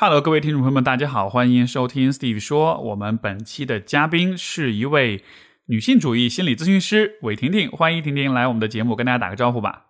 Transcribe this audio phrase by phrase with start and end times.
[0.00, 2.80] Hello，各位听众朋友们，大家好，欢迎收听 Steve 说。
[2.82, 5.24] 我们本期的嘉宾是一位
[5.66, 9.86] 女性主义心理咨询师韦婷婷，欢迎婷婷来我们的节目，跟大家打个招呼吧。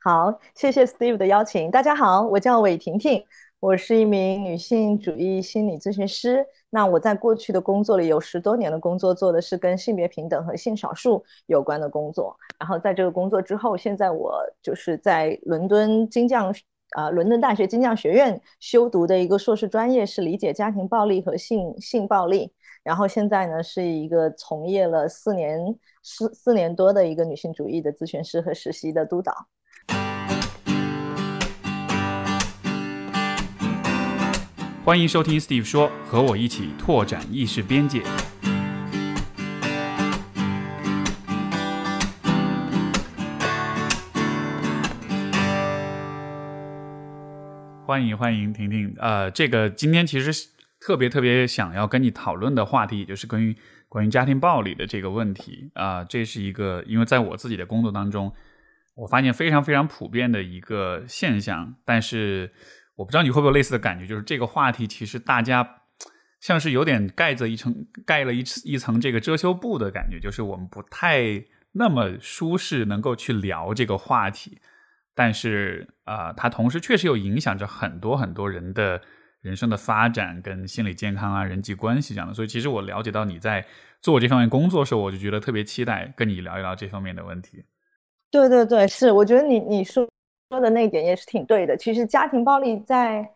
[0.00, 1.72] 好，谢谢 Steve 的邀请。
[1.72, 3.20] 大家好，我叫韦婷婷，
[3.58, 6.46] 我是一名女性主义心理咨询师。
[6.70, 12.38] 那我在过去的工作里有十多年的工作，做的是跟性别平等和性少数有关的工作。
[12.60, 16.54] 然后在这个工作之后，现在我就是在伦敦金匠。
[16.90, 22.50] 啊，伦敦大学金匠学院修读的一个硕士专业是理解家庭暴力和性性暴力，
[22.82, 25.60] 然后现在呢是一个从业了四年
[26.02, 29.34] 四四年多的一个女性主义的咨询师和实习的督导。
[34.84, 38.00] 欢迎收听 Steve 说，和我一起拓展意识边界。
[47.88, 48.94] 欢迎欢迎，婷婷。
[48.98, 50.30] 呃，这个今天其实
[50.78, 53.56] 特别特别想要跟你讨论的话题，也就是关于
[53.88, 56.04] 关于家庭暴力的这个问题啊。
[56.04, 58.30] 这是一个，因为在我自己的工作当中，
[58.94, 61.76] 我发现非常非常普遍的一个现象。
[61.86, 62.52] 但是
[62.94, 65.66] 我不知道你会不会有类似的感觉，就是这个话题其实大家
[66.42, 71.42] 像是有点盖着一层盖了一一层这个遮羞布的感觉，就是我们不太
[71.72, 74.58] 那么舒适能够去聊这个话题。
[75.18, 79.02] 但是啊，它同时确实又影响着很多很多人的
[79.40, 82.32] 人生的发展跟心理健康啊、人际关系这样的。
[82.32, 83.66] 所以，其实我了解到你在
[84.00, 87.64] 做这方面工作的时候，我就觉得特别期待跟你聊一聊这方面的问题。
[88.30, 90.08] 对对对，是，我觉得你你说
[90.50, 91.76] 说的那一点也是挺对的。
[91.76, 93.28] 其实，家庭暴力在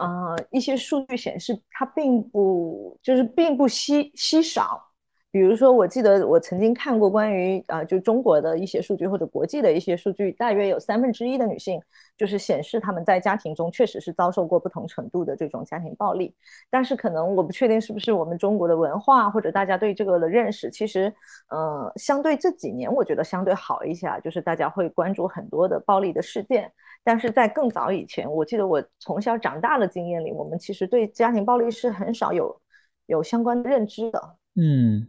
[0.00, 4.87] 呃一些数据显示，它并不就是并不稀稀少。
[5.30, 11.78] 比如说，我记得我曾经看过关于啊，就中国的一些数据或者国际的一些数据，大约有三分之一的女性
[12.16, 16.34] 就是显示她们在家庭中确实是遭受过不同程度的这种家庭暴力。
[16.70, 21.12] 但是可能我不确定是不是我们中国的文化或者大家对这个的认识，其实
[21.50, 26.72] 呃，相对这几年我觉得相对好一些，就是大家会关注很多的暴力的事件。
[27.04, 32.58] 但是在更早以前，我记得我从小长大的经验里，我们其实对家庭暴力是很少有
[33.04, 34.36] 有相关的认知的。
[34.56, 35.06] 嗯。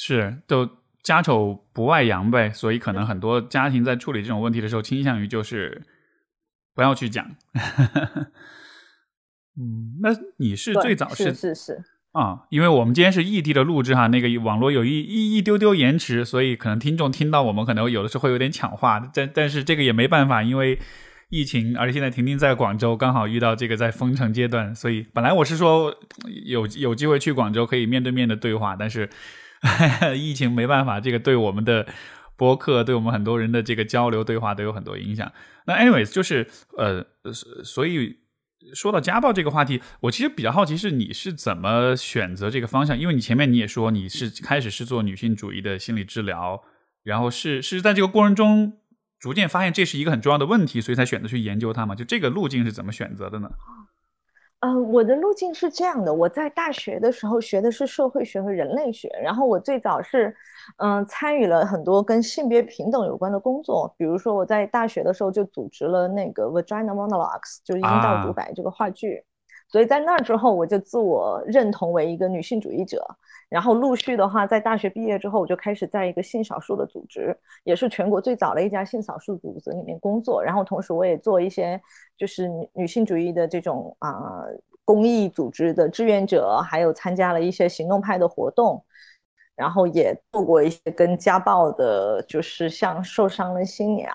[0.00, 0.64] 是，都
[1.02, 5.82] 家丑不外扬呗，所以可能很多家庭在处理这种问题的时候，倾向于就是
[6.72, 7.26] 不要去讲。
[9.58, 11.82] 嗯，那你是最早是是是
[12.12, 20.78] 啊，因为我们今天是异地的录制哈，那个网络有一一一丢丢延迟，所以可能听众听到我们可能有的时候会有点抢话，但但是这个也没办法，因为
[21.28, 25.92] 疫情，而且现在婷婷在广州，刚好遇到这个在封城阶段，所以本来我是说
[26.44, 29.10] 有有机会去广州可以面对面的对话，但是。
[30.16, 31.86] 疫情没办法，这个对我们的
[32.36, 35.30] 播客，对我们很多人的这个交流对话都有很多影响。
[35.66, 37.04] 那 anyways，就是呃，
[37.64, 38.16] 所以
[38.74, 42.98] 说到家暴这个话题，我其实比较好奇是你是怎么选择这个方向？
[42.98, 46.62] 因为你前面你也说你是开始是做女性主义的心理治疗，
[47.02, 48.78] 然后是是在这个过程中
[49.18, 51.94] 逐渐发现这是一个很重要的问题，所以才选择去研究它嘛？
[51.94, 53.50] 就这个路径是怎么选择的呢？
[54.60, 60.34] 呃，我的路径是这样的，我在大学的时候学的是社会学和人类学，然后我最早是，
[60.78, 69.24] 嗯，参与了很多跟性别平等有关的工作，比如说我在大学的时候就组织了那个 Vagina Monologues，就是阴道独白这个话剧。
[69.68, 73.06] 所以在那之后，我就自我认同为一个女性主义者。
[73.48, 80.42] 然后陆续的话，在大学毕业之后，我就开始在一个性少数的组织，也是全国最早的一家性少数组织里面工作。
[80.42, 81.80] 然后同时，我也做一些
[82.16, 84.44] 就是女性主义的这种啊
[84.84, 88.84] 公益组织的志愿者，还有参加了一些行动派的活动。
[89.56, 94.14] 然后也做过一些跟家暴的，就是像受伤的新娘。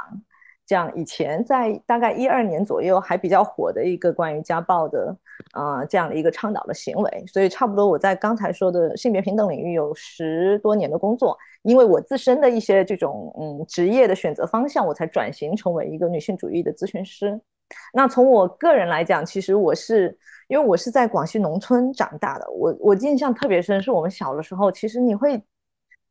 [0.65, 5.15] 这样以前在大概一二年左右还比较火的一个关于家暴的，
[5.51, 17.39] 啊这样的一个倡导的行为，所以差不多我在刚才说的性别平等领域有十多年的工作，因为我自身的一些这种嗯职业的选择方向，我才转型成为一个女性主义的咨询师。
[17.93, 25.41] 那从我个人来讲，其实我是因为我是在广西农村长大的，我我印象特别深，是我们小的时候，其实你会。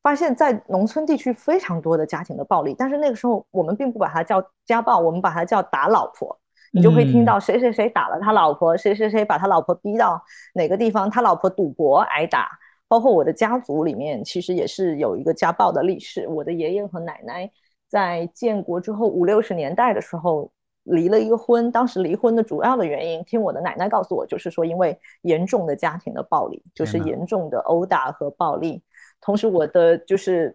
[0.03, 6.39] 发现，在农村地区非常多的家庭的暴力，但是那个时候我们并不把它叫家暴，我们把它叫打老婆。
[6.75, 10.19] 你就会听到谁谁谁打了他老婆，谁谁谁把他老婆逼到
[10.55, 12.49] 哪个地方，他老婆赌博挨打。
[12.89, 16.27] 包括我的家族里面，其实也是有一个家暴的历史。
[16.29, 17.51] 我的爷爷和奶奶
[17.89, 20.51] 在建国之后五六十年代的时候
[20.85, 28.83] 离了一个婚，当时离婚的主要的原因，听我的奶奶告诉我，就是说因为严重的家庭的暴力，就是严重的殴打和暴力。
[29.23, 30.55] 同时，我的就是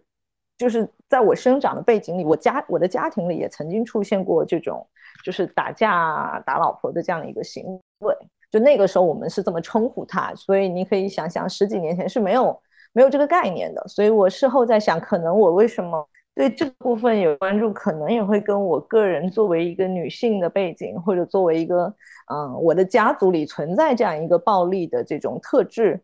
[0.58, 4.86] 就是在我生长的背景里，我家我的家庭里也曾经出现过这种
[5.24, 7.64] 就是打架打老婆的这样一个行
[8.00, 8.14] 为，
[8.50, 12.60] 就那个时候我们是这么称呼他，所以你可以想想十几年前是没有
[12.92, 13.82] 没有这个概念的。
[13.88, 21.94] 所以我事后在想，可能我为什么对这部分有关注，可能也会跟我个人作为一个女性的背景，或者作为一个
[22.30, 26.02] 嗯我的家族里存在这样一个暴力的这种特质。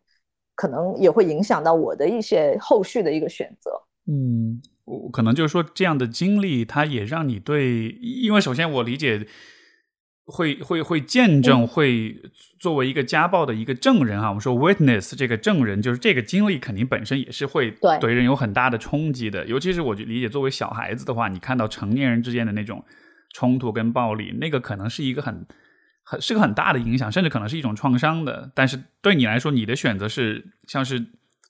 [0.55, 3.71] 可能也会影响到我的一些后续的一个选择。
[4.07, 9.27] 嗯，我可能就是说这样的经历，它也让你对，因为首先我理解，
[10.25, 12.15] 会会会见证，会
[12.59, 19.45] 作为一个家暴的一个证人啊，我们说 witness 这个证人，就是这个经历肯定本身也是会对人有很大的冲击的。
[19.45, 22.83] 尤其是我就理解，作为小孩子的话，你看到成年人之间的那种
[23.33, 25.45] 冲突跟暴力，那个可能是一个很。
[26.05, 28.49] 很是个很大的影响，甚至可能是一种创伤的。
[28.53, 31.03] 但是对你来说，你的选择是像是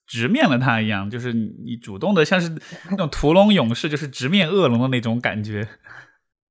[0.07, 2.49] 直面了它一样，就是你主动的，像是
[2.89, 5.67] 那种屠龙勇士，就是直面恶龙的那种感觉。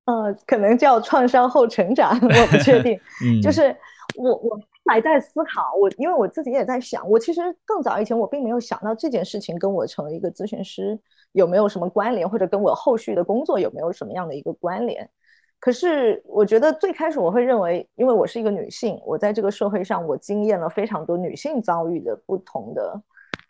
[0.05, 2.95] 呃，可能叫创伤后成长，我不确定。
[3.25, 3.75] 嗯，就是
[4.15, 10.95] 我我还在思考，我因为我自己也在想，我其实更早以前我并没有想到这件事情跟我成为一个咨询师
[11.31, 15.09] 有没有什么关联，或者跟我后续的工作有没有什么样的一个关联。
[15.65, 23.01] 可是，我觉得最开始我会认为，因为我是一个女性，我在这个社会上，我经验了非常多女性遭遇的不同的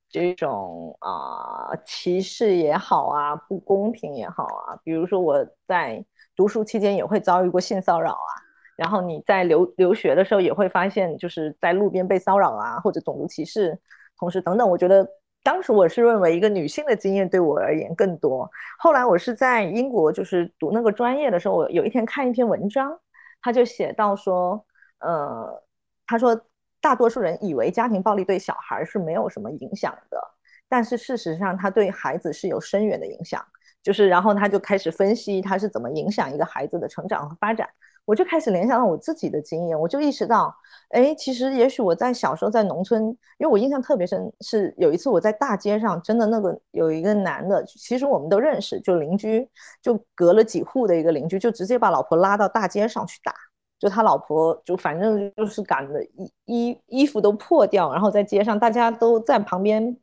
[0.10, 4.80] 这种啊歧视也好啊，不公平也好啊。
[4.82, 6.06] 比如说我在
[6.38, 8.32] 读书期间也会遭遇过性骚扰啊，
[8.78, 13.78] 然后你在留留学的时候也会发现，就是在路边被骚扰啊，或者种族歧视，
[14.18, 15.06] 同时等等，我觉得。
[15.46, 18.50] 当时我是认为一个女性的经验对我而言更多。
[18.80, 23.00] 后来我是在英国，就是读那个专业的时候，我有一天看一篇文章，
[23.44, 24.66] 他就写到说，
[24.98, 25.64] 呃，
[26.08, 26.36] 他说
[26.82, 30.20] 大多数人以为家庭暴力对小孩是没有什么影响的，
[30.68, 33.46] 但是事实上他对孩子是有深远的影响。
[33.84, 37.70] 就是，然后他就开始分析他是怎么影响一个孩子的成长和发展。
[38.06, 40.56] 我就开始联想到我自己的经验，我就意识到，
[40.90, 43.04] 哎，其实也许我在小时候在农村，
[43.38, 49.50] 因为我印象特别深，是有一次我在大街上，真的那个有一个男的，其实我们都认识，就邻居，
[49.82, 53.34] 就隔了几户的一个邻居，就直接把老婆拉到大街上去打，
[53.80, 59.98] 就他老婆就反正就是赶的衣衣衣服都破掉，然后在街上大家都在旁边。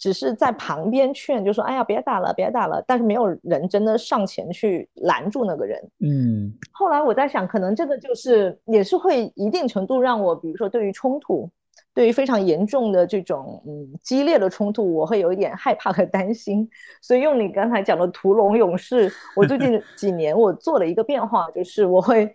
[0.00, 5.78] 只是在旁边劝，就说：“哎呀，别打了，别打了。”但是没有人真的上前去拦住那个人。
[5.98, 6.50] 嗯。
[6.72, 11.50] 后来我在想，可能这个就是也是会一定程度让我，比如说对于冲突，
[11.92, 16.66] 对于非常严重的这种嗯激烈的冲突，我会有一点害怕和担心。
[17.02, 22.32] 所以用你刚才讲的屠龙勇士，我最近几年我做了一个变化，就是我会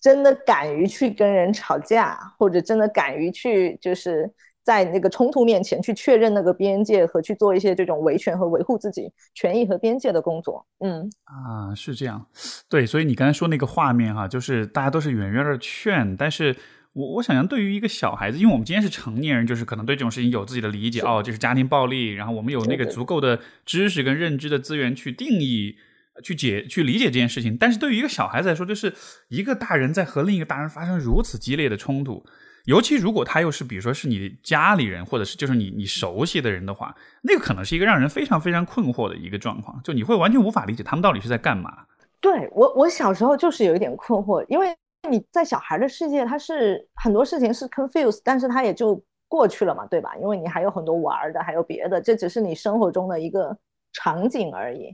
[0.00, 4.28] 真的敢于去跟人吵架，或者真的敢于去就是。
[4.66, 10.66] 在那个冲突面前去确认那个边界和去做一些这种维权和维护自己权益和边界的工作。
[10.80, 12.26] 嗯啊，是这样。
[12.68, 16.56] 对，所以你刚才说那个画面哈，就是大家都是远远的劝，但是
[16.94, 25.76] 我我想象对于一个小孩子，因为我们今天是成年人，就是可能对这种事情有自己的理解哦，就是家庭暴力，然后我们有那个足够的知识跟认知的资源去定义、
[26.24, 27.56] 去解、去理解这件事情。
[27.56, 28.92] 但是对于一个小孩子来说，就是
[29.28, 32.26] 一个大人在和另一个大人发生如此激烈的冲突。
[32.66, 41.84] 尤其如果他又是，比如说是你家里人，或者是就是你你熟悉的人的话，那个可能是一个让人非常非常困惑的一个状况，就你会完全无法理解他们到底是在干嘛。
[42.20, 44.74] 对我，我小时候就是有一点困惑，因为
[45.08, 50.16] 你在小孩的世界，他是很多事情是 confuse，但是他也就过去了嘛，对吧？
[50.16, 53.56] 因为你还有很多玩的，还有别的，这只是你生活中的一个
[53.92, 54.92] 场景而已。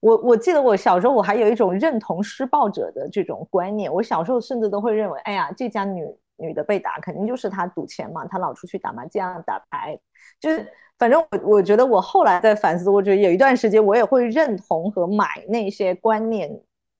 [0.00, 6.04] 我我记得我小时候我还有一种认同施暴者的这种观念，我小时候甚至都会认为，哎呀，这家女。
[6.36, 9.98] 女的被打，肯定就是她赌钱嘛，她老出去打麻将、打牌，
[10.40, 10.66] 就是
[10.98, 16.50] 反正我我觉得我后来在反思，我觉得有一段时间我也会认同和买那些观念，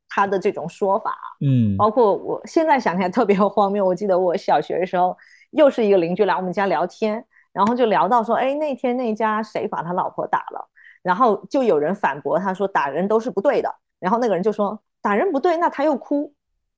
[0.09, 3.85] 他的这种说法，嗯，包括我现在想起来特别荒谬。
[3.85, 5.17] 我记得我小学的时候，
[5.51, 10.69] 又是一个邻居来我们家聊天，然后就聊到说，哎，那天那家谁把他老婆打了，
[11.03, 16.33] 然后就有人反驳他说打人都是不对的，然后那个人就说打人不对，那他又哭，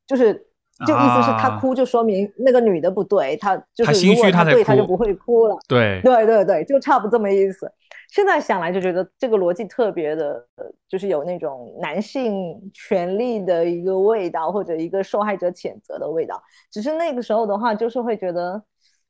[0.07, 0.47] 就是。
[0.85, 5.57] 就意思是他哭，就说明那个女的不对，他就是如果他对，他就不会哭了。
[5.67, 7.71] 对对对对，就差不多这么意思。
[8.11, 10.47] 现在想来就觉得这个逻辑特别的，
[10.89, 16.41] 就是有那种男性权利的一个味道，或者一个受害者谴责的味道。
[16.71, 18.63] 只是那个时候的话，就是会觉得，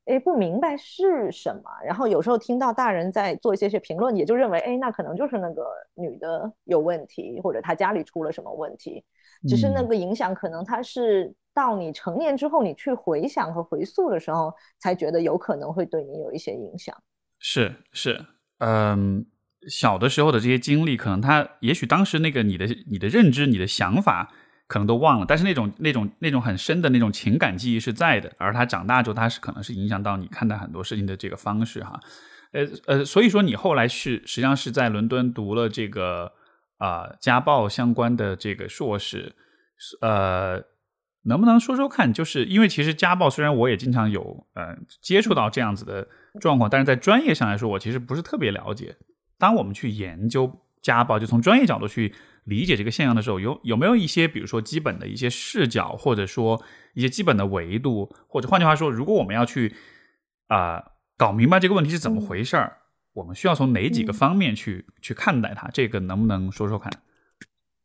[0.05, 1.63] 哎，不明白是什么。
[1.85, 9.03] 然后有时候听到大人在做一些些评论，也就认为，哎，那可能就是那个女的有问题，或者她家里出了什么问题。
[9.47, 11.33] 只是那个影响，可能他是。
[11.57, 16.95] 到你成年之后，你去回想和回溯的时候，才觉得有可能会对你有一些影响。
[17.39, 18.23] 是是，
[18.59, 19.25] 嗯，
[19.67, 24.31] 小的时候的这些经历，可能他也许当时那个你的你的认知、你的想法，
[24.67, 31.99] 可能都忘了，但是那种那种那种很深的那种情感记忆是在的，而他长大之后，他是可能是影响到你看待很多事情的这个方式哈，
[32.51, 36.31] 呃呃，所以说你后来是实际上是在伦敦读了这个
[36.77, 39.35] 啊家暴相关的这个硕士，
[40.01, 40.61] 呃，
[41.23, 42.13] 能不能说说看？
[42.13, 46.07] 就是因为其实家暴虽然我也经常有呃接触到这样子的
[46.39, 48.95] 状况，但是在专业上来说，我其实不是特别了解。
[49.37, 52.13] 当我们去研究家暴，就从专业角度去。
[52.47, 59.75] 理解这个现象的时候，有有没有一些，比如说基本的一些视角，或者说一些基本的维度，或者换句话说，如果我们要去
[60.47, 60.81] 啊
[61.17, 62.77] 搞明白这个问题是怎么回事儿，
[63.11, 65.67] 我们需要从哪几个方面去去看待它？
[65.73, 66.89] 这个能不能说说看？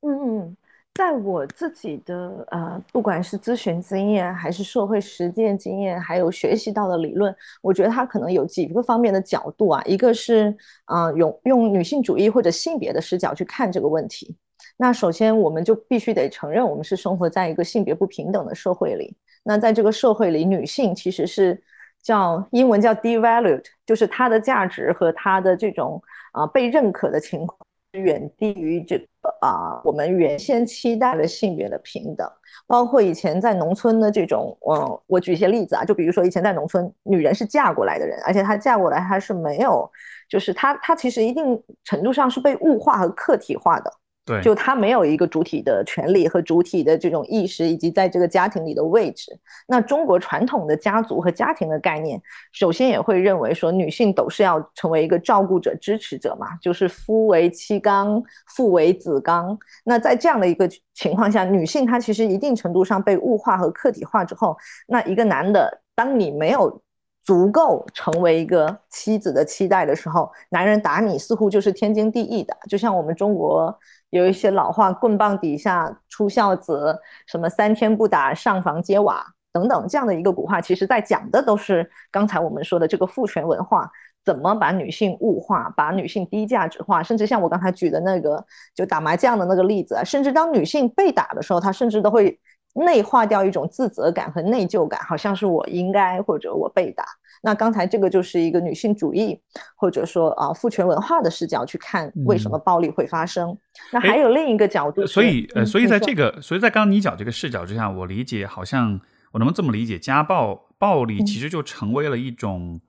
[0.03, 0.57] 嗯嗯，
[0.94, 9.82] 在我自己的呃，不管是咨询经验，还是社会实践经验，还有学习到的理论，我觉得它可能有几个方面的角度啊。
[9.87, 14.37] 一个是啊，用用女性主义或者性别的视角去看这个问题。
[14.76, 19.16] 那首先，我们就必须得承认，我们是生活在一个性别不平等的社会里。
[19.42, 21.61] 那在这个社会里，女性其实是
[22.02, 26.00] 叫英文叫 devalued，就是她的价值和她的这种
[26.32, 27.58] 啊被认可的情况
[27.92, 29.06] 远低于这个
[29.40, 32.28] 啊我们原先期待的性别的平等。
[32.66, 39.90] 包括以前在农村的这种，嗯，我举一些例子啊，就比如说以前在农村，女人是嫁过来的人，而且她嫁过来她是没有，
[40.28, 43.92] 就是她她其实一定程度上是被物化和客体化的。
[44.25, 49.37] 对，就他没有一个主体的权利和主体的这种意识，以及在这个家庭里的位置。
[49.67, 58.23] 那中国传统的家族和家庭的概念，首先也会认为说，女性都是要成为一个照顾者、支持者嘛，就是夫为妻纲，
[58.55, 59.59] 父为子纲。
[59.85, 66.81] 那在这样的一个情况下，女性她其实一定程度上被物化和客体化之后，那一个男的，当你没有
[67.25, 73.79] 足够成为一个妻子的期待的时候，男人打你似乎就是天经地义的，就像我们中国。
[74.11, 76.95] 有一些老话，棍棒底下出孝子，
[77.26, 79.25] 什么三天不打上房揭瓦
[79.55, 83.91] 等等，这样的一个古话，其实在讲的都是刚才我们说的这个父权文化
[84.23, 92.38] 怎么把女性物化，把女性低价值化，甚至像我刚才举的那个就打麻将的那个例子，甚至当女性被打的时候，她甚至都会
[92.75, 97.05] 内化掉一种自责感和内疚感，好像是我应该或者我被打。
[97.45, 99.37] 那刚才这个就是一个女性主义，
[99.75, 103.57] 或者说啊父权文化的视角去看为什么暴力会发生。
[103.93, 109.00] 那还有另一个角度，所以呃，所以在这个，所以在刚刚你讲这个视角之下，我理解好像
[109.33, 112.81] 我能不能这么理解，家暴暴力其实就成为了一种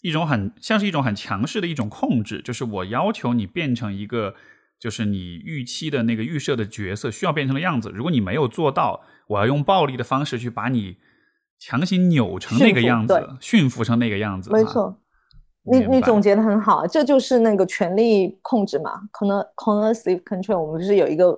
[0.00, 4.34] 一种很像是一种很强势的一种控制，就是我要求你变成一个
[4.78, 10.96] 就是你预期的那个预设的角色需要变成的样子，如果你没有做到，我要用暴力的方式去把你。
[11.60, 14.96] 强行扭成那个样子，驯服成那个样子，没错。
[15.64, 20.60] 你你总结的很好，这就是那个权力控制嘛，可能 coercive control。
[20.60, 21.36] 我们不是有一个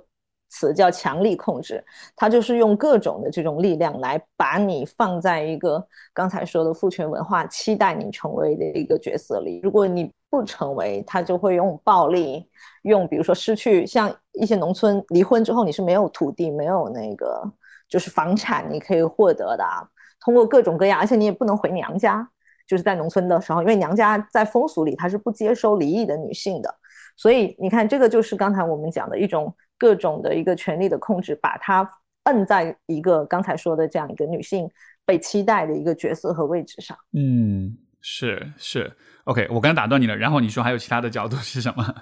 [0.51, 1.83] 词叫强力控制，
[2.15, 5.83] 它就是用各种的这种力量来把你放在一个
[6.13, 9.59] 刚才说的父权文化期待你成为的一个角色里。
[9.63, 12.47] 如果你不成为，他就会用暴力，
[12.83, 17.43] 用比如说失去，像一些农村离婚之后你是没有土地、没有那个
[17.91, 19.85] 就是房产你可以获得的啊。
[20.21, 22.29] 通过各种各样，而且你也不能回娘家，
[22.67, 26.75] 就是在农村的时候，因为娘家在风俗里它是不接收离异的女性的，
[27.17, 31.91] 所以你看，这个就是刚才我们讲的一种各种的一个权力的控制，把它
[32.25, 34.71] 摁在一个刚才说的这样一个女性
[35.07, 36.95] 被期待的一个角色和位置上。
[37.15, 38.93] 嗯，是是
[39.25, 41.95] ，OK，我刚才打断你了，然后你说还有其他的角度是什么？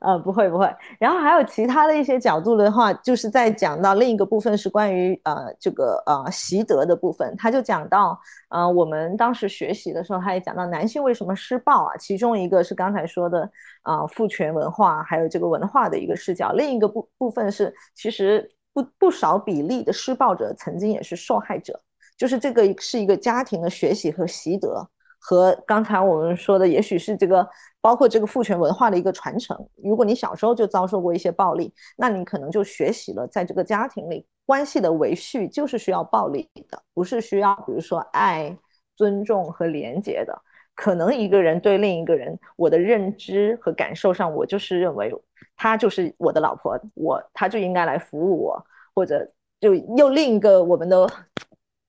[0.00, 13.50] 呃，不会不会，然后还有其他的一些角度的话，就是在讲到另一个部分是关于呃这个呃习得的部分，他就讲到呃我们当时学习的时候，他也讲到男性为什么施暴啊，其中一个是刚才说的
[13.82, 21.78] 啊父权文化，还有这个文化的一个视角，另一个部部分是其实不不少比例的施暴者曾经也是受害者，
[22.16, 24.88] 就是这个是一个家庭的学习和习得。
[25.18, 27.44] 和刚才我们说的，也许是这个
[27.86, 29.56] 包括这个父权文化的一个传承。
[29.76, 38.58] 如果你小时候就遭受过一些暴力，那你可能就学习了，在这个家庭里关系的维续就是需要暴力的，不是需要比如说爱、
[38.96, 40.36] 尊重和廉洁的。
[40.74, 45.14] 可能一个人对另一个人，我的认知和感受上，我就是认为
[45.56, 48.66] 他就是我的老婆，我他就应该来服务我，
[48.96, 51.08] 或者就用另一个我们的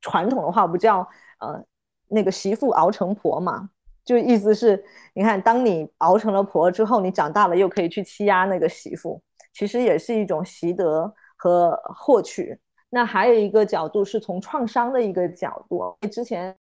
[0.01, 1.00] 传统的话，不叫
[1.39, 1.66] 呃。
[2.10, 3.70] 那个媳妇熬成婆嘛，
[4.08, 4.82] 就意思是，
[5.14, 9.22] 你看，当你熬成了婆之后，你长大了又可以去欺压那个媳妇，
[9.54, 12.58] 其实也是一种习得和获取。
[12.90, 15.98] 那还有一个角度是从创伤的一个角度。
[16.10, 16.56] 之前，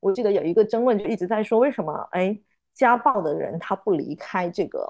[0.00, 2.40] 我记得有一个争论就一直在说，为什么哎
[2.72, 4.88] 家暴的人他不离开这个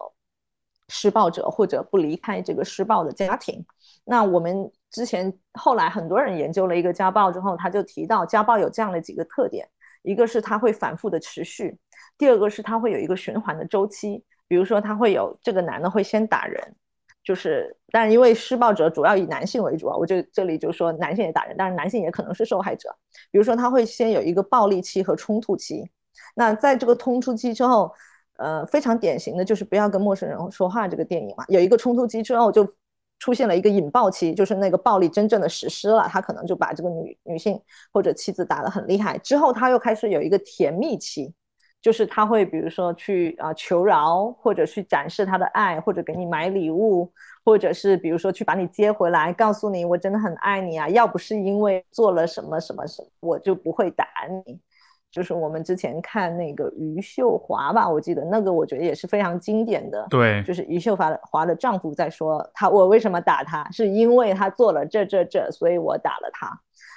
[0.91, 3.67] 施暴者或者不离开这个施暴的家庭。
[4.05, 9.69] 那我们之前后来很多人研究了一个家暴之后，他就提到家暴有这样的几个特点：
[10.03, 11.79] 一个是它会反复的持续，
[12.19, 14.23] 第二个是它会有一个循环的周期。
[14.49, 16.75] 比如说，他会有这个男的会先打人，
[17.25, 22.95] 就是但是因为施暴者主要以男性为主啊，我就这里就说男性也打人，但是男性也可能是受害者。
[23.31, 25.91] 比如说，他会先有一个暴力期和冲突期，
[26.35, 27.93] 那在这个冲突期之后。
[28.37, 32.65] 呃，非常典型的就是不要跟陌生人说话这个电影嘛，有一个冲突期之后就
[33.23, 37.57] 出现了一个引爆期，就是那个暴力真正的实施了，他可能就把这个女女性
[37.93, 41.33] 或者妻子打得很厉害，之后他又开始有一个甜蜜期，
[41.81, 47.13] 就是他会比如说去啊求饶，或者去展示他的爱，或者给你买礼物，
[47.45, 54.05] 或者是比如说去把你接回来，告诉你我真的很爱你啊，要不是因为做了什么什么什么，我就不会打
[54.45, 54.59] 你。
[55.13, 60.07] 就是我们之前看那个余秀华吧，我记得那个我觉得也是非常经典的。
[60.09, 66.51] 对，就是余秀华华的丈夫在说他我为什么打他，是因为他做了这这这，所以我打了他。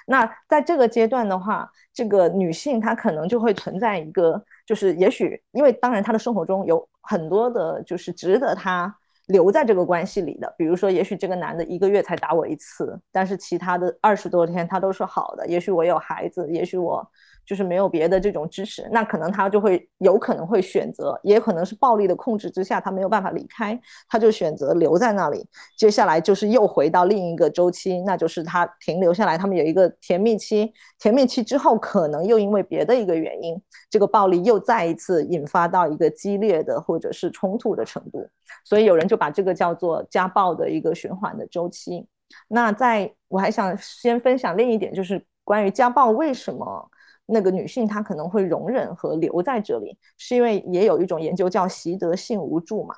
[0.08, 8.96] 那在这个阶段的话，这个女性她可能就会存在一个，就是也许因为当然她的生活中有很多的，就是值得她
[9.26, 15.48] 留在这个关系里的，比如说也许这个男的一个月才打我一次，但是其他的二十多天他都是好的。
[15.48, 17.06] 也许我有孩子，也许我。
[17.46, 25.48] 就是没有别的这种支持，那可能他就会有可能会选择，也可能是暴力的控制之下，他没有办法离开，他就选择留在那里。
[25.78, 38.28] 接下来就是又回到另一个周期，那就是他停留下来，他们有一个甜蜜期，甜蜜期之后，可能又因为别的一个原因，这个暴力又再一次引发到一个激烈的或者是冲突的程度，
[38.64, 42.08] 所以有人就把这个叫做家暴的一个循环的周期。
[42.48, 46.90] 那在我还想先分享另一点，就是关于家暴为什么。
[47.26, 52.96] 那个女性她可能会容忍和留在这里，是因为也有一种研究叫习得性无助嘛？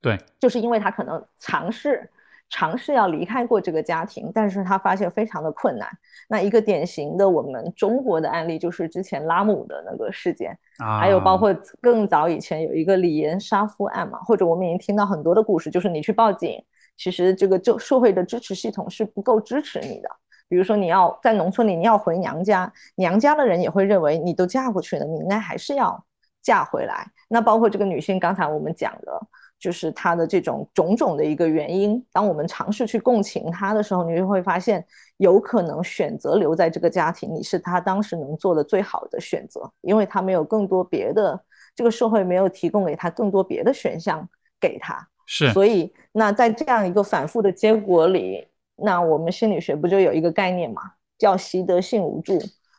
[0.00, 2.08] 对，就是因为她可能尝试
[2.50, 5.88] 尝试要离开过这个家庭，但是她发现非常的困难。
[6.28, 16.62] 那一个典型的我们中国的案例就是之前拉姆的那个事件，还有包括更早以前有一个李岩杀夫案嘛，或者我们已经听到很多的故事，就是你去报警，
[16.96, 20.08] 其实这个就社会的支持系统是不够支持你的。
[20.48, 26.02] 比如说你要在农村里，你要回娘家，娘家的人也会认为你都嫁过去了，你应该还是要
[26.42, 27.06] 嫁回来。
[27.28, 29.20] 那包括这个女性，刚才我们讲的，
[29.58, 32.02] 就是她的这种种种的一个原因。
[32.10, 34.82] 当我们尝试去共情她的时候，你就会发现，
[35.18, 41.38] 有可能选择留在这个家庭，你是她当时能做的最好的选择，因为她没有更多别的，
[41.74, 44.26] 这个社会没有提供给她更多别的选项
[44.58, 45.06] 给她。
[45.26, 48.48] 是，所以那在这样一个反复的结果里。
[48.78, 50.82] 那我们心理学不就有一个概念嘛，
[51.18, 52.38] 叫习得性无助，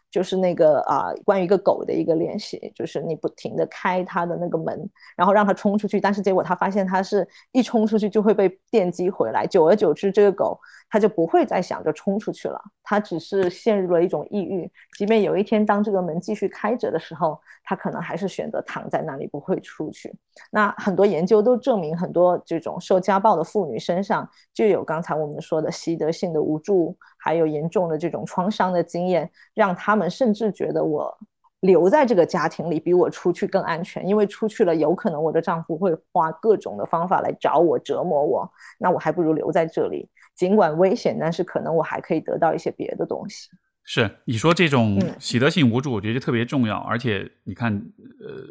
[0.09, 10.59] 就是那个啊，关于一个狗的一个练习，就是你不停的开它的那个门，然后让它冲出去，但是结果它发现它是一冲出去就会被电击回来，久而久之，这个狗
[10.89, 17.39] 他就不会再想着冲出去了，他只是陷入了一种抑郁，即便有一天当这个门继续开着的时候。
[17.62, 20.12] 他可能还是选择躺在那里不会出去。
[20.49, 31.15] 那很多研究都证明，很多这种受家暴的妇女身上就有刚才我们说的习得性的无助，还有严重的这种创伤的经验，让他们甚至觉得我
[31.60, 43.49] 留在这个家庭里比我出去更安全，因为出去了有可能我的丈夫会花各种的方法来找我折磨我，那我还不如留在这里，尽管危险，但是可能我还可以得到一些别的东西。
[43.84, 46.78] 是你说这种喜得性无助，我觉得特别重要。
[46.78, 48.45] 而且你看，呃，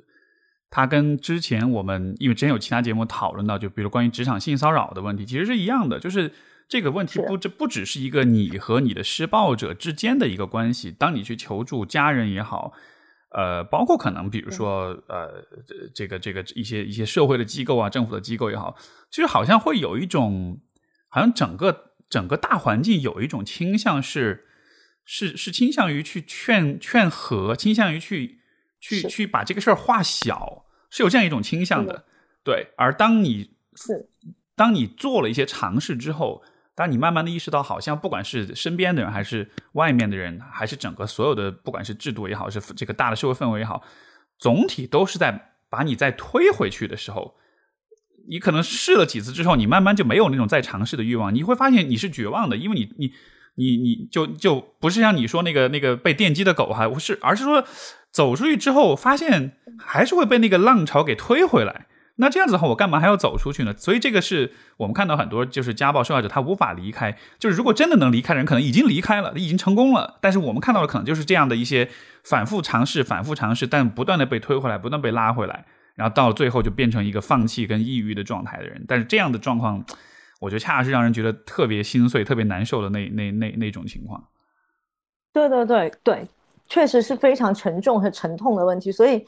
[0.68, 5.98] 它跟之前我们因为之前有其他节目讨论到，就比如关于职场性骚扰的问题，其实是一样的。
[5.98, 6.30] 就是
[6.68, 10.92] 这个问题不这不只是一个你和你的施暴者之间的一个关系。
[10.92, 12.74] 当你去求助家人也好，
[13.30, 15.42] 呃，包括可能比如说呃，
[15.94, 18.76] 这个这个一些一些社会的机构啊，政府的机构也好，
[19.10, 20.60] 其实好像会有一种，
[21.08, 24.44] 好像整个整个大环境有一种倾向是。
[25.10, 28.42] 是是倾向于去劝劝和，倾向于去
[28.78, 32.04] 去去把这个事儿化小，是有这样一种倾向的。
[32.44, 34.10] 对，而当你是
[34.54, 36.42] 当你做了一些尝试之后，
[36.74, 43.82] 当你慢慢的意识到，好像不管是身边的人，还是外面的人，还是整个所有的，不管是制度也好，是这个大的社会氛围也好，
[44.38, 47.38] 总体都是在把你再推回去的时候，
[48.28, 53.12] 你可能试了几次之后，你慢慢就没有那种再尝试的欲望，你会发现你是绝望的，因为你你。
[53.60, 57.64] 你你就就不是像你说那个那个被电击的狗哈，不是，而是说
[58.12, 61.86] 走出去之后发现还是会被那个浪潮给推回来。
[62.18, 63.74] 那这样子的话，我干嘛还要走出去呢？
[63.76, 67.18] 所以这个是我们看到很多就是家暴受害者他无法离开。
[67.40, 70.18] 就是如果真的能离开人，可能已经离开了，已经成功了。
[70.22, 71.90] 但是我们看到的可能就是这样的一些
[72.22, 75.64] 反复尝试、反复尝试，但不断的被推回来，不断被拉回来。
[75.98, 78.82] 然后到最后就变成一个放弃跟抑郁的状态的人。
[78.86, 79.84] 但是这样的状况，
[80.40, 84.24] 我觉得恰恰是让人觉得特别心碎、特别难受的那那那那种情况。
[85.32, 86.26] 对对对对，
[86.68, 88.92] 确实是非常沉重和沉痛的问题。
[88.92, 89.24] 所以，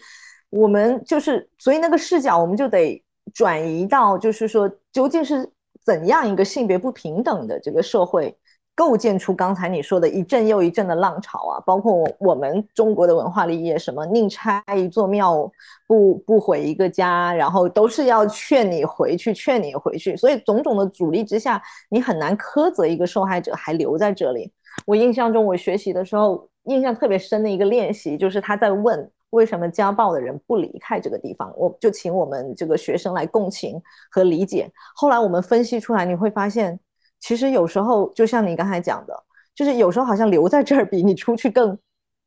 [0.48, 3.02] 我们就是，所以那个视角我们就得
[3.34, 5.48] 转移到，就是说，究竟是
[5.84, 8.34] 怎样一个性别不平等的这个社会？
[8.80, 15.52] 构建出刚才你说的一阵又一阵的浪潮啊，包括我我们中国的文化里也什么宁拆一座庙，
[15.86, 20.16] 不不毁一个家，然后都是要劝你回去，劝你回去。
[20.16, 24.50] 所以种种的阻力之下，你很难苛责一个受害者还留在这里。
[24.86, 33.78] 我印象中，我学习的时候印象特别深的一个练习，就是他在问为什么家暴的人不离开这个地方，我就请我们这个学生来共情
[34.10, 34.70] 和理解。
[34.94, 36.80] 后来我们分析出来，你会发现。
[37.20, 39.14] 其实有时候，就像你刚才讲的，
[39.54, 41.78] 就是有时候好像留在这儿比你出去更、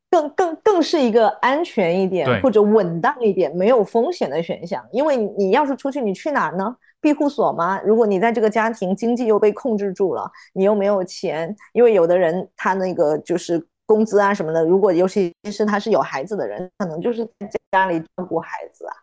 [0.10, 4.86] 更、更、更是一个安全一点或者稳当一点、没有风险的选项。
[4.91, 6.75] 因为你要是出去，你去哪儿呢？
[7.01, 7.82] 庇护所吗？
[7.84, 18.93] 如果你在这个家庭经济又被控制住了，你又没有钱，因为有的人他那个就是工资啊什么的，如果尤其是他是有孩子的人，可能就是在家里照顾孩子啊。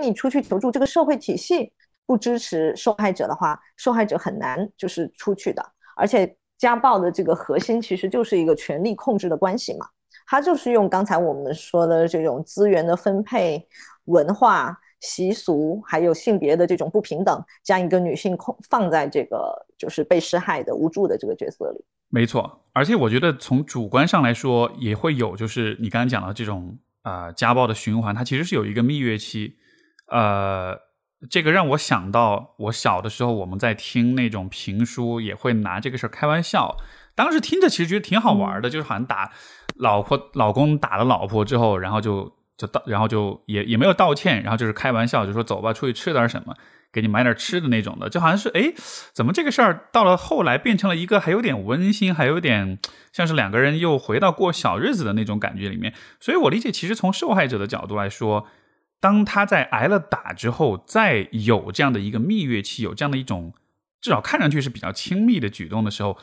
[0.00, 1.70] 你出去求助，这个社会体系。
[2.06, 5.62] 不支持受害者的话，受害者很难就是出去的。
[5.96, 9.86] 而且家暴的这个核心其实就是一个权力控制的关系嘛，
[10.26, 13.66] 它就是用刚才我们说的这种资源的分配、
[14.04, 21.84] 文化习俗，还有性别的这种不平等，将一个女性控放在这个就是被施害的无助的这个角色里。
[22.08, 29.56] 没错，而且我觉得从主观上来说，也会有就是你刚才讲的这种啊家暴的循环，它其实是有一个蜜月期，
[30.08, 30.85] 呃。
[31.30, 36.76] 这个让我想到，我小的时候我们在听那种评书，也会拿这个事儿开玩笑。
[37.14, 39.32] 当时听着其实觉得挺好玩的，就是好像打
[39.76, 46.54] 老婆、老公打了老婆之后，然后就就道，然后就也也没有道歉，然后就是开玩笑，就说走吧，出去吃点什么，
[46.92, 48.74] 给你买点吃的那种的，就好像是哎，
[49.14, 52.78] 怎么这个事儿到了后来变成了一个还有点温馨，还有点
[53.10, 55.94] 像是两个人又回到过小日子的那种感觉里面。
[56.20, 58.46] 所以我理解，其实从受害者的角度来说。
[59.00, 63.52] 当他在挨了打之后，再有这样的一个蜜月期，有这样的一种
[64.00, 66.16] 至少看上去是比较亲密的举动的时候，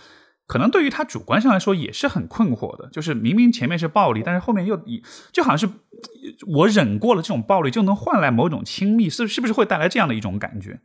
[0.48, 2.90] 可能对于他主观上来说也是很困惑的。
[2.92, 4.78] 就是明明前面是暴力，但是后面又
[5.32, 5.74] 就好像是
[6.48, 10.80] 我忍过了这种暴力，就能换来某种亲密，是是不是会带来这样的一种感觉？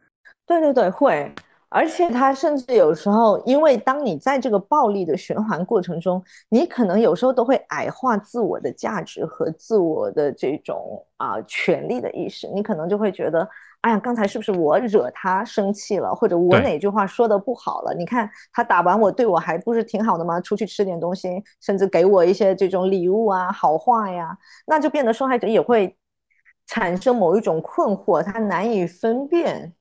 [0.47, 1.35] 对对对，会。
[1.71, 12.49] 而且他甚至有时候，因为当你在这个暴力的循环过程中，你可能有时候都会矮化自我的价值和自我的这种啊权利的意识。
[12.55, 13.47] 你可能就会觉得，
[13.83, 17.95] 哎呀，刚才是不是我惹他生气了，或者我哪句话说的不好了？
[17.95, 20.41] 你看他打完我，对我还不是挺好的吗？
[20.41, 24.35] 出去吃点东西，甚至给我一些这种礼物啊、好话呀，
[24.67, 25.95] 那就变得受害者也会
[26.67, 29.75] 产生某一种困惑，他难以分辨。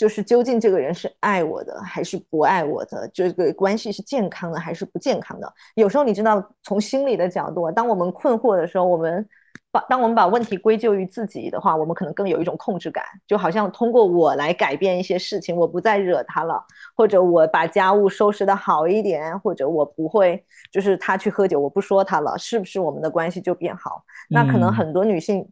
[0.00, 3.06] 就是究竟这个人是爱我的还是不爱我的？
[3.12, 5.52] 这个关系是健康的还是不健康的？
[5.74, 9.28] 有时候你知道，从心理的角度，当我们困惑的时候，我们
[9.70, 16.64] 把当我们把问题归咎于自己的话，我们可能更有一种控制感，就好像通过我来改变一些事情，我不再惹他了，
[16.96, 24.02] 或者我把家务收拾的好一点，或者我不会就是他去喝酒，我不说他了，是不是我们的关系就变好？
[24.30, 25.46] 那可能很多女性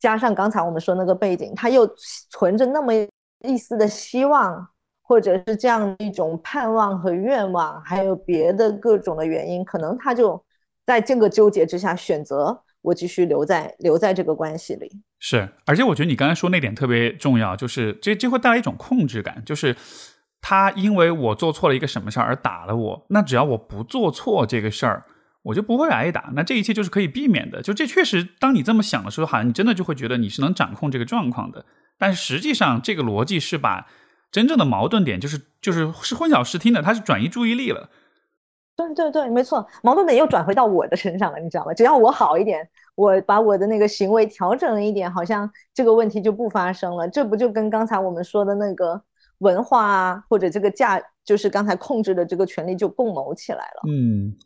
[0.00, 1.86] 加上刚才我们说那个背景，她又
[2.30, 2.90] 存着那么。
[2.94, 3.06] 一
[3.44, 4.68] 一丝的希望，
[5.02, 10.42] 或者是这样一种盼望和愿望，还有别的各种的原因，可能他就
[10.84, 14.90] 在这个纠结之下选择我继续留在留在这个关系里。
[15.18, 19.76] 是，而且我觉得你刚才说那点特别重要，就是这这会带来一种控制感，就是
[20.40, 25.04] 他因为我做错了一个什么事儿而打了我，那只要我不做错这个事儿，
[25.42, 27.62] 我就不会挨打，那这一切就是可以避免的。
[27.62, 31.64] 就这确实，当你这么想的时候，好像你真的就会觉得你是能掌控这个状况的。
[31.98, 33.86] 但实际上，这个逻辑是把
[34.30, 37.88] 真正的矛盾点，就是就是是混淆视听的，它是转移注意力了。
[38.76, 41.72] 对对对，没错，矛盾点又转回到我的身上了，你知道吗？
[41.72, 47.08] 只要我好一点，我把我的那个行为调整了一点，好像这个问题就不发生了。
[47.08, 49.00] 这不就跟刚才我们说的那个
[49.38, 53.88] 文化啊，或者这个价，就是刚才控制的这个权利就共谋起来了。
[53.88, 54.36] 嗯，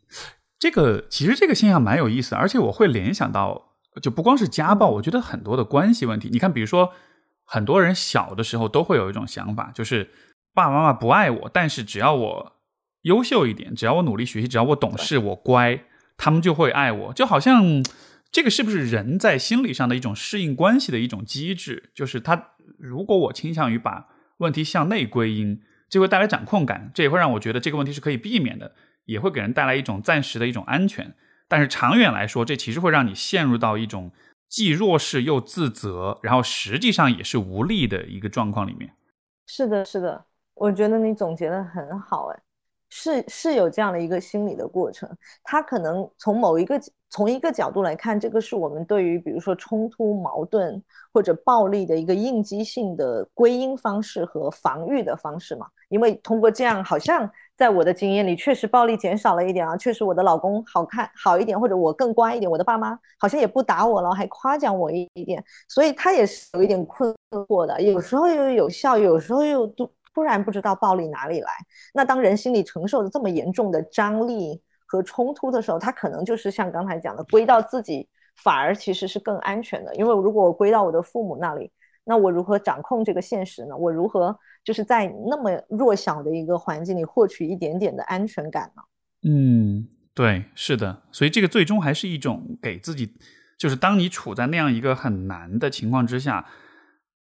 [0.57, 6.29] 这个其实这个现象蛮有意思，而且我会联想到，就不光是家暴，我觉得很多的关系问题。
[6.31, 6.93] 你看，比如说。
[7.53, 10.09] 很多人小的时候都会有一种想法，就是
[10.53, 12.53] 爸爸妈妈不爱我，但是只要我
[13.01, 15.83] 优秀一点，只要我努力学习，只要我懂事，我乖，
[16.15, 17.13] 他们就会爱我。
[17.13, 17.83] 就好像
[18.31, 21.91] 这个是不是人在心理上的一种适应关系的一种机制？
[21.93, 31.13] 就是他如果我倾向于把问题向内归因，就会带来掌控感，这也会让我觉得这个问题是可以避免的，也会给人带来一种暂时的一种安全。
[31.49, 34.13] 但是长远来说，这其实会让你陷入到一种。
[34.51, 38.93] 既弱势又自责，然后实际上也是无力的一个状况里面。
[39.47, 42.39] 是的，是的，我觉得你总结的很好，哎。
[42.93, 45.09] 是是有这样的一个心理的过程，
[45.43, 46.77] 他可能从某一个
[47.09, 50.83] 从一个角度来看，这个是我们对于比如说冲突、矛盾
[51.13, 55.67] 或者暴力的一个应激性的归因方式和防御的方式嘛。
[55.91, 69.87] 因为通过这样，好像在我的经验里，确实暴力减少了一点啊，确实我的老公好看好一点，或者我更乖一点，我的爸妈好像也不打我了，还夸奖我一点，所以他也是有一点困惑的，有时候又有效，有时候又突。
[70.13, 71.49] 突然不知道暴力哪里来，
[71.93, 78.09] 那当人心里承受着这么严重的张力和冲突的时候，他可能就是像刚才讲的，归到自己
[78.43, 79.95] 反而其实是更安全的。
[79.95, 81.71] 因为如果我归到我的父母那里，
[82.03, 83.77] 那我如何掌控这个现实呢？
[83.77, 88.81] 我如何就是在那么弱小的一个环境里获取一点点的安全感呢？
[89.29, 91.03] 嗯，对，是的。
[91.11, 93.13] 所以这个最终还是一种给自己，
[93.57, 96.45] 就是当你处在那样一个很难的情况之下。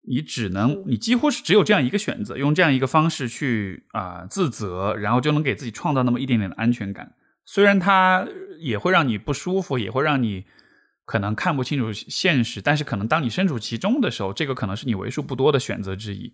[0.09, 7.13] 你只能，你几乎是只有这样一个选择，用这样一个方式去啊自责，然后就能给自己创造那么一点点的安全感。
[7.45, 8.25] 虽然它
[8.61, 10.45] 也会让你不舒服，也会让你
[11.05, 16.33] 可能看不清楚现实，但是可能当你身处其中的时候，这个可能是你为数不多的选择之一。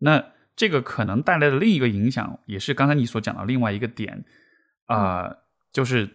[0.00, 0.22] 那
[0.56, 4.24] 这个可能带来的另一个影响，也是刚才你所讲的另外一个点
[4.86, 5.36] 啊，
[5.72, 6.08] 就是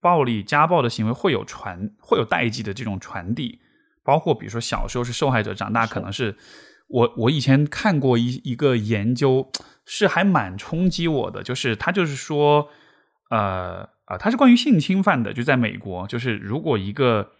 [0.00, 3.60] 暴力、家暴的行为会有传，会有代际的这种传递。
[4.04, 6.34] 包括比如说小时候是受害者，长大可能是
[6.88, 7.14] 我。
[7.18, 9.50] 我以前看过一一个研究，
[9.84, 12.70] 是还蛮冲击我的，就是他就是说，
[13.28, 17.32] 呃啊，他是关于性侵犯的，就在美国，就是如果一个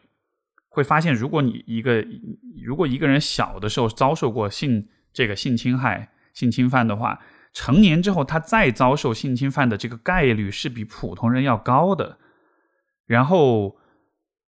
[0.69, 2.05] 会发现，如果你一个
[2.63, 7.21] 如果一个人小的时候遭受过性这个性侵害、性侵犯的话，
[7.53, 12.19] 成年之后他再遭受性侵犯的这个概率是比普通人要高的，
[13.07, 13.77] 然后。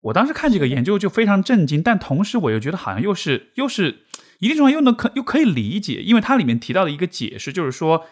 [0.03, 4.05] 我当时看这个研究就非常震惊，但同时我又觉得好像又是又是
[4.39, 8.05] 一定程度又能可又可以理解，因为它里面提到的一个解释就是说，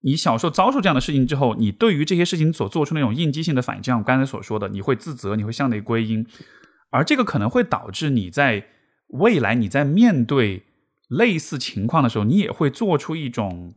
[0.00, 6.26] 你小时候遭受这样的事情之后，你对于这些事情所做出那种应激性的反应，就像我刚才所说的，你会自责，你会向内归因，
[6.88, 8.64] 而这个可能会导致你在
[9.08, 10.62] 未来你在面对
[11.08, 13.74] 类似情况的时候，你也会做出一种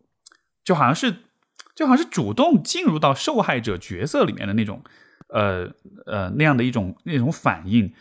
[0.64, 1.16] 就好像是
[1.76, 4.84] 就好像是主动进入到受害者角色里面的那种。
[5.34, 5.72] 呃
[6.06, 7.94] 呃，那样的一种那种反应，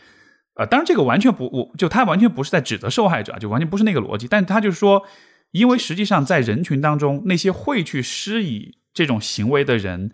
[0.55, 4.27] 呃，当然这个完全不，我就他完全不是在指责受害者，就完全不是那个逻辑。
[4.27, 5.07] 但他就是说，
[5.51, 10.11] 因为实际上在人群当中，那些会去施以这种行为的人，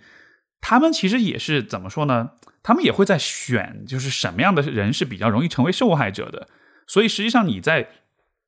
[0.61, 2.33] 他们其实也是怎么说呢？
[2.61, 6.47] 他们也会在选，就是什么样的人是比较容易成为受害者的。
[6.85, 7.89] 所以实际上你在，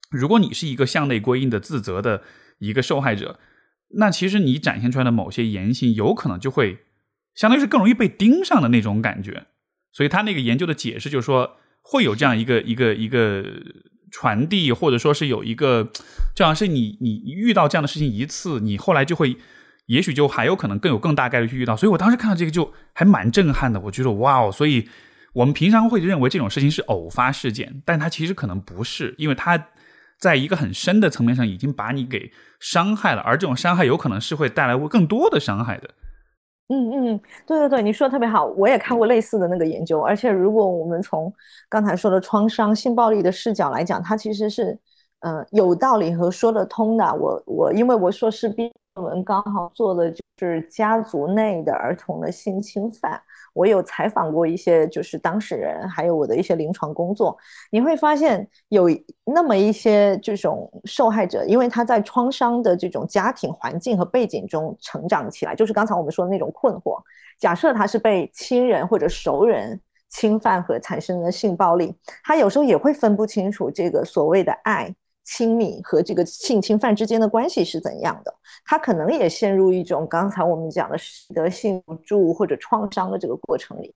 [0.09, 2.23] 如果你是一个向内归因的自责的
[2.59, 3.39] 一个受害者，
[3.95, 6.79] 那其实你展现出来的某些言行，有可能就会。
[7.35, 9.45] 相当于是更容易被盯上的那种感觉，
[9.93, 13.45] 所以他那个研究的解释就是说，会有这样一个一个一个
[14.11, 15.89] 传递，或者说是有一个，
[16.35, 19.37] 就好像是你你遇到这样的事情一次，你后来就会，
[19.85, 21.77] 也许就还有可能更有更大概率去遇到。
[21.77, 24.51] 所以我当时看到这个就还蛮震撼的，我觉得哇哦！
[24.51, 24.89] 所以
[25.31, 29.69] 我们平常会认为这种事情是偶发事件，但它其实可能不是，因为它
[30.19, 35.89] 在一个很深的层面上已经把你给伤害了，而这种伤害有可能是会带来更多的伤害的。
[36.67, 41.33] 嗯嗯，对对对，你说的特别好，我也看过类似的那个研究，而且如果我们从
[41.67, 44.77] 刚才说的创伤性暴力的视角来讲，它其实是，
[45.21, 47.15] 嗯，有道理和说得通的。
[47.15, 53.19] 我我因为我硕士毕业论文刚好做的就是家族内的儿童的性侵犯。
[53.53, 57.37] 我有采访过一些就是当事人，还有我的一些临床工作，
[57.71, 58.89] 你会发现有
[59.25, 67.01] 那么一些这种受害者，因为他在创伤的这种家庭环境和背景中成长起来，就是刚才我们说的那种困惑。
[67.39, 74.93] 假设他是被亲人或者熟人侵犯和产生的性暴力，他有时候也会分不清楚这个所谓的爱。
[75.31, 78.33] 亲密和这个性侵犯之间的关系是怎样的？
[78.65, 80.97] 他可能也陷入一种刚才我们讲的
[81.35, 83.93] 得性无助或者创伤的这个过程里。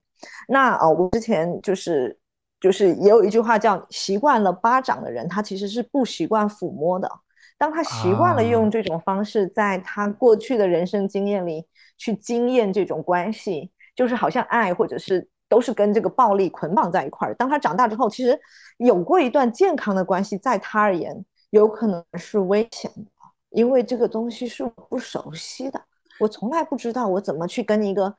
[0.48, 2.16] 那呃，我之前就是
[2.62, 7.10] 就是也有一句话叫“习惯了巴掌的人，他其实是不习惯抚摸的”。
[7.58, 11.66] 当他习惯了用这种方式，在他过去的人生经验里
[11.98, 15.28] 去经验这种关系，就是好像爱或者是。
[15.54, 17.36] 都是跟这个暴力捆绑在一块儿。
[17.36, 18.40] 当他长大之后，其实
[18.78, 23.04] 有过一段健康的关系，在他而言，有可能是危险的，
[23.52, 25.80] 因为这个东西是不熟悉的。
[26.20, 28.12] 我从来不知道我怎么去跟一个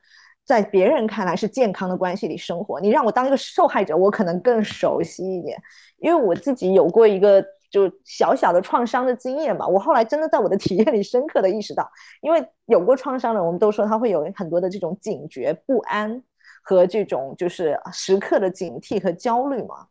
[0.45, 2.79] 在别人看来是健康的关系里生活。
[2.79, 5.61] 你让我当一个受害者，我可能更熟悉一点，
[5.97, 9.67] 因为我自己有过一个就小小的创伤的经验吧。
[9.67, 11.85] 我后来真的在我的体验里深刻的意识到，
[12.21, 16.23] 因为有过创伤的，我们都说他会有很多的这种警觉不安。
[16.67, 19.85] 和这种就是时刻的警惕和焦虑嘛，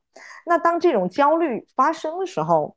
[0.44, 2.76] 那当这种焦虑发生的时候，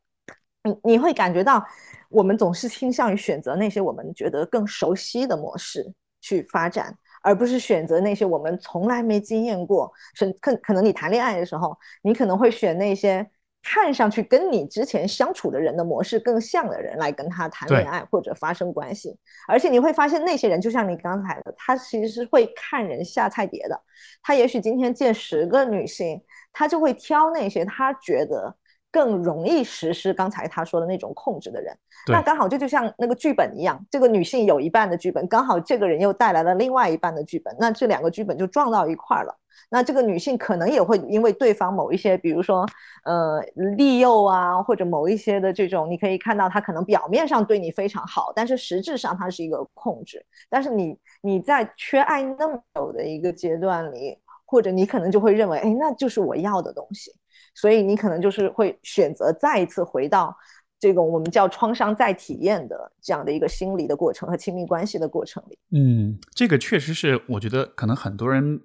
[0.63, 1.65] 你你会感觉到，
[2.09, 5.83] 我们总是倾向于选择那些我们觉得更熟悉的模式
[6.21, 9.91] 去发展，而不是选择那些我们从来没经验过。
[10.13, 13.27] 是可可能你谈恋爱的时候，你可能会选那些。
[13.69, 23.77] 看上去跟你之前相处的人的模式更像的人来跟他谈恋爱或者发生关系，而且你会发现那些人就像你刚才的，他其实是会看人下菜碟的。
[24.23, 28.55] 他也许今天见十个女性，他就会挑那些他觉得
[28.91, 31.77] 更容易实施刚才他说的那种控制的人。
[32.07, 39.37] 那刚好这就像那个剧本一样，这个女性有一半的剧本，刚好这个人又带来了另外一半的剧本，那这两个剧本就撞到一块了。
[39.69, 42.65] 那这个女性可能也会因为对方某一些，比如说，
[43.03, 43.41] 呃，
[43.75, 50.25] 利诱啊，或者某一些的这种，你可以看到她可能表面上对你非常好，但是实质上她是一个控制。
[50.49, 57.11] 但是你你在缺爱那么久的一个阶段里，或者你可能就会认为，哎，那就是我要的东西，
[57.59, 60.35] 所以你可能就是会选择再一次回到
[60.79, 65.57] 这个我们叫创伤再体验的这样的一个心理的过程和亲密关系的过程里。
[65.71, 68.61] 嗯，这个确实是，我觉得可能很多人。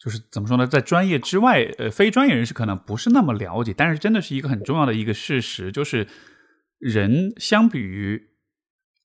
[0.00, 6.06] 就是怎么说呢，在专业之外，呃，非专业人士可能不是那么了解，但是真的是一个很重要的一个事实，就是
[6.78, 8.28] 人相比于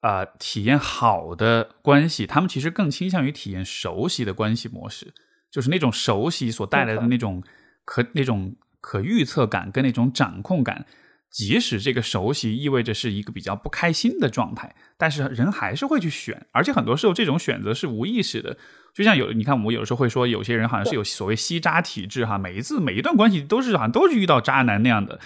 [0.02, 5.12] 啊体验好的关系，他们其实更倾向于体验熟悉的关系模式，
[5.50, 7.42] 就是那种熟悉所带来的那种
[7.86, 10.86] 可那种可预测感跟那种掌控感。
[11.32, 18.56] 即使这个熟悉意味着是一个比较不开心的状态，但是人还是会去选，而且很多时候这种选择是无意识的。
[18.94, 25.20] 就像有你看，我们有的时候会说，有些人好像是有所谓吸渣体质哈，每一次每一段关系都是好像都是遇到渣男那样的，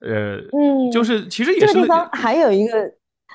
[0.00, 1.74] 呃，嗯，就是其实也是。
[1.74, 2.72] 这个地方还有一个。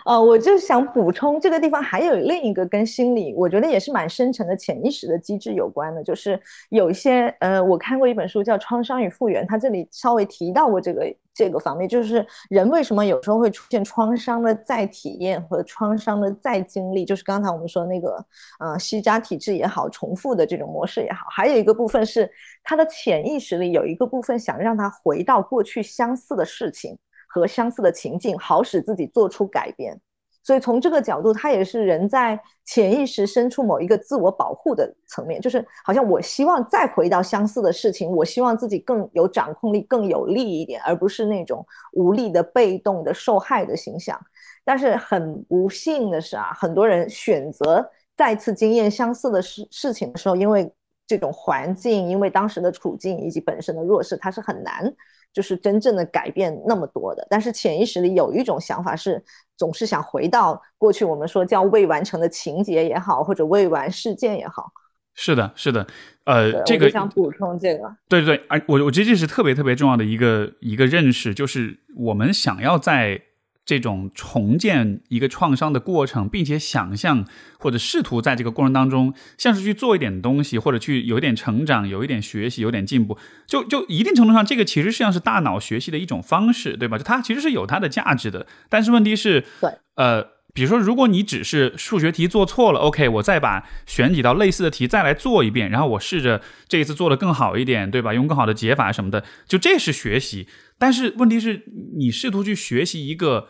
[0.05, 18.25] 呃，我就想补充，这个地方还有另一个跟心理，我觉得也是蛮深层的潜意识的机制有关的，就是有一些呃，我看过一本书叫《创伤与复原》，它这里稍微提到过这个这个方面，就是人为什么有时候会出现创伤的再体验和创伤的再经历，就是刚才我们说那个
[18.59, 22.29] 呃，吸渣体质也好，重复的这种模式也好，还有一个部分是
[22.63, 26.97] 他的潜意识里有一个部分想让他回到过去相似的事情。
[27.29, 29.97] 和相似的情境，好使自己做出改变。
[30.41, 44.19] 所以从这个角度，它也是人在潜意识深处某一个自我保护的层面，就是好像我希望再回到相似的事情，我希望自己更有掌控力、更有利一点，而不是那种无力的、被动的、受害的形象。
[44.63, 50.71] 但是很不幸的是啊，很多人选择再次经验相似的事事情的时候，因为
[51.09, 54.93] 这种环境，因为当时的处境以及本身的弱势，它是很难。
[55.31, 59.23] 就是真正的改变那么多的，但是潜意识里有一种想法是，
[59.55, 64.71] 总是想回到过去，我们说叫未完成的情节也好，或者未完事件也好。
[65.13, 65.85] 是的，是的，
[66.25, 67.95] 呃，这个想补充这个。
[68.07, 73.21] 对对对，而我我觉得这是特别特别重要的一个一个认识，就是我们想要在。
[73.69, 77.23] 这种重建一个创伤的过程，并且想象
[77.59, 86.97] 或者试图在这个过程当中，像是去做一点东西，或者去有一点成长，有一点学习，有点进步，就就一定程度上，这个其实实际上是大脑学习的一种方式，对吧？
[86.97, 88.47] 就它其实是有它的价值的。
[88.69, 98.15] 但是问题是，对，呃，比如说，如果你只是数学题做错了，OK，我再把选几道类似的题再来做一遍，然后我试着这一次做的更好一点，对吧？
[98.15, 100.47] 用更好的解法什么的，就这是学习。
[100.79, 101.65] 但是问题是，
[101.97, 103.49] 你试图去学习一个。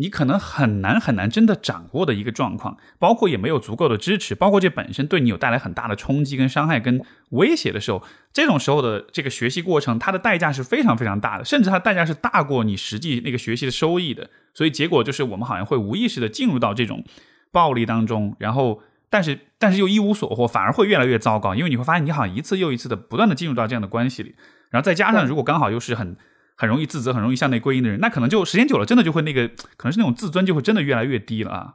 [0.00, 14.30] 你可能很难很难真的掌握的一个状况，包括也没有足够的支持，包括这本身对你有带来很大的冲击、跟伤害、跟威胁的时候，这种时候的这个学习过程，它的代价是非常非常大的，甚至它的代价是大过你实际那个学习的收益的。
[14.54, 17.02] 所以结果就是我们好像会无意识的进入到这种
[17.50, 18.80] 暴力当中，然后
[19.10, 24.36] 但是但是又一无所获，反而会越来越糟糕，因为你会发现你好像一次又一次的不断的进入到这样的关系里，
[24.70, 26.16] 然后再加上如果刚好又是很。
[26.58, 31.74] 很容易自责，很容易向内归因的人，那可能就时间久了，真的就会那个，可能是那种自尊就会真的越来越低了啊。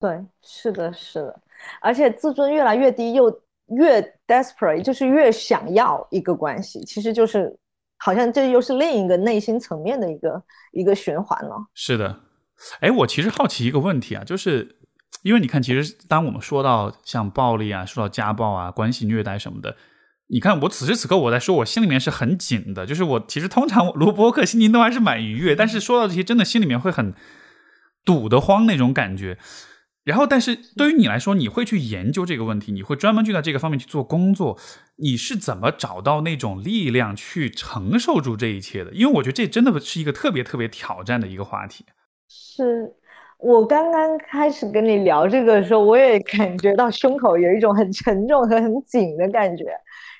[0.00, 1.40] 对，是的，是的，
[1.82, 3.28] 而且自尊越来越低，又
[3.66, 7.54] 越 desperate，就是越想要一个关系，其实就是
[7.98, 10.42] 好像这又是另一个内心层面的一个
[10.72, 11.66] 一个循环了。
[11.74, 12.20] 是的，
[12.80, 14.78] 哎，我其实好奇一个问题啊，就是
[15.22, 19.76] 因为你看，其实当我们说到像暴力啊，说到家暴啊，关系虐待什么的。
[20.30, 22.84] 你看，我此时此刻我在说，我心里面是很紧的。
[22.84, 27.14] 就是我其实通常录播客心情都还是蛮愉悦，但是说到这些，真的心里面会很
[28.04, 29.38] 堵得慌那种感觉。
[30.04, 34.58] 然后，但是对于你来说，你会去研究这个问题，你会专门去在这个方面去做工作。
[34.96, 38.90] 你是怎么找到那种力量去承受住这一切的？
[38.92, 41.84] 因为我觉得这真的是一个特别特别挑战的一个话题。
[42.28, 42.90] 是
[43.38, 49.64] 我刚刚开始跟你聊这个的时候，我也感觉到胸口有一种很沉重和很紧的感觉。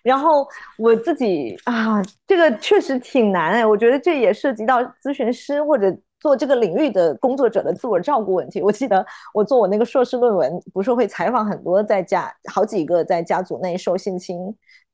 [0.08, 0.48] 然后
[0.78, 8.62] 我自己啊，这个确实挺难哎，我觉得这也涉及到咨询师或者做这个领域的工作者的自我照顾问题。
[8.62, 9.04] 我记得
[9.34, 14.38] 我做我那个硕士论文，不是会采访很多在家好几个在家族内受性侵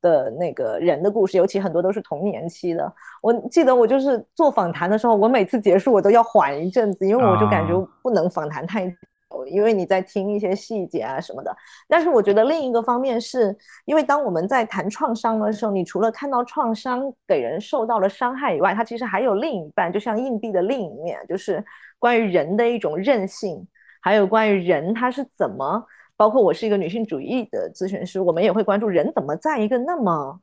[0.03, 2.93] 的那个人的故事，尤其很多都是童年期的。
[3.23, 8.93] 我记得我就是做访谈的时候，我每次结束我都要缓一阵子，因为我就感觉不能访谈太。
[9.49, 11.55] 因为你在听一些细节啊什么的，
[11.89, 21.65] 但是我觉得另一个方面是因为当我们在谈创伤的时候，你除了看到创伤给人受到了伤害以外，它其实还有另一半，就像硬币的另一面，就是
[21.99, 23.67] 关于人的一种韧性，
[24.01, 25.85] 还有关于人他是怎么，
[26.17, 30.41] 包括我是一个女性主义的咨询师，我们也会关注人怎么在一个那么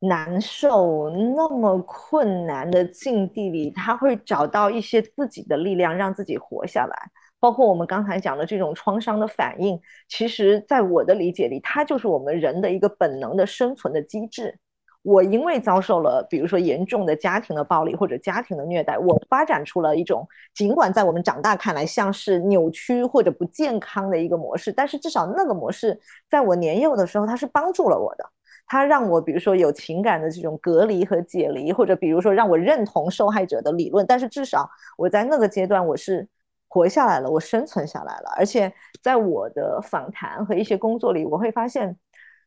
[0.00, 7.10] 难受、那么困难的境地里，他会找到一些自己的力量，让自己活下来。
[7.40, 14.58] 包括我们刚才讲的这种创伤的反应，其实在我的理解里，它就是我们人的一个本能的生存的机制。
[15.02, 28.24] 我因为遭受了，比如说严重的家庭的暴力或者家庭的虐待，我发展出了一种，尽管在我们长大看来像是扭曲或者不健康的一个模式，但是至少那个模式在我年幼的时候，它是帮助了我的。
[28.66, 34.68] 它让我，比如说有情感的这种隔离和解离，或者比如说让我认同受害者的理论，但是至少
[34.98, 36.28] 我在那个阶段我是。
[36.70, 41.94] 活下来了，我生存下来了，而且在我的访谈和一些工作里，我会发现，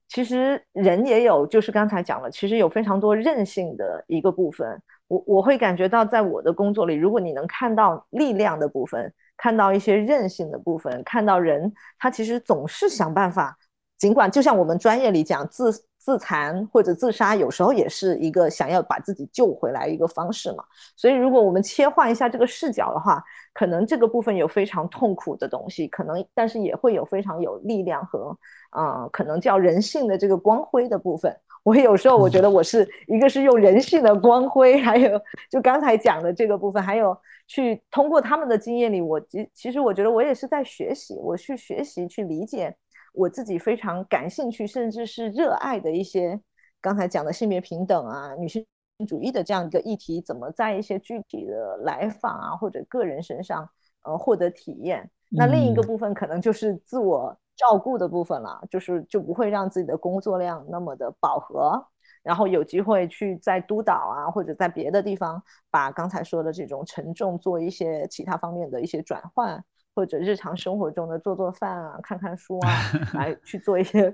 [0.07, 4.81] 其实人也有，就是刚才讲了，其实有非常多韧性的一个部分。
[5.09, 13.57] 我我会感觉到，在我的工作里，如果你能看到力量的部分，看到一些韧性的部分，看到人他其实总是想办法，
[13.97, 15.85] 尽管就像我们专业里讲自。
[16.03, 20.61] 自残或者自杀，有时候也是一个想要把自己救回来一个方式嘛。
[20.97, 23.23] 所以，如果我们切换一下这个视角的话，
[23.53, 28.37] 可能这个部分有非常痛苦的东西，可能但是也会有非常有力量和，
[28.71, 31.33] 啊，可能叫人性的这个光辉的部分。
[31.63, 35.17] 我有时候我觉得我是一个是用人性的光辉，还有
[35.49, 42.75] 就刚才讲的这个部分，还有去通过他们的经验里，我其其实我觉得我也是在学习，我去学习去理解。
[43.13, 46.39] 我自己非常感兴趣，甚至是热爱的一些
[46.81, 48.65] 刚才讲的性别平等啊、女性
[49.07, 53.69] 主义的这样一个议题，怎么在一些具体的来访啊或者个人身上
[54.03, 55.09] 呃获得体验？
[55.29, 61.83] 那另一个部分可能就是自我照顾的部分了，就是就不会让自己的工作量那么的饱和，
[62.21, 65.41] 然后有机会去在督导啊或者在别的地方
[65.71, 69.63] 把刚才说的这种沉重做一些其他方面的一些转换。
[69.95, 72.69] 或者日常生活中的做做饭啊、看看书啊，
[73.13, 74.13] 来去做一些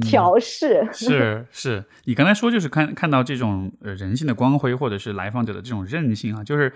[0.00, 0.88] 调试。
[0.92, 6.72] 是是，你刚才说就是看看到这种呃人性的光辉，或者是来访者的这种韧性啊，就是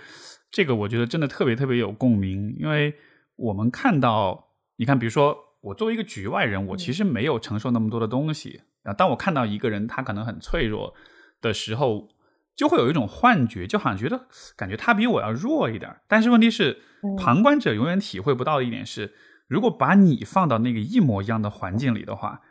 [0.51, 2.95] 这个我觉得真的特别特别有共鸣，因为
[3.37, 10.95] 我们看到，你看，比如说我作为一个局外人，我其实没有承受那么多的东西啊，当我看到一个人他可能很脆弱
[11.41, 12.09] 的时候。
[12.55, 14.27] 就会有一种幻觉，就好像觉得
[14.57, 15.97] 感觉他比我要弱一点。
[16.07, 16.83] 但是问题是，
[17.19, 19.15] 旁观者永远体会不到的一点是，
[19.49, 22.43] 如果把你放到那个一模一样的环境里的话，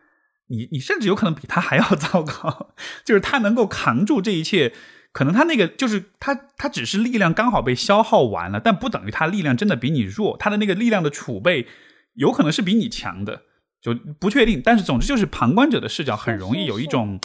[0.47, 2.73] 你你甚至有可能比他还要 糟糕。
[3.05, 4.73] 就是他能够扛住这一切，
[5.13, 10.35] 可能他那个就是他他只是力量刚好被消耗完了，但不等于他力量真的比你弱。
[10.37, 11.67] 他的那个力量的储备
[12.15, 13.43] 有可能是比你强的，
[13.79, 14.61] 就不确定。
[14.63, 17.19] 但是总之就是旁观者的视角很容易有一种。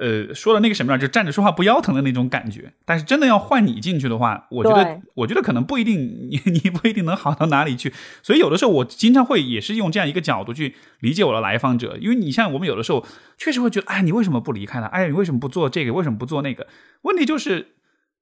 [0.00, 2.72] 呃，说的那个什么样，就站着说话不腰疼的那种感觉。
[2.86, 5.98] 但是真的要换你进去的话，我觉得，我觉得可能不一定，
[6.30, 7.92] 你 你不一定能好到哪里去。
[8.22, 13.04] 所以有的时候我经常会也是用这样一个角度去理解我的来访者，因为你像我们有的时候
[13.36, 14.86] 确实会觉得，哎，你为什么不离开呢？
[14.86, 15.92] 哎，你为什么不做这个？
[15.92, 16.66] 为什么不做那个？
[17.02, 17.72] 问题就是，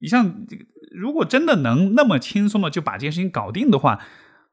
[0.00, 0.34] 你像，
[0.90, 4.00] 如果真的能那么轻松的就把这件事情搞定的话。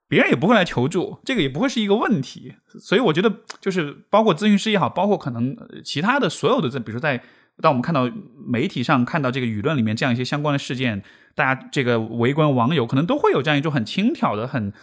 [0.08, 7.24] 别人也不会来求助，这个也不会是一个问题，所以我觉得就是包括咨询师也好，包括可能其他的所有的，在比如说在
[7.62, 8.12] 当我们看到
[8.46, 11.02] 媒体上看到这个舆论里面这样一些相关的事件，
[11.34, 14.74] 大家这个围观网友可能都会有这样一种很轻佻的、很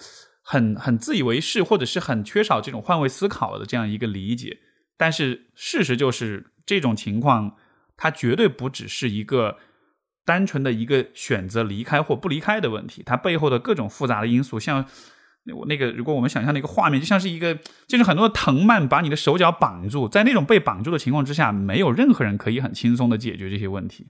[0.42, 4.58] 很很自以为是，或者是很缺少这种换位思考的这样一个理解。
[4.96, 7.56] 但是事实就是这种情况，
[7.96, 9.58] 它绝对不只是一个
[10.24, 14.86] 单纯的一个选择离开或不离开的问题，它背后的各种复杂的因素，像。
[15.56, 17.52] 我那个，如果我们想象的一个画面，就像是一个，
[17.88, 24.06] 就是很多藤蔓把你的手脚绑住，在那种被绑住的情况之下，没有任何人可以很轻松的解决这些问题。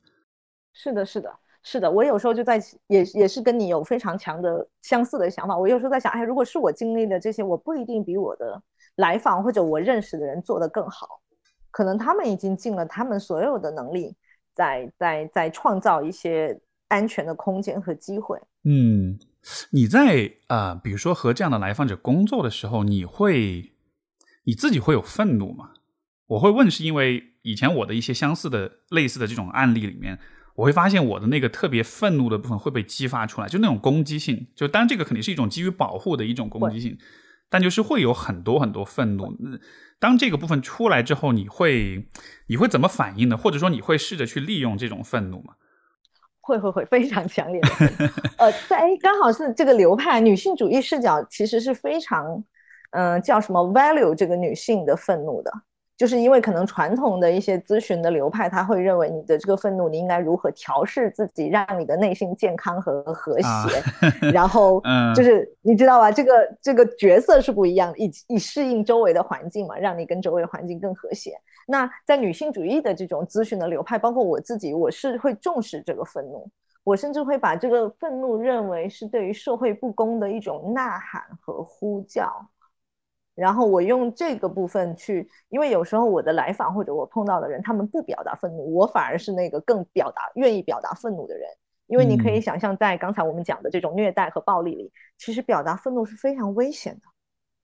[0.75, 1.91] 是的，是的，是的。
[1.91, 5.57] 我有时候就在也也是跟你有非常强的相似的想法。
[5.57, 8.63] 我有时候在想，哎，如果是我经历的这些，我不一定比我的
[8.97, 11.23] 来访或者我认识的人做得更好，
[11.71, 14.15] 可能他们已经尽了他们所有的能力，
[14.55, 18.39] 在在在创造一些安全的空间和机会。
[18.65, 19.19] 嗯。
[19.71, 23.73] 你在啊，比如说和这样的来访者工作的时候，你会
[24.45, 25.71] 你自己会有愤怒吗？
[26.29, 30.17] 我会问，是因为以前我的一些相似的、类似的这种案例里面，
[30.55, 34.47] 我会发现我的那个特别愤怒的部分会被激发出来，就那种攻击性。
[34.55, 36.97] 就当然这个肯定是一种基于保护的一种攻击性，
[37.53, 39.31] 但就是会有很多很多愤怒。
[39.99, 42.09] 当这个部分出来之后，你会
[42.47, 43.37] 你会怎么反应呢？
[43.37, 45.53] 或者说你会试着去利用这种愤怒吗？
[46.41, 47.69] 会会会非常强烈的，
[48.39, 52.43] 呃，在刚好是这个流派女性主义视角，其实是非常，
[52.91, 55.53] 嗯，叫什么 value 这个女性的愤怒的。
[56.03, 63.47] 就是因为可能传统的一些咨询的流派，他会认为你的这个愤怒，你应该如何调试自己，让你的内心健康和和谐。
[64.35, 64.83] 然后，
[65.15, 71.39] 就是你知道吧，这个这个角色是不一样，以以适应周围的环境嘛，让你跟周围环境更和谐。
[71.69, 76.51] 那在女性主义的这种咨询的流派，包括我自己，我是会重视这个愤怒，
[76.83, 82.45] 我甚至会把这个愤怒认为是对于社会不公的一种呐喊和呼叫。
[83.35, 91.49] 然后我用这个部分去，因为有时候我的来访或者我碰到的人，他们不表达愤怒，我反而是那个更表达、愿意表达愤怒的人。
[91.87, 97.01] 因为你可以想象，在刚才我们讲的这种虐待和暴力里，其实表达愤怒是非常危险的，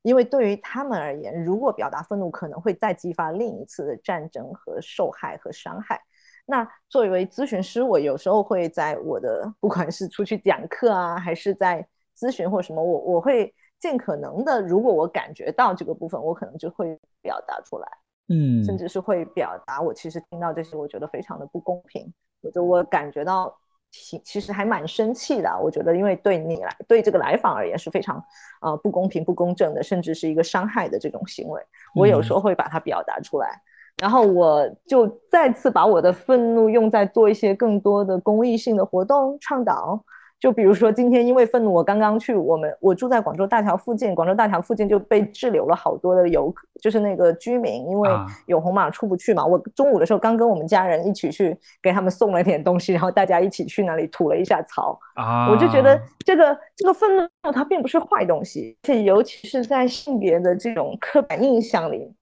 [0.02, 6.00] 因为对于他们而言，如果表达愤怒，可能会再激发另一次的战争和受害和伤害。
[6.46, 11.86] 那作为咨询师，我有时候会在我的不管是出去讲课啊，还是在
[12.18, 13.54] 咨询或什么，我我会。
[13.80, 17.88] 尽可能的，如果我感觉到这个部分，我可能就会表达出来，
[18.28, 22.12] 嗯，甚至是会表达我其实听到这些，我觉得非常的不公平，
[22.42, 23.56] 或者我感觉到
[23.92, 25.58] 其其实还蛮生气的。
[25.62, 28.22] 我觉得，因为对你来对这个来访而言是非常
[28.60, 31.62] 呃不公平、不公正的，甚至是一个伤害的这种行为，
[31.94, 33.62] 我有时候会把它表达出来，
[34.02, 40.04] 然后我就再次把我的愤怒用在做一些更多的公益性的活动倡导。
[40.40, 48.08] 就比如说，今天因为愤怒，我刚刚去我们我住在广州大桥附近，广州大桥附近就被滞留了好多的游客，就是那个居民，因为
[48.46, 49.44] 有红码出不去嘛。
[49.44, 55.50] 我中午的时候刚跟我们家人一起去给他们送了点东西，然后大家一起去那里吐了一下槽啊。
[55.50, 62.14] 我就觉得这个这个愤怒它并不是坏东西，而且尤其是在性别的这种刻板印象里，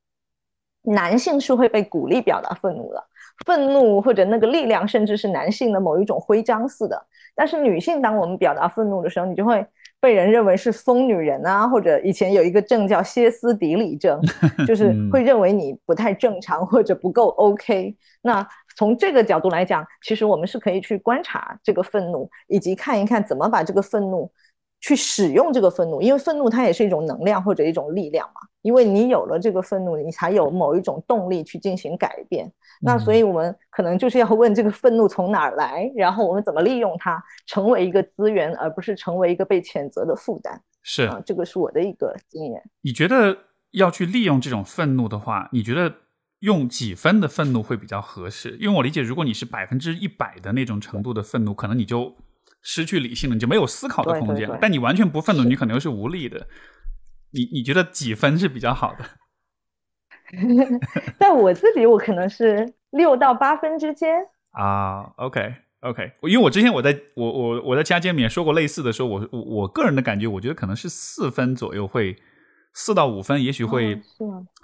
[0.84, 3.04] 男性是会被鼓励表达愤怒的。
[3.44, 7.06] 愤怒或者那个力量，甚至是男性的某一种徽章似的。
[7.36, 9.64] 但是女性，当我们表达愤怒的时候，你就会
[10.00, 14.20] 被人认为是疯女人啊，或者以前有一个症叫歇斯底里症，
[14.66, 17.94] 就是会认为你不太正常或者不够 OK。
[18.22, 18.44] 那
[18.76, 24.32] 从这个角度来讲，其实我们是可以去观察这个愤怒，以及看一看怎么把这个愤怒。
[24.86, 28.40] 去使用这个愤怒，因为愤怒它也是一种能量或者一种力量嘛。
[28.62, 32.48] 因为你有了这个愤怒，你才有某一种动力去进行改变。
[32.80, 40.62] 那所以我们可能就是要问这个愤怒从哪儿来，然后我们怎么利用它，成为一个资源，而不是成为一个被谴责的负担。
[40.84, 42.62] 是啊，这个是我的一个经验。
[42.82, 43.36] 你觉得
[43.72, 45.92] 要去利用这种愤怒的话，你觉得
[46.38, 48.56] 用几分的愤怒会比较合适？
[48.60, 52.14] 因为我理解，如果你是百分之一百的那种程度的愤怒，可能你就。
[52.68, 54.58] 失去理性了，你就没有思考的空间了。
[54.60, 56.48] 但你完全不愤怒，你可能又是无力的。
[57.30, 59.04] 你你觉得几分是比较好的？
[61.16, 64.18] 在我自己，我可能是六到八分之间
[64.50, 65.12] 啊。
[65.18, 72.16] OK OK，因为我之前我在我我我在家间里面说过类似的，说我我我个人的感觉，我觉得可能是四分左右会。
[72.78, 73.98] 四到五分，也许会，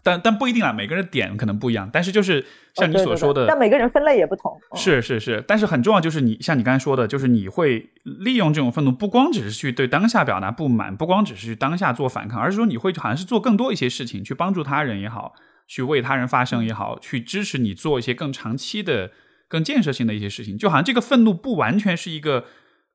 [0.03, 1.89] 但但不一定啊，每个人点可能不一样。
[1.91, 2.45] 但是就是
[2.75, 4.53] 像你所说的，但每个人分类也不同。
[4.75, 15.33] 是是是，但是很重要就是你像你刚才说的，就是你会利用这种愤怒，不光只是去对当下表达不满，不光只是去当下做反抗，而是说你会好像是做更多一些事情，去帮助他人也好，
[15.67, 19.11] 去为他人发声也好，去支持你做一些更长期的、
[19.49, 20.59] 更建设性的一些事情。
[20.59, 22.45] 就好像这个愤怒不完全是一个。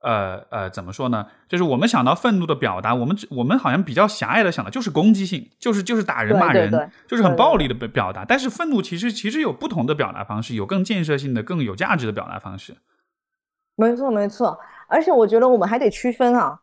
[0.07, 1.27] 呃呃，怎么说呢？
[1.49, 6.71] 就是我们想到愤怒的表达，我们我们好像比较狭隘的想的，就是攻击性，就是就是打人骂人，
[7.05, 8.23] 就是很暴力的表表达。
[8.23, 12.77] 但是愤怒其实其实有不同的表达方式，有更建设性的、更有价值的表达方式。
[13.75, 16.57] 没错没错，而且我觉得我们还得区分啊，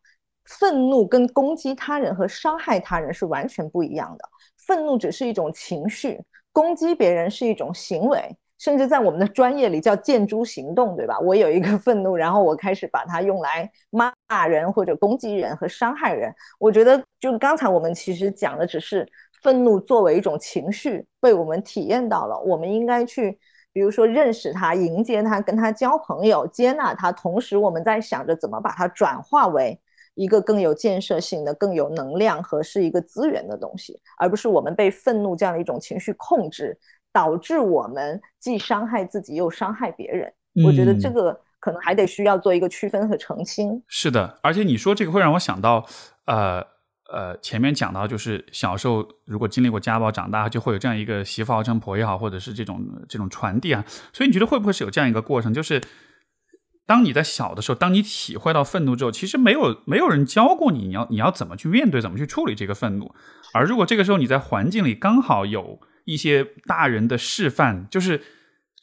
[0.46, 4.26] 愤怒跟攻击他人和伤害他人是完全不一样的。
[4.66, 6.18] 愤怒只是一种情绪，
[6.50, 8.34] 攻击别人是一种行为。
[8.58, 11.18] 甚至在我们的专业里叫建筑行动，对吧？
[11.18, 16.32] 我有一个愤怒，然后我开始把它用来骂人或者攻击人和伤害人。
[16.58, 19.06] 我觉得，就刚才我们其实讲的只是
[19.42, 23.38] 愤怒作为一种情绪被我们体验到了，我们应该去，
[23.72, 27.12] 比如说认识它、迎接它、跟它交朋友、接纳它。
[27.12, 29.78] 同时，我们在想着怎么把它转化为
[30.14, 36.78] 一个更有建设性的、更有能量和是一个资源的东西，而不是我们被愤怒这样的一种情绪控制。
[37.14, 40.32] 导致我们既伤害自己又伤害别人，
[40.66, 43.80] 我觉得这个可能还得需要做一个区分和澄清。
[43.86, 45.86] 是的，而且你说这个会让我想到，
[46.26, 46.60] 呃，
[47.12, 53.84] 呃，前面讲到就是小时候如果经历过家暴，长大就会有这样一个媳妇熬成婆也好，或者是这种这种传递啊。
[54.12, 55.54] 所以你觉得会不会是有这样一个过程？
[55.54, 55.80] 就是
[56.84, 63.14] 当你在小的时候，当你体会到愤怒之后，其实没有没有人教过你，你要你要怎么去面对，怎么去处理这个愤怒。
[63.52, 68.20] 而如果这个时候你在环境里刚好有一些大人的示范，就是。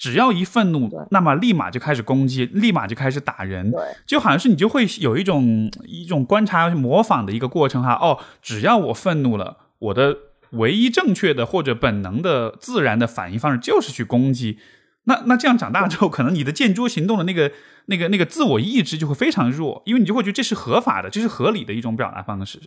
[0.01, 3.71] 只要一愤怒，那么立马就开始攻击，立马就开始打人，
[4.07, 7.93] 就好像是你就会有一种一种观察模仿的一个过程哈。
[8.01, 10.17] 哦，只要我愤怒了，我的
[10.53, 14.57] 唯一正确的或者本能的自然的反应方式就是去攻击。
[15.03, 17.51] 那那这样长大之后，可能你的见诸行动的那个
[17.85, 22.59] 那个那个自我意志就会非常弱，因为你就会觉得这是合法的，这是合理的一种表达方式。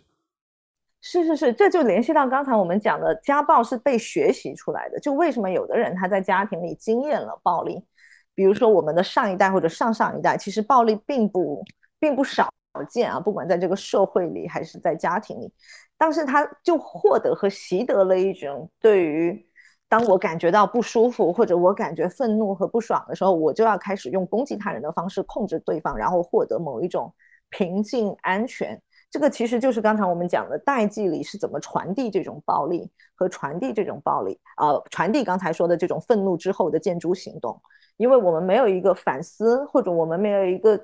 [1.07, 4.99] 是是是，这就联系到刚才我们讲的家暴是被学习出来的。
[4.99, 7.79] 就为什么有的人他在家庭里经验了暴力，
[8.33, 11.63] 比如说我们的上一代或者上上一代，其实暴力并不
[11.99, 12.49] 并不少
[12.89, 15.53] 见啊，不管在这个社会里还是在家庭里，
[15.95, 19.47] 但是他就获得和习得了一种对于
[19.87, 27.13] 当我感觉到不舒服或者我感觉愤怒和不爽的时候，我就要开始用攻击他人的方式控制对方，然后获得某一种
[27.51, 28.81] 平静安全。
[29.11, 37.61] 这个其实就是刚才我们讲的代际里是怎么传递这种暴力和传递这种暴力啊，传递刚才说的这种愤怒之后的建筑行动，
[37.95, 40.77] 因为我们没有一个反思，或者我们没有一个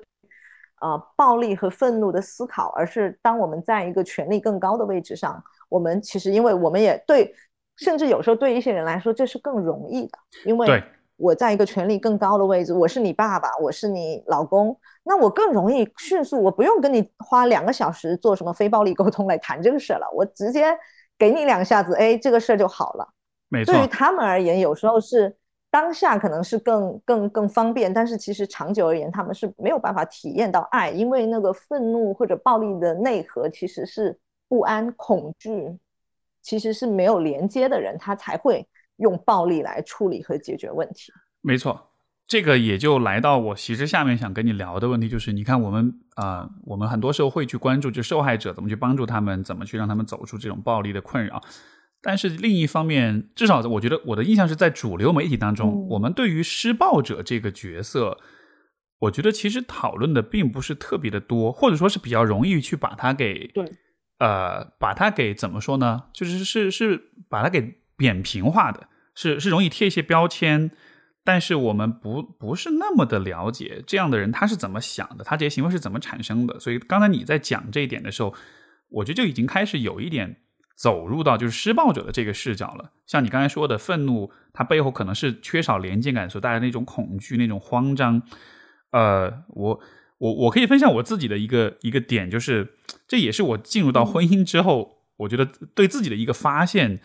[0.76, 7.34] 啊暴力和愤怒的思考，而是当我们在一个权力更高的位置上，我们其实因为我们也对，
[7.76, 10.82] 甚至有时候对一些人来说这是更容易的，因为。
[11.22, 20.76] 我在一个权力更高的位置，我是你爸爸，我是你老公，那我更容易迅速，我不用跟你花两个小时做什么非暴力沟通来谈这个事儿了，我直接
[21.16, 23.08] 给你两下子，哎，这个事儿就好了。
[23.48, 25.36] 没错，对于他们而言，有时候是
[25.70, 34.18] 当下可能是更更更方便，但是其实长久而言，他们是没有办法体验到爱，因为那个愤怒或者暴力的内核其实是
[34.48, 35.78] 不安、恐惧，
[36.42, 38.66] 其实是没有连接的人，他才会。
[39.02, 41.90] 用暴力来处理和解决问题，没错，
[42.26, 51.42] 这个也就来到我其实下面想跟你聊的问题，就是你看我们啊，我们很多时候会去关注，就受害者怎么去帮助他们，怎么去让他们走出这种暴力的困扰。
[52.00, 58.18] 但是另一方面，至少我觉得我的印象是在主流媒体当中，我们对于施暴者这个角色，
[59.00, 63.64] 我觉得其实讨论的并不是特别的多，或者说是比较容易去把它给对，
[64.18, 66.04] 呃，把它给怎么说呢？
[66.12, 68.88] 就是是是把它给扁平化的。
[69.14, 70.70] 是是容易贴一些标签，
[71.22, 76.58] 但是我们不不是那么的了解这样的人他是怎么想的，他这些行为是怎么产生的。
[76.58, 78.34] 所以刚才你在讲这一点的时候，
[78.88, 80.38] 我觉得就已经开始有一点
[80.76, 82.92] 走入到就是施暴者的这个视角了。
[83.06, 88.22] 像你刚才说的愤怒，它背后可能是缺少连接感所带来的那种恐惧、那种慌张。
[88.90, 89.80] 呃，我
[90.18, 92.74] 我我可以分享我自己的一个一个点，就是
[93.06, 97.00] 这也是我进入到婚姻之后，我觉得对自己的一个发现。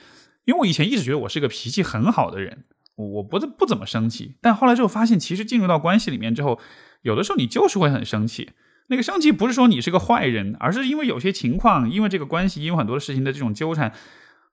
[0.47, 2.63] 因为我以前一直觉得我是一个脾气很好的人，
[2.95, 4.37] 我不不怎么生气。
[4.39, 6.57] 但后来之后发现，其实进入到关系里面之后，
[7.01, 8.51] 有的时候你就是会很生气。
[8.87, 13.93] 那个生气不是说你是个坏人，而是因为有些情况，因为这个关系，因为很多的事情的这种纠缠，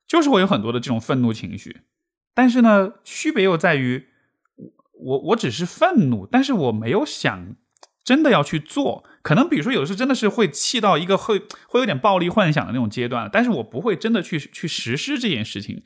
[0.09, 1.83] 就是会有很多的这种愤怒情绪。
[2.35, 4.09] 但是呢，区别又在于，
[4.99, 7.55] 我我只是愤怒，但是我没有想
[8.05, 9.03] 真的要去做。
[9.23, 15.83] 可能比如说，有时候真的是会气到一个会会有点暴力幻想的那种阶段，但是我不会真的去去实施这件事情，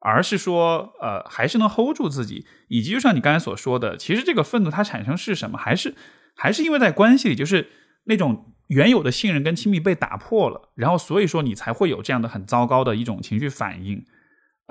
[0.00, 2.46] 而是说，呃，还是能 hold 住自己。
[2.68, 5.58] 以及就像你刚才所说的，其实这个愤怒它产生是什么？
[5.58, 5.94] 还是
[6.34, 7.68] 还是因为在关系里，就是
[8.04, 14.02] 那种原有的信任跟亲密被打破了，然后所以说你才会有这样的很糟糕的一种情绪反应。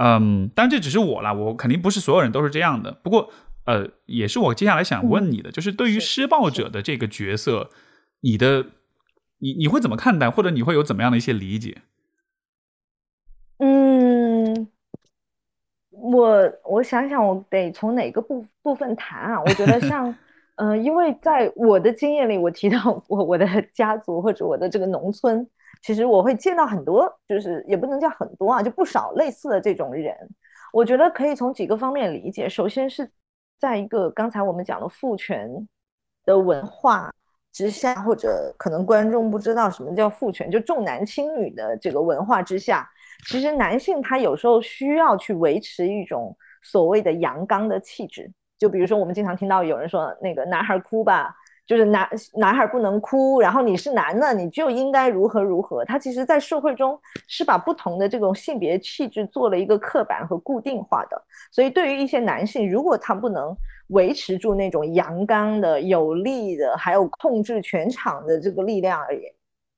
[0.02, 2.92] 嗯，当然这只是我啦，我肯定不是所有人都是这样的。
[3.04, 3.32] 不过，
[3.70, 7.70] 呃，也是我接下来想问你的，就是对于施暴者的这个角色。
[8.22, 8.65] 你的，
[9.38, 11.84] 你你会怎么看待，或者你会有怎么样的一些理解？
[13.59, 14.67] 嗯，
[15.91, 19.39] 我我想想，我得从哪个部部分谈啊？
[19.39, 20.13] 我觉得 像，
[20.55, 25.47] 嗯，因为在我的经验里，我提到我我的家族或者我的这个农村，
[25.84, 30.15] 其实我会见到很多，就是也不能叫很多啊，就不少类似的这种人。
[30.74, 32.49] 我觉得可以从几个方面理解。
[32.49, 33.09] 首先是
[33.60, 35.68] 在一个刚才我们讲的父权
[36.26, 37.12] 的文化。
[37.51, 42.88] 之下，或者可能观众不知道什么叫父权，就重男轻女的这个文化之下，
[43.26, 48.32] 其实男性他有时候需要去维持一种所谓的阳刚的气质。
[48.60, 51.36] 就比如说，我们经常听到有人说，那个男孩哭吧，
[51.70, 55.86] 就是男男孩不能哭，然后你是男的，你就应该如何如何。
[55.86, 61.24] 他其实，在社会中是把不同的这种性别气质做了一个刻板和固定化的。
[61.51, 63.55] 所以，对于一些男性，如果他不能，
[63.89, 69.22] 维持住那种阳刚的、有力的，还有控制全场的这个力量而言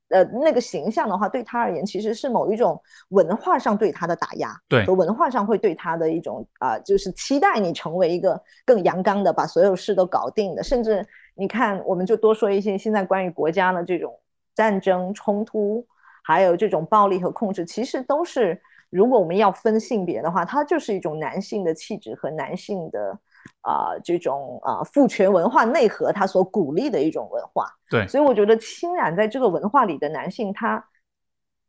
[0.08, 10.62] 呃那个形象的话，对他而言其实是某一种文化上对他的打压，对，和文化上会对他的一种啊，就是期待你成为一个更阳刚的，把所有事都搞定的。
[10.62, 14.18] 甚至你看，我们就多说一些现在关于国家的这种
[14.54, 15.86] 战争冲突，
[16.22, 18.60] 还有这种暴力和控制，其实都是
[18.90, 23.18] 如果我们要分性别的话，它就是一种男性的气质和男性的。
[23.62, 30.84] 啊，这种啊父权文化内核，它所鼓励的一种文化，对，所以我觉得侵染在这个文化里的男性，他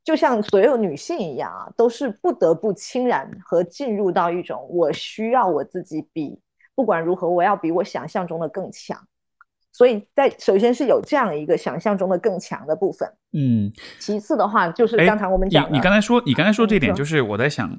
[0.03, 6.39] 就像所有女性一样啊，都是不得不侵染和进入到一种我需要我自己比
[6.75, 8.95] 不管如何，我要比我想象中的更强。
[9.73, 13.69] 所以在首先是有这样一个想象中的更强的部分，嗯，
[13.99, 17.77] 其次的话就是刚才我们讲，你你刚才说你刚才说这点，就是我在想，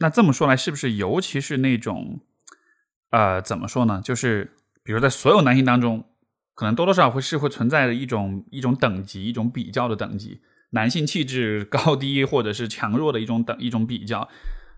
[0.00, 2.20] 那这么说来，是不是尤其是那种。
[3.10, 4.00] 呃，怎么说呢？
[4.04, 6.04] 就是比如在所有男性当中，
[6.54, 10.40] 可能多多少少会是会存在的一种一种等级，一种比较的等级，
[10.70, 14.28] 男性气质高低或者是强弱的一种等一种比较，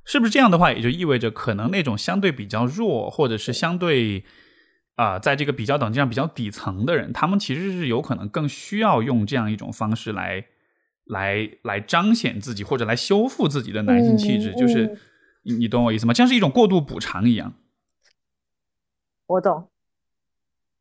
[0.05, 4.23] 是不是这样的话，也就意味着可能那种相对比较弱，或者是相对
[4.99, 10.45] 啊，在这个比较等级上比较底层的人，他们其实是有可能更需要用这样一种方式来
[11.05, 14.99] 来来彰显自己或者来修复自己的男性气质，就是
[15.45, 16.13] 你你懂我意思吗？
[16.13, 17.55] 像是一种过度补偿一样。
[19.29, 19.69] 我懂，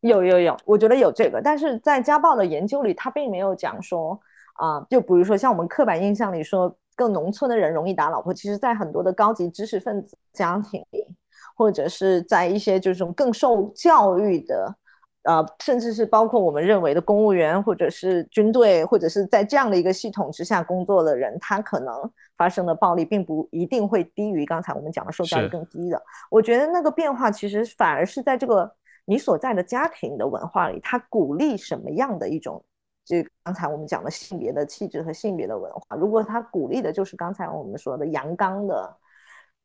[0.02, 4.20] 有有有，我觉得有这个，但是在家暴的研究里，他并没有讲说
[4.54, 11.06] 啊，就比如说像我们刻板印象里说，更农村的人容易打老婆，其实，在很多的高级知识分子家庭里，
[11.58, 14.74] 或者是在一些这种更受教育的。
[15.24, 26.02] 呃，甚至是包括我们认为的公务员，或者是军队，或者是在这样的一个系统之下工作的人，他可能发生的暴力并不一定会低于刚才我们讲的受教育更低的。
[26.32, 28.72] 我觉得那个变化其实反而是在这个
[29.04, 32.64] 你所在的家庭的文化里，他鼓励什么样的一种，
[33.04, 35.98] 就刚才我们讲的性别的气质和性别的文化。
[35.98, 38.96] 如果他鼓励的就是刚才我们说的阳刚的，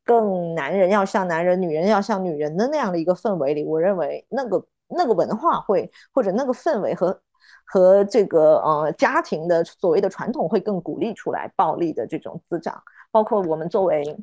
[0.03, 4.65] 更男人要像男人，女人要像女人的那样的一个氛围里，我认为那个。
[4.95, 7.19] 那个文化会或者那个氛围和
[7.65, 12.79] 和这个呃家庭的所谓的传统会更鼓励出来暴力的这种滋长，
[13.09, 14.15] 包括我们作为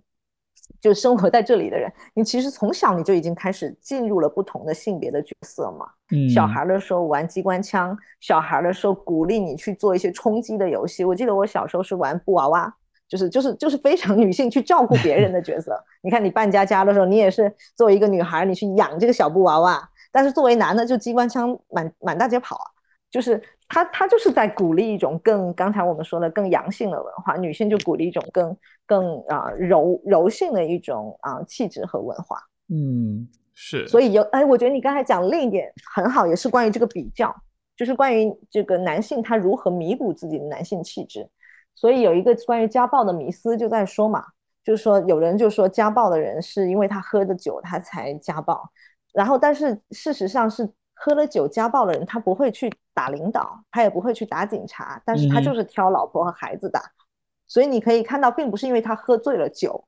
[0.81, 5.89] 就生活在这里的人，你其实从小你就已经开始进入了不同的性别的角色嘛。
[6.13, 11.05] 嗯，小孩的时候玩机关枪，小孩的时候鼓励你去做一些冲击的游戏。
[11.05, 12.73] 我记得我小时候是玩布娃娃，
[13.11, 15.77] 就是就是就是非常女性去照顾别人的角色。
[16.01, 19.91] 你看你扮家家的时候，你也是作为一个女孩，你去养这个小布娃娃。
[20.13, 22.67] 但是作为男的，就机关枪满满大街跑啊，
[23.11, 28.57] 就是他他就是在鼓励一种更刚才我们说的更阳性的文化，女性就鼓励一种更
[28.87, 32.39] 更啊柔柔性的一种啊气质和文化。
[32.73, 33.87] 嗯，是。
[33.89, 37.35] 所以有哎，我觉得你刚才讲另一点很好，也是关于这个比较，
[37.77, 41.29] 就是关于这个男性他如何弥补自己的男性气质。
[41.81, 44.23] 所以有一个关于家暴的迷思就在说嘛，
[44.63, 48.71] 就是说有人就说家暴的人是因为他喝的酒他才家暴。
[49.15, 56.83] 然后，但是事实上是喝了酒家暴的人，他不会去打领导，他也不会去打警察，但是他就是挑老婆和孩子打。
[57.49, 59.83] 所以你可以看到，并不是因为他喝醉了酒，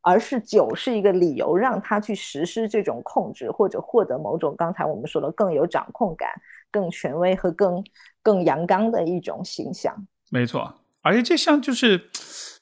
[0.00, 6.28] 而是酒是一个理由让他去实施这种控制，或者获得某种刚才我们说的更有掌控感、
[6.72, 7.84] 更权威和更
[8.20, 9.94] 更阳刚的一种形象。
[10.30, 10.74] 没错，
[11.06, 12.08] 而且这像就是。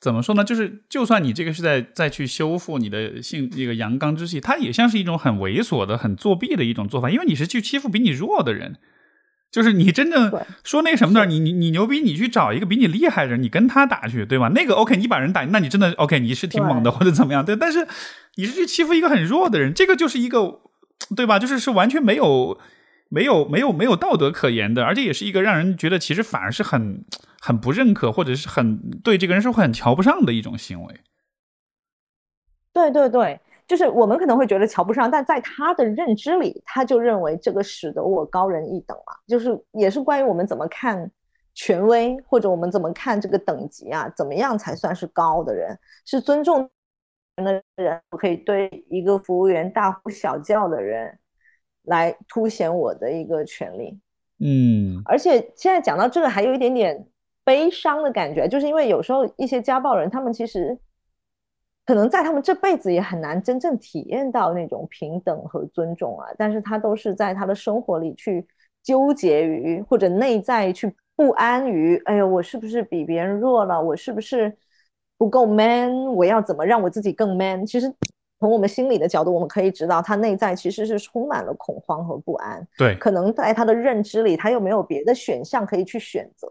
[0.01, 0.45] 怎么说呢？
[0.45, 8.77] 就是就算你这个是在再去修复你的性那个阳刚之气，它也像是一种很猥琐的、很作弊的一种做法，因为你是去欺负比你弱的人。
[9.51, 10.31] 就是你真正
[10.63, 14.49] 说那什么的，你你你牛逼，你去找一个比你厉害的人，你跟他打去，对吧？
[14.55, 17.43] 那个 OK，你把人打，那你真的 OK，你是挺猛的或者怎么样？
[17.43, 17.89] 对，但是
[18.35, 20.61] 你是去欺负一个很弱的人，这个就是一个
[21.17, 21.39] 对吧？
[21.39, 22.61] 就是是完全没有。
[23.11, 27.05] 没有没有没有道德可言的，而且也是一个让人觉得其实反而是很
[27.45, 31.01] 很不认可，或者是很对这个人是会很瞧不上的一种行为。
[32.73, 39.13] 对对对，就是我们可能会觉得瞧不上，但在他的认知里，他就认为这个使得我高人一等啊。
[39.27, 41.11] 就是也是关于我们怎么看
[41.55, 45.79] 权威，或者我们怎么看这个等级啊，怎么样才算是高的人？
[46.07, 46.69] 是尊重
[47.37, 51.19] 的人，我可以对一个服务员大呼小叫的人。
[51.85, 54.01] 来凸显我的一个权利，
[54.39, 57.07] 嗯，而且现在讲到这个，还有一点点
[57.45, 60.77] 悲伤的感觉，就是因为有时候一些家暴人，他们其实
[61.87, 68.47] 可能在他们这辈子也很难真正体验到那种平等和尊重啊，但是他都是在他的生活里去
[68.83, 73.81] 纠结于或者内在去不安于，哎呦，我是不是比别人弱了？
[73.81, 74.57] 我是不是
[75.19, 76.07] 不够 man？
[76.15, 77.65] 我要怎么让我自己更 man？
[77.65, 77.93] 其实。
[78.41, 82.67] 从我们心理的角度，我们可以知道，他内在其实是充满了恐慌和不安。
[82.77, 86.47] 对，可能在他的认知里，他又没有别的选项可以去选择，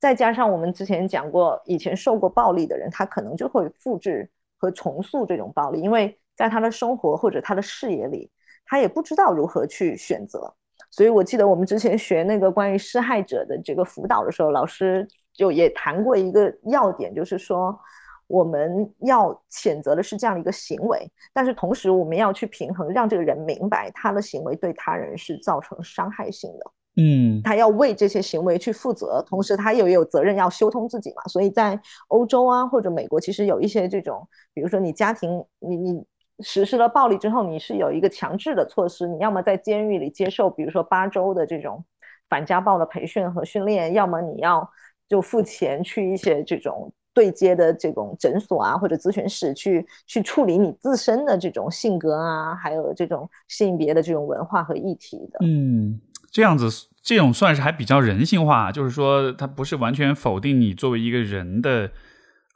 [0.00, 8.30] 再加上我们之前讲过，以前受过暴力的人，他可能就会复制和重塑这种暴力，因为在他的生活或者他的视野里，
[8.64, 10.52] 他也不知道如何去选择。
[10.90, 17.78] 所以我记得我们之前学那个关于施害者的这个辅导的时候，老师就也谈过一个要点，就是说
[18.26, 26.72] 我们要谴责的是这样的一个行为，但是同时我们要去平衡，让这个人明白他的行为对他人是造成伤害性的。
[26.96, 31.22] 嗯，他要为这些行为去负责，同时他也有责任要修通自己嘛。
[31.28, 36.04] 所以在欧洲啊或者美国，其实有一些这种，比如说你家庭你你
[36.40, 41.84] 实施了暴力之后，你是有一个强制的措施，你要么在监狱里接受，比如说八周的这种
[42.28, 44.68] 反家暴的培训和训练，要么你要
[45.08, 55.38] 就付钱去一些这种对接的这种诊所啊或者咨询室去去处理你自身的这种性格啊，还有这种性别的这种文化和议题的。
[55.42, 56.00] 嗯，
[56.30, 56.86] 这样子。
[57.02, 61.90] 这种算是还比较人性化，就是说，它不是完全否定你作为一个人的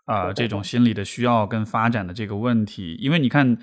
[0.05, 2.95] 啊这种心理的需要跟发展的这个问题。
[3.01, 3.57] 因为你看，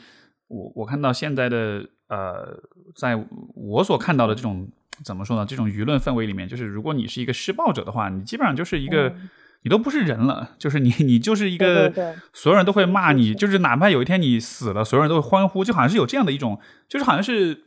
[0.48, 2.60] 我我看到现在的呃，
[2.96, 3.16] 在
[3.54, 4.68] 我所看到的这种
[5.06, 5.46] 怎么说呢？
[5.46, 9.14] 这种舆论氛围里面，就是如果你是一个施暴者的话，你基本上就是一个
[9.62, 11.94] 你都不是人了，就是你 你就是一个
[12.34, 16.60] 所有人都会骂你，就是哪怕有一天你死了，所有人都会欢呼，就好像是有这样的一种，
[16.90, 17.62] 就是好像是。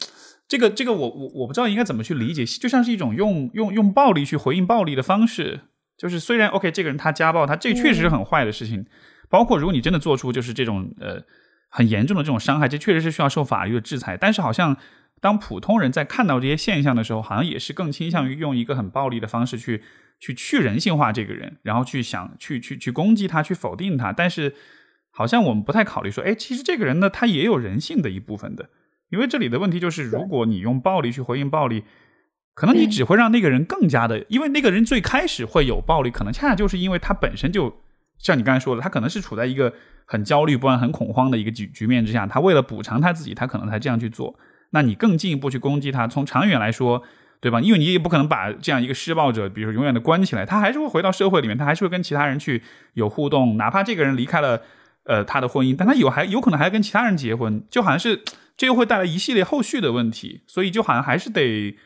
[0.55, 5.63] 这个这个我我我不知道应该怎么去理解，就像是一种用用用暴力去回应暴力的方式。
[5.99, 8.87] 就是虽然 OK，这个人他家暴，他这确实是很坏的事情。
[9.29, 11.25] 包括如果你真的做出就是这种呃
[11.71, 14.17] 很严重的这种伤害，这确实是需要受法律的制裁。
[14.17, 14.77] 但是好像
[15.21, 19.83] 当普通人在看到这些现象的时候，好像也是更倾向于用一个很暴力的方式去
[20.21, 24.13] 去去人性化这个人，然后去想去去去攻击他，去否定他。
[24.13, 24.55] 但是
[25.11, 28.71] 好像我们不太考虑说，哎，其实这个人呢，他也有人性的一部分的。
[29.15, 31.85] 因为这里的问题就是，如果你用暴力去回应暴力，
[32.55, 37.75] 可能你只会让那个人更加的，因为那个人最开始会有暴力，可能恰恰就是因为他本身就
[38.19, 39.73] 像你刚才说的，他可能是处在一个
[40.05, 44.35] 很焦虑不安、很恐慌的一个局局面之下，他为了补偿他自己，他可能才这样去做。
[44.71, 47.03] 那你更进一步去攻击他，从长远来说，
[47.41, 47.61] 对吧？
[47.61, 52.63] 因为你也不可能把这样一个施暴者，比如说永远的关起来，他还是会回到社会里面，他还是会跟其他人去
[52.95, 54.63] 有互动，哪怕这个人离开了
[55.05, 58.23] 呃他的婚姻，但他有还有可能还跟其他人结婚，就好像是。
[58.57, 61.77] 这又会带来一系列后续的问题，所以就好像还是得，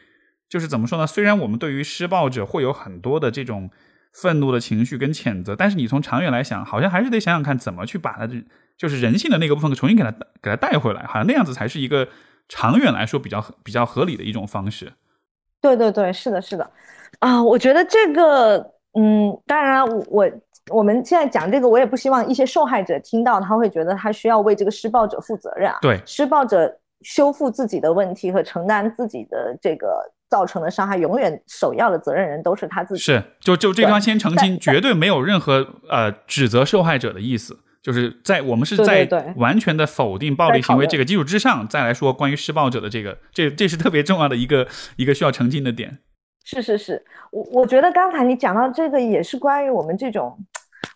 [0.50, 1.06] 就是怎么说呢？
[1.06, 3.70] 虽然我们对于施暴者会有很多的这种
[4.12, 8.34] 愤怒的情绪跟谴责，但是你从长远来想，好像还是得想想看怎么去把他这
[8.76, 10.10] 就是人性的那个部分重新给他
[10.42, 12.06] 给他带回来，好像那样子才是一个
[12.50, 14.92] 长远来说比较比较合理的一种方式。
[15.62, 16.70] 对对对，是的，是的，
[17.20, 18.58] 啊，我觉得这个，
[18.92, 20.04] 嗯，当然我。
[20.10, 20.30] 我
[20.82, 25.78] 们现在讲这个，我也不希望一些受害者听到，他会觉得他需要为这个施暴者负责任啊。
[25.80, 33.00] 对，施暴者修复自己的问题和承担自己的这个造成的伤害，永远首要的责任人都是他自己。
[33.00, 44.66] 是，就就这方先澄清，绝对没有任何呃指责受害者的意思，就是在我们是在完全的否定暴力行为这个基础之上，再来说关于施暴者的这个，这这是特别重要的一个
[44.96, 45.98] 一个需要澄清的点。
[46.44, 50.36] 是是是，我我觉得刚才你讲到这个也是关于我们这种。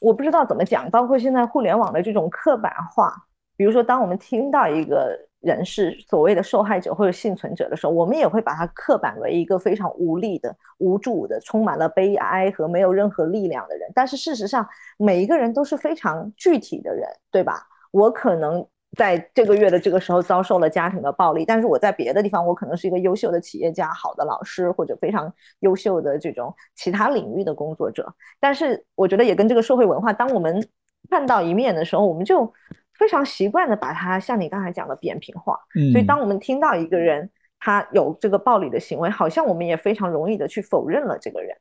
[0.01, 3.14] 我不知道怎么讲，包括现在互联网的这种刻板化，
[3.57, 13.91] 比如说，当我们听到一个人是所谓的受害者或者幸存者的时候，我们也会把他刻板为一个非常无力的、无助的、充满了悲哀和没有任何力量的人。
[13.95, 14.68] 但是事实上，
[14.99, 17.66] 每一个人都是非常具体的人，对吧？
[17.91, 18.66] 我可能。
[18.97, 28.14] 在这个月的这个时候遭受了家庭的暴力，但是我在别的地方，我可能是一个优秀的企业家、好的老师或者非常优秀的这种其他领域的工作者。
[28.38, 30.68] 但是我觉得也跟这个社会文化，当我们
[31.09, 32.53] 看到一面的时候，我们就
[32.99, 35.59] 非常习惯的把它像你刚才讲的扁平化。
[35.93, 41.57] 所以当我们听到一个人他有这个暴力的行为，好像我们也非常容易的去否认了这个人。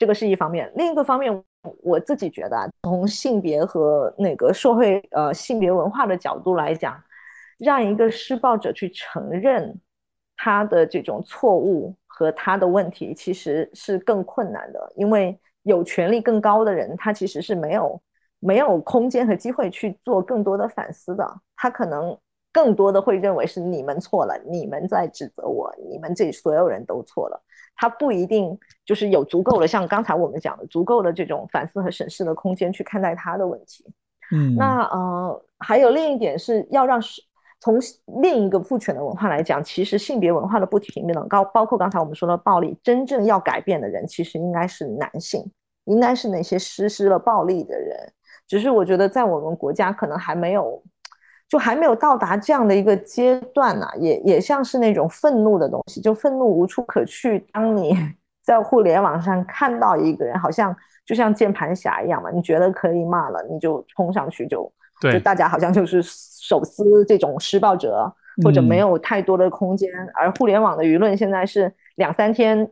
[0.00, 1.44] 这个是一方面，另一个方面。
[1.82, 6.98] 我自己觉得，从性别和那个社会呃性别文化的角度来讲，
[7.58, 9.78] 让一个施暴者去承认
[10.38, 14.90] 他的这种错误和他的问题，其实是更困难的。
[14.96, 18.00] 因为有权力更高的人，他其实是没有
[18.38, 21.30] 没有空间和机会去做更多的反思的。
[21.56, 22.18] 他可能
[22.52, 27.40] 更多的会认为是你们错了，你们在指责我，你们这所有人都错了。
[27.76, 33.86] 他不一定就是有足够的，像刚才我们讲的，足够的这种反思和审视的空间去看待他的问题。
[34.32, 37.00] 嗯，那呃，还有另一点是要让
[37.60, 37.78] 从
[38.20, 45.50] 另一个父权的文化来讲，其实性别文化的不平等，高包括刚才我们说的暴力，真正要改变的人其实应该是男性，
[45.84, 48.12] 应该是那些实施了暴力的人。
[48.46, 50.82] 只是我觉得在我们国家可能还没有。
[51.50, 57.40] 就还没有到达这样的一个阶段呢，也也像是那种愤怒的东西，就愤怒无处可去。
[57.52, 57.92] 当你
[58.40, 60.74] 在互联网上看到一个人，好像
[61.04, 69.90] 就像键盘侠一样嘛，你觉得可以骂了，你就冲上去就，对，大家好像就是手撕这种施暴者，或者没有太多的空间。
[70.14, 72.70] 而互联网的舆论现在是两三天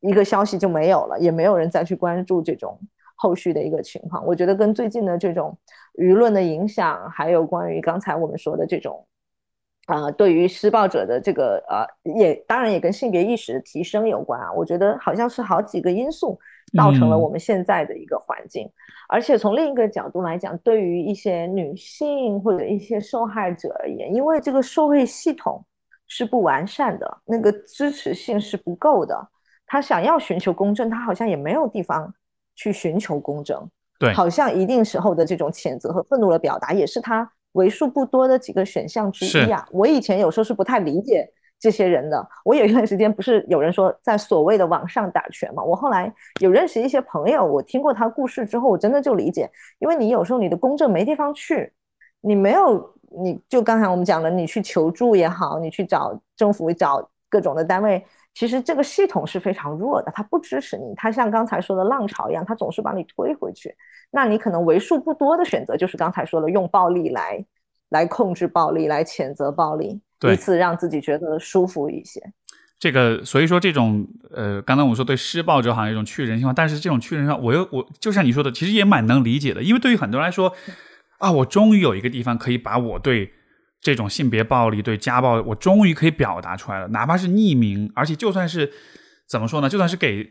[0.00, 2.80] 一个消息就没有了，也没有人再去关注这种
[3.14, 4.24] 后续的一个情况。
[4.26, 5.54] 我觉得跟最近的这种
[5.94, 9.06] 舆论的影响，还有关于刚才我们说的这种。
[9.86, 11.84] 呃，对于施暴者的这个呃，
[12.14, 14.52] 也当然也跟性别意识的提升有关啊。
[14.52, 16.38] 我觉得好像是好几个因素
[16.76, 18.70] 造成了我们现在的一个环境。
[19.08, 25.64] 而且从另一个角度来讲，对于一些女性或者一些受害者而言，因为这个社会系统
[26.06, 29.28] 是不完善的，那个支持性是不够的，
[29.66, 32.14] 他想要寻求公正，他好像也没有地方
[32.54, 33.68] 去寻求公正。
[34.00, 37.30] 对，好像一定时候的这种谴责和愤怒的表达，也是他。
[37.54, 39.66] 为数不多的几个选项之一啊！
[39.72, 41.28] 我以前有时候是不太理解
[41.58, 42.24] 这些人的。
[42.44, 45.60] 我有一段时间不是有人说在所谓的网上打拳嘛？
[45.60, 49.50] 我后来有认识一些朋友，我听过他故事之后，我真的就理解。
[49.80, 51.72] 因为你有时候你的公证没地方去，
[52.20, 58.00] 你没有，你就刚才我们讲的，你去求助也好，你去找政府找各种的单位，
[58.34, 63.74] 其实这个系统是非常弱的，它不支持你，它像刚才说的浪潮一样，它总是把你推回去。
[64.10, 67.44] 那你可能为数不多的选择就是刚才说的用暴力来
[67.90, 70.00] 来控制暴力，来谴责暴力，
[70.32, 72.20] 以此让自己觉得舒服一些。
[72.78, 80.54] 这个所以说这种呃，刚才我说对施暴者好像一种去人性化，但是这种去人性化，我又我就像你说的，其实也蛮能理解的，因为对于很多人来说
[81.18, 83.34] 啊，我终于有一个地方可以把我对
[83.80, 88.72] 这种性别暴力、对家暴，我终于可以表达出来了，哪怕是匿名，而且就算是。
[89.30, 89.68] 怎么说呢？
[89.68, 90.28] 就算是给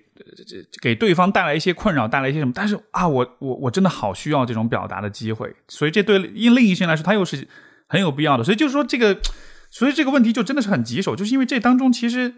[0.82, 7.48] 给对方带来一些困扰，带来一些什么，但是啊，我我我真的好需要这种表达的机会，所以这对另另一些人来说，他又是
[7.88, 8.44] 很有必要的。
[8.44, 9.18] 所以就是说，这个，
[9.72, 12.34] 所以这个问题就真的是很棘手，就是因为这当中其实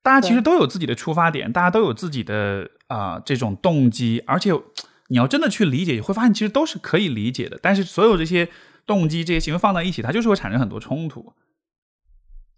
[0.00, 4.52] 大家其实都有自己的出发点，大家都有自己的啊这种动机，而且
[5.08, 7.58] 你要真的去理解，你会发现其实都是可以理解的。
[7.60, 8.48] 但是所有这些
[8.86, 11.32] 动机、这些行为放在一起，它就是会产生很多冲突。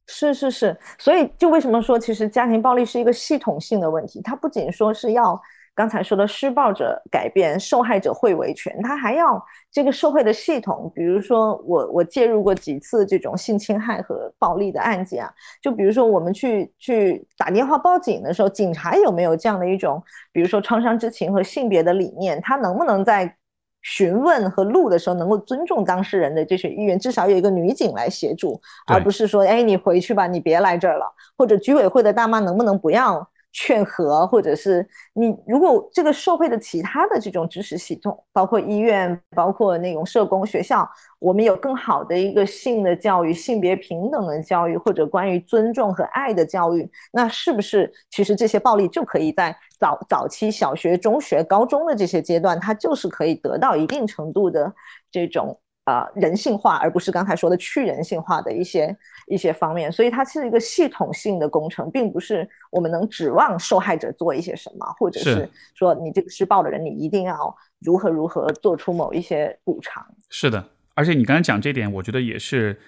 [0.07, 4.22] 是是是，所以就为什么说其实家庭暴力是一个系统性的问题？
[4.22, 5.39] 它不仅说是要
[5.74, 10.91] 刚才说的施暴者改变，受害者会维权，它还要这个社会的系统。
[10.95, 20.03] 比如说我我介入过几次这种性侵害和暴力的案件啊，就比如说我们去去打电话报警的时候，警察有没有这样的一种，
[20.33, 23.37] 比如说创伤知情和性别的理念，他能不能在？
[23.83, 31.07] 询问和录的时候，能够尊重当事人的这些意愿，至少有一个女警来协助，而不是说，哎，你回去吧，你别来这儿了，
[31.37, 33.29] 或者居委会的大妈能不能不要？
[33.53, 40.88] 劝和，或者是你，如果这个社会的其他的这种支持系统，包括医院，包括那种社工、学校，
[41.18, 54.72] 我们有更好的一个性的教育、性别平等的教育，或者关于尊重和爱的教育，那是不是其实这些暴力就可以在早早期小学、中学、高中的这些阶段，它就是可以得到一定程度的
[55.11, 55.59] 这种。
[55.89, 58.95] 呃，人性化，而不是刚才说的去人性化的一些
[59.26, 70.07] 一些方面，所以它是一个系统性的工程，并不是我们能指望受害者做一些什么，或者是说你这个施暴的人，你一定要如何如何做出某一些补偿。
[70.28, 70.62] 是的，
[70.95, 72.78] 而且你刚才讲这点，我觉得也是，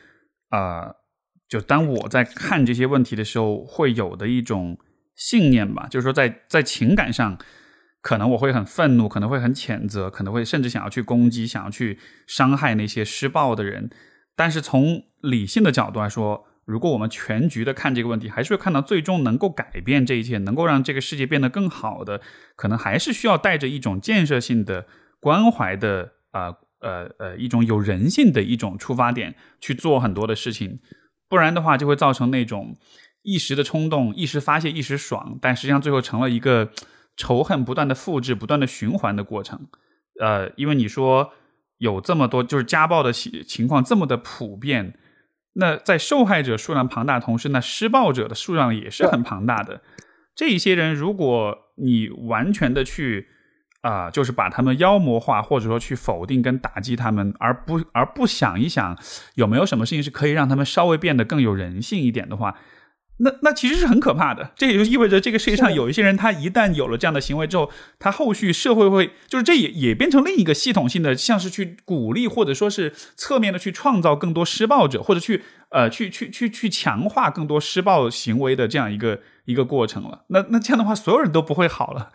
[0.50, 0.94] 呃，
[1.48, 4.76] 就当我在看这些问题的时候，会有的一种
[5.16, 7.38] 信念吧，就是说在在情感上。
[8.02, 13.90] 可能我会很愤怒，可能会很谴责，可能会甚至想要去攻击，想要去伤害那些施暴的人。
[14.34, 22.22] 但是从理性的角度来说，如果我们全局的看这个问题，还是会看到最终能够改变这一切，能够让这个世界变得更好的，
[22.56, 24.86] 可能还是需要带着一种建设性的
[25.20, 30.78] 关怀的啊呃呃一种有人性的一种出发点去做很多的事情，
[31.28, 32.78] 不然的话就会造成那种
[33.20, 36.70] 一时的冲动、一时发泄、一时爽，但实际上最后成了一个。
[37.16, 39.68] 仇恨不断的复制、不断的循环的过程，
[40.20, 41.32] 呃，因为你说
[41.78, 44.98] 有这么多，就是家暴的情情况这么的普遍，
[45.54, 49.82] 那在受害者数量庞大同时，那施暴者的数量也是很庞大的。
[50.34, 53.28] 这一些人，如果你完全的去
[53.82, 58.98] 啊，就是把他们妖魔化，或者说去否定跟打击他们，而不而不想一想
[59.34, 62.56] 有没有什么事情是可以让他们稍微变得更有人性一点的话。
[63.22, 80.24] 那那其实是很可怕的，这也就意味着这个世界上有一些人，他一旦有了这样的行为之后，他后续社会会就是这也也变成另一个系统性的，像是去鼓励或者说是侧面的去创造更多施暴者，或者去呃去去去去强化更多施暴行为的这样一个一个过程了。
[80.28, 82.10] 那那这样的话，所有人都不会好了。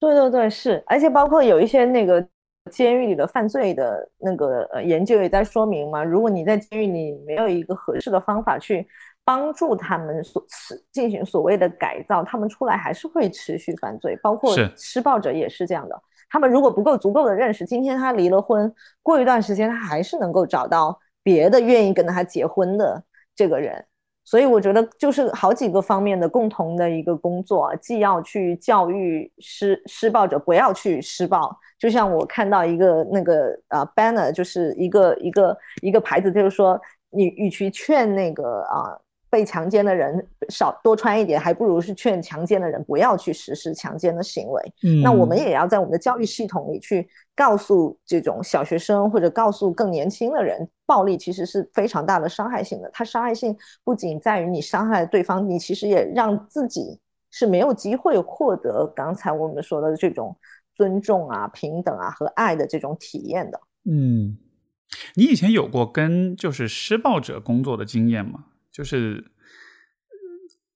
[0.00, 2.26] 对对对，是，而且包括有一些那个。
[2.70, 8.86] 监狱里的犯罪的那个呃研究也在说明嘛，如果你在监狱里没有一个合适的方法去
[9.24, 10.44] 帮助他们所
[10.90, 16.02] 进行所谓的改造，他们出来还是会持续犯罪，包括施暴者也是这样的。
[16.28, 23.04] 他们如果不够足够的认识，今天他离了婚，过一段时间他还是能够找到别的愿意跟他结婚的
[23.36, 23.84] 这个人。
[24.24, 38.98] 所以我觉得就是好几个方面的共同的一个工作，既要去教育施施暴者不要去施暴，就像我看到一个那个呃 banner，就是一个一个一个牌子，就是说你与其劝那个啊。
[39.32, 44.62] 被强奸的人少多穿一点，还不如是劝强奸的人不要去实施强奸的行为。
[44.82, 52.90] 嗯，那我们也要在我们的教育系统里去告诉这种小学生或者告诉更年轻的人，暴力其实是非常大的伤害性的。
[52.92, 60.36] 它伤害性不仅在于你伤害了对方，你其实也让自己是没有机会获得刚才我们说的这种
[60.74, 63.58] 尊重啊、平等啊和爱的这种体验的。
[63.86, 64.36] 嗯，
[65.14, 68.44] 你以前有过跟就是施暴者工作的经验吗？
[68.72, 69.30] 就是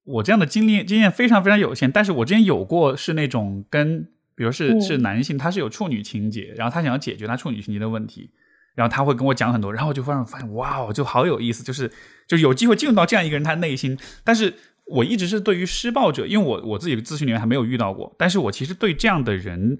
[0.05, 8.31] 我这样的经历经验非常非常有限，但是我之前有过是那种跟，比如是是男性，他是有处女情节，然后他想要解决他处女情节的问题，
[8.75, 11.91] 然后他会跟我讲很多，然后我就发现发现哇哦，就好有意思，就是
[12.29, 19.79] 就有机会进入到这样一个人他内心，但是我一直是对于施暴者，因为我我自己的咨询里面还没有遇到过，但是我其实对这样的人，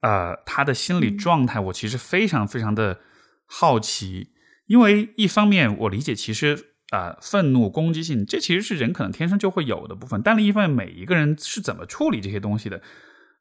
[0.00, 2.98] 呃，他的心理状态，我其实非常非常的
[3.46, 4.30] 好奇，
[4.66, 6.72] 因为一方面我理解其实。
[6.90, 10.22] 啊，愤怒、攻击性，这其实是人可能天生就会有的部分。
[10.22, 12.80] 但另一方面，每一个人是怎么处理这些东西的？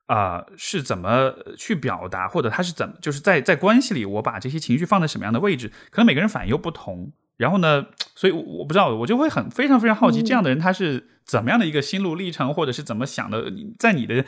[0.07, 5.71] 啊，是怎么去表达，或者他是怎么，就是在在关系里，我把这些情绪放在什么样的位置？
[5.89, 7.11] 可能每个人反应又不同。
[7.37, 13.51] 然后呢，所以我不知道，我就会很非常非常好奇，这样的人他是怎么样的一个心路历程，或者是怎么想的？
[13.79, 14.23] 在你的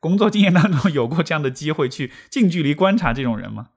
[0.00, 3.68] 工作经验当中，有过这样的机会去近距离观察这种人吗？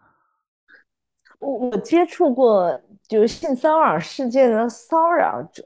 [1.39, 2.81] 我我接触过。
[3.07, 5.63] 就是性骚扰事件的骚扰者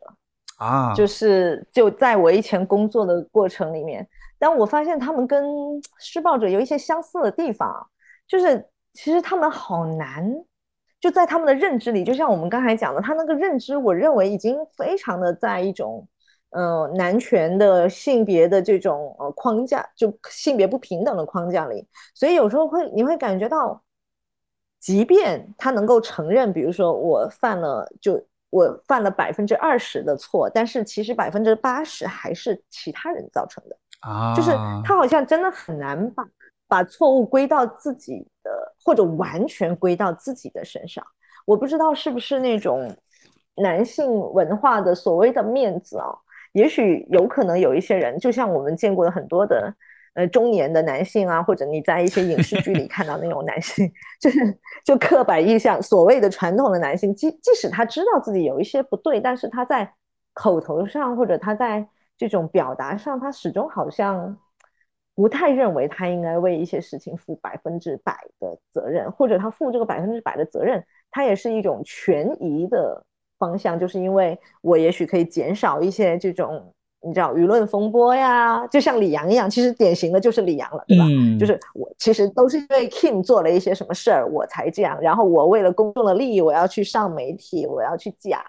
[0.57, 4.05] 啊，就是就在我以前工作的过程里面，
[4.37, 5.45] 但我发现他们跟
[5.99, 7.87] 施暴者有一些相似的地方，
[8.27, 10.29] 就是其实他们好难，
[10.99, 16.05] 就在他们的认知里，就像我们刚才讲的，他那个认知，我认为已经非常的在一种
[16.49, 23.81] 呃男权的性别的这种呃框架，就性别不平等的框架里，所以有时候会你会感觉到。
[24.79, 34.51] 即便他能够承认，比如说我犯了，就我犯了百分之二十的错，但是其实百分之八十还是其他人造成的啊，就是
[34.85, 36.25] 他好像真的很难把
[36.67, 41.05] 把错误归到自己的，或者完全归到自己的身上。
[41.45, 42.95] 我不知道是不是那种
[43.55, 46.07] 男性文化的所谓的面子啊，
[46.53, 49.73] 也许有可能有一些人，就像我们见过的很多的。
[50.15, 53.89] 呃，中年的男性啊，或者你在一些影视剧里看到那种男性，
[54.19, 59.93] 就是就刻板印象，所谓的传统的男性，即即使他知道自己有一些不对，但是他在
[60.33, 61.87] 口头上或者他在
[62.17, 64.37] 这种表达上，他始终好像
[65.15, 73.05] 不太认为他应该为一些事情负百分之百的责任，或者他负这个百分之百的责任，他也是一种权宜的
[73.37, 76.73] 方向，就是因为我也许可以减少一些这种。
[77.01, 81.05] 你知道舆论风波呀，就像李阳一样，其实典型的就是李阳了，对吧？
[81.39, 84.99] 就是我其实都是因为 Kim 做了一些什么事儿，我才这样。
[84.99, 88.41] 然后我为了公众的利益，我要去上媒体，我要去讲。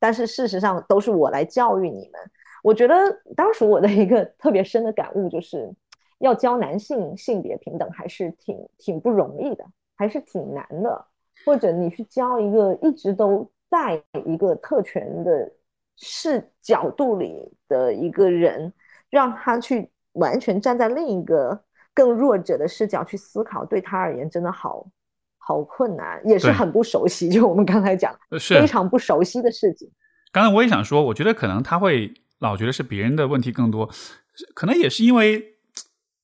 [0.00, 2.20] 但是事实上都是我来教育你们。
[2.64, 2.94] 我觉得
[3.36, 5.72] 当时我的一个特别深的感悟就是，
[6.18, 9.64] 要教男性性别平等还是挺挺不容易的，
[9.96, 11.04] 还是挺难的。
[11.46, 15.52] 或者你去教一个一直都在一个特权的。
[16.00, 17.34] 视角度里
[17.68, 18.72] 的一个人，
[19.10, 24.86] 让他去完全站在另一个更弱者的视角去思考，对他而言真的好
[25.38, 27.28] 好困难，也是很不熟悉。
[27.28, 29.90] 就我们刚才讲，非常不熟悉的事情。
[30.30, 33.90] 刚才我也想说，我觉得可能他会老觉得是别人的问题更多，
[34.54, 35.56] 可能也是因为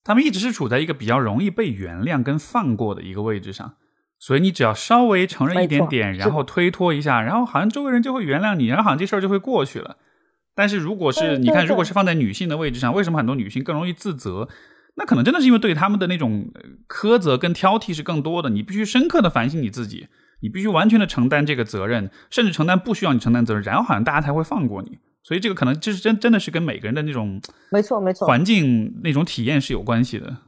[0.04, 3.76] 他们一直是处在一个比较容易被原谅跟放过的一个位置上。
[4.24, 9.98] 所以你只要稍微承认一点点，然后推脱一下，然后好像周围人就会原谅你，然后好像这事儿就会过去了。
[10.54, 14.48] 但是如果是你看，如果是放在女性的位置上，为什么很多女性更容易自责？
[14.94, 16.50] 那可能真的是因为对他们的那种
[16.88, 18.48] 苛责跟挑剔是更多的。
[18.48, 20.08] 你必须深刻的反省你自己，
[20.40, 24.96] 你必须完全的承担这个责任，甚至承担不需要你承担责任，然后好像大家才会放过你。
[25.22, 27.38] 所以这个可能就是真真的是跟每个人的那种
[27.70, 30.38] 没错没错环境那种体验是有关系的。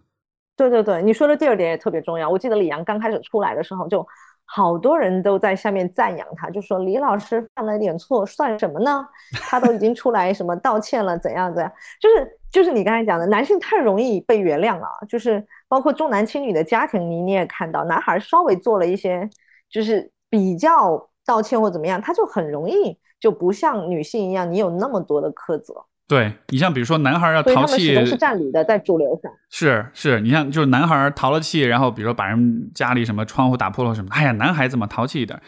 [0.57, 2.29] 对对对，你说的第二点也特别重要。
[2.29, 4.07] 我记得李阳刚开始出来的时候，就
[4.47, 9.07] 好多人都在下面赞扬他，就说李老师犯了点错，算什么呢？
[9.33, 11.71] 他都已经出来什么道歉了，怎样怎样？
[12.01, 19.29] 就是就是你刚才讲的，男性太容易被原谅了，就是包括重男轻女的家庭，你你也看到，男孩稍微做了一些
[19.69, 25.85] 就是比较道歉或怎么样，他就很容易就不像女性一样，你有那么多的苛责。
[26.09, 35.41] 对你像比如说男孩要淘气，都是占理的，在主流上是是，你像就是男孩淘了气，然后比如说把人家里什么窗户打破了什么，哎呀，男孩子嘛淘气一点。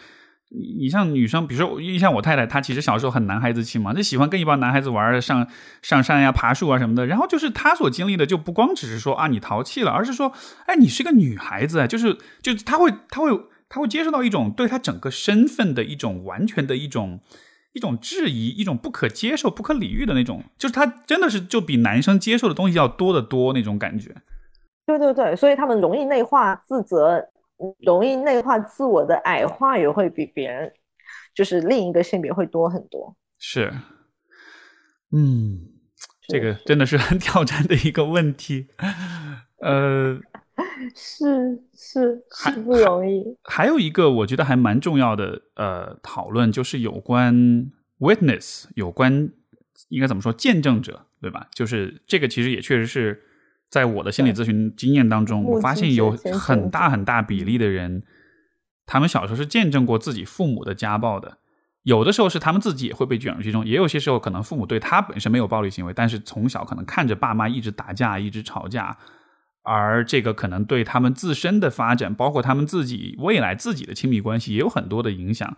[0.51, 5.47] 你你像女生，比如说你像我太太，她其实小时候很男孩子气嘛，就喜欢跟一帮男孩子玩上
[5.83, 7.05] 上山呀、爬树啊什么的。
[7.05, 10.33] 然后就是她所经历的，就不光只是说啊你淘气了，而是说，
[10.65, 13.29] 哎，你是个女孩子，就是就是她会她会
[13.69, 17.21] 她会接受到一种对她整个身份的一种完全的一种。
[17.73, 24.15] 一种质疑，一种不可接受、不可理喻的那种，就是他真的是就比男生接受的东西要多得多那种感觉。
[24.85, 27.23] 对对对，所以他们容易内化自责，
[27.85, 30.71] 容易内化自我的矮化，也会比别人，
[31.35, 33.15] 就是另一个性别会多很多。
[33.37, 33.71] 是，
[35.11, 35.59] 嗯，
[36.27, 38.67] 这个真的是很挑战的一个问题。
[39.61, 40.19] 呃。
[40.95, 43.23] 是是是不容易。
[43.43, 47.33] 还有一个我觉得还蛮重要的呃讨论，就是有关
[47.99, 49.29] witness，有关
[49.89, 51.47] 应该怎么说见证者，对吧？
[51.53, 53.21] 就是这个其实也确实是
[53.69, 58.03] 在我的心理咨询经验当中，我发现有很大很大比例的人，
[58.85, 61.37] 他们小时候是见证过自己父母的家暴的。
[61.83, 68.95] 有的时候是他们自己也会被卷入其中，也有些时候可能父母对他本身没有暴力行为，但是从小可能看着爸妈一直打架，一直吵架。
[69.61, 75.55] 而这个可能对他们自身的发展，包括他们自己未来自己的亲密关系，也有很多的影响。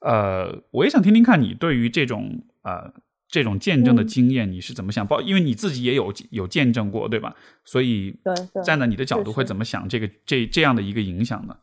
[0.00, 2.92] 呃，我也想听听看你对于这种呃
[3.28, 5.04] 这种见证的经验，你是怎么想？
[5.04, 7.34] 包因为你自己也有有见证过，对吧？
[7.64, 8.16] 所以
[8.64, 11.56] 站在你的角度会怎么想这个这这样的一个影响呢？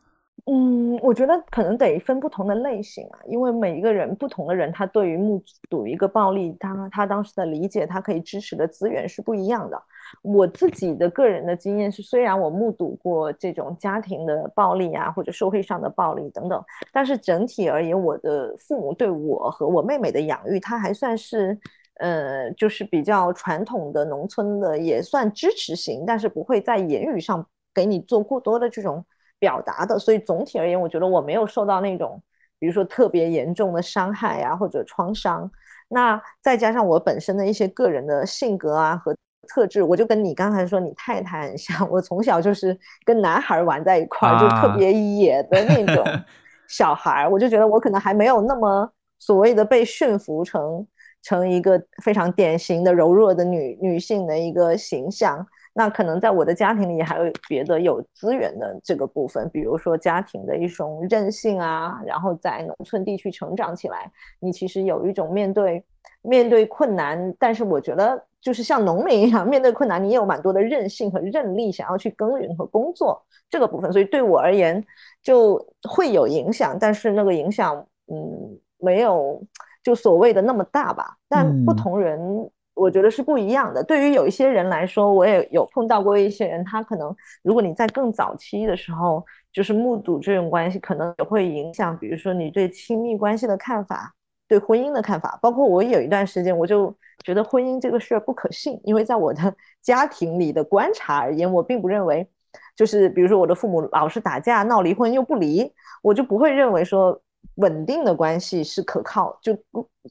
[0.44, 9.82] 嗯，我觉得可能得分不同的类型啊，因为每一个人不同的人，他对于目睹一个暴力，他他当时的理解，他可以支持的资源是不一样的。
[10.22, 16.62] 我自己的个人的经验是，虽然我目睹过这种家庭的暴力啊，或者社会上的暴力等等，
[16.92, 21.58] 但是整体而言，我的父母对我和我妹妹的养育，他还算是，
[22.00, 29.04] 呃，就是比较传统的农村的，也算支持型，但是不会在言语上给你做过多的这种
[29.38, 29.98] 表达的。
[29.98, 32.22] 所以总体而言，我觉得我没有受到那种，
[32.58, 35.50] 比如说特别严重的伤害啊，或者创伤。
[35.88, 39.16] 那再加上我本身的一些个人的性格啊和。
[39.46, 41.88] 特质，我就跟你刚才说你太太很像。
[41.90, 46.04] 我从小就是跟男孩玩在一块儿，就特别野的那种
[46.68, 47.26] 小孩。
[47.26, 50.86] 我就觉得我可能还没有那么所谓的被驯服成
[51.22, 55.46] 成一个非常典型的柔弱的女女性的一个形象。
[55.78, 64.10] 那可能在我的家庭里还有别的有资源的这个部分，比如说家庭的一种韧性啊，然后在农村地区成长起来，
[64.40, 65.84] 你其实有一种面对
[66.22, 68.24] 面对困难，但是我觉得。
[68.38, 73.20] 就是像农民一样，面对困难，你也有蛮多的韧性和韧力，想要去耕耘和工作
[73.50, 73.92] 这个部分。
[73.92, 74.84] 所以对我而言，
[75.20, 79.42] 就会有影响，但是那个影响，嗯，没有
[79.82, 81.16] 就所谓的那么大吧。
[81.28, 83.82] 但不同人，我觉得是不一样的。
[83.82, 87.12] 对于有一些人来说，我也有碰到过一些人，他可能
[87.42, 94.12] 如果你在更早期的时候，就是目睹这种关系，可能也会影响，比如说你对亲密关系的看法。
[94.48, 96.94] 对婚姻的看法，包括我有一段时间，我就
[97.24, 102.28] 觉得婚姻这个事儿不可信，因为在我的 家庭里的观察而言，我并不认为，
[102.76, 107.20] 就是比如说我的父母老是打架闹离婚又不离，我就不会认为说
[107.56, 109.56] 稳定的关系是可靠，就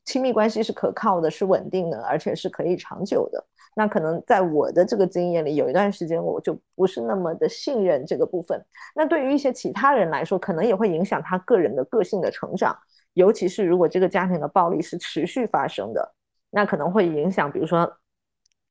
[0.03, 3.43] 亲密关系是可靠的，是稳定的，而且是可以长久的。
[3.77, 8.63] 那可能在我的这个经验里，有一段时间我就不是那么的信任这个部分。
[8.95, 12.77] 那对于一些其他人来说，可能也会影响他个人的个性的成长。
[13.15, 16.13] 尤其是如果这个家庭的暴力是持续发生的，
[16.51, 17.91] 那可能会影响，比如说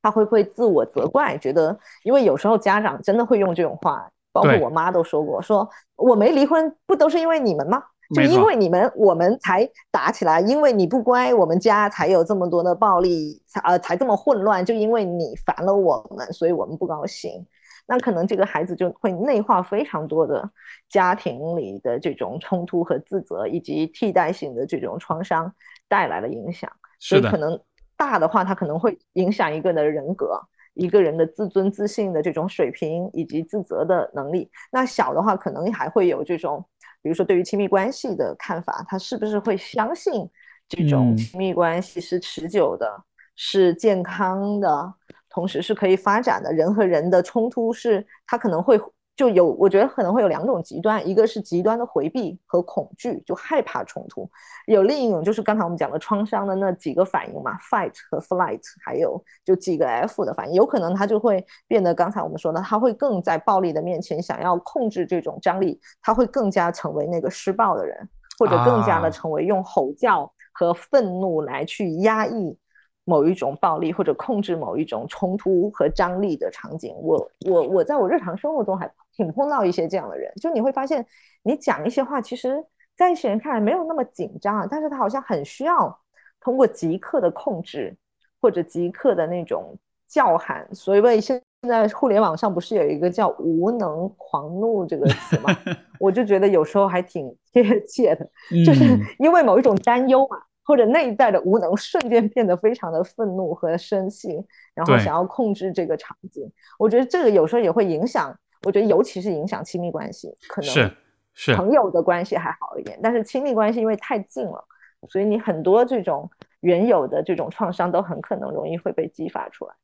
[0.00, 7.82] 他会不会自我责怪，觉得因为有时候家长真的会用这种话，包括我妈都说过，说我没离婚不都是因为你们吗？
[8.14, 17.46] 就因为你们我们才打起来，因为你不乖，我们家才有这么多的暴力，才呃才这么混乱，就因为你烦了我们，所以我们不高兴。
[17.86, 20.50] 那可能这个孩子就会内化非常多的
[20.88, 25.54] 家庭里的这种冲突和自责，以及替代性的这种创伤
[25.88, 26.70] 带来的影响。
[26.98, 27.60] 所以可能
[27.96, 30.40] 大的话，它可能会影响一个人的人格，
[30.72, 34.50] 一个人的自尊自信的这种水平以及自责的能力。
[34.72, 36.64] 那小的话，可能还会有这种，
[37.02, 40.28] 比如说对于亲密关系的看法，他是不是会相信
[40.68, 43.04] 这种亲密关系是持久的，
[43.36, 44.94] 是健康的？
[45.34, 48.80] 同时是可以发展的，人和人的冲突是，他可能会
[49.16, 54.28] 就有，我觉得可能会有两种极端，一个是极端的回避和恐惧，就害怕冲突；
[54.66, 68.08] 有另一种就是刚才我们讲的创伤的那几个反应嘛，fight 和 flight，还有就几个 F 的反应，有可能他就会变得刚才我们说的，他会更在暴力的面前想要控制这种张力，他会更加成为那个施暴的人，
[68.38, 70.32] 或者更加的成为用吼叫。
[70.56, 72.56] 和愤怒来去压抑
[73.04, 76.94] 某一种暴力或者控制某一种冲突和张力的场景。
[76.96, 81.04] 我我我在我日常生活中还挺碰到一些这样的人，就你会发现，
[81.42, 82.64] 你讲一些话，其实
[82.96, 85.98] 在一些人看来没有那么紧张，但是他好像很需要
[86.40, 87.96] 通过即刻的控制
[88.40, 89.76] 或者即刻的那种
[90.08, 91.40] 叫喊，所以现。
[91.62, 95.48] 现在互联网上不是有一个叫“无能狂怒”这个词吗？
[95.98, 98.30] 我就觉得有时候还挺贴切的，
[98.66, 98.84] 就是
[99.18, 104.30] 因为某一种担忧嘛，或者内在的无能，瞬间变得非常的愤怒和生气，
[104.74, 106.50] 然后想要控制这个场景。
[106.78, 108.34] 我觉得这个有时候也会影响，
[108.64, 110.90] 我觉得尤其是影响亲密关系，可能是
[111.34, 114.64] 是朋友的关系还好一点，但是亲密关系因为太近了，
[115.10, 116.30] 所以你很多这种
[116.60, 119.74] 原有的这种创伤都很可能容易会被激发出来。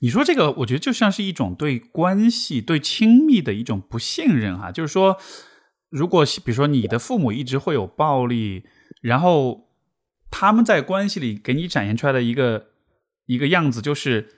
[0.00, 4.72] 你说这个，我觉得就像是一种对关系、对亲密的一种不信任哈。
[4.72, 5.16] 就是说，
[5.88, 8.64] 如果比如说你的父母一直会有暴力，
[9.00, 9.65] 然后
[10.30, 12.68] 他们在关系里给你展现出来的一个
[13.26, 14.28] 一个样子，就是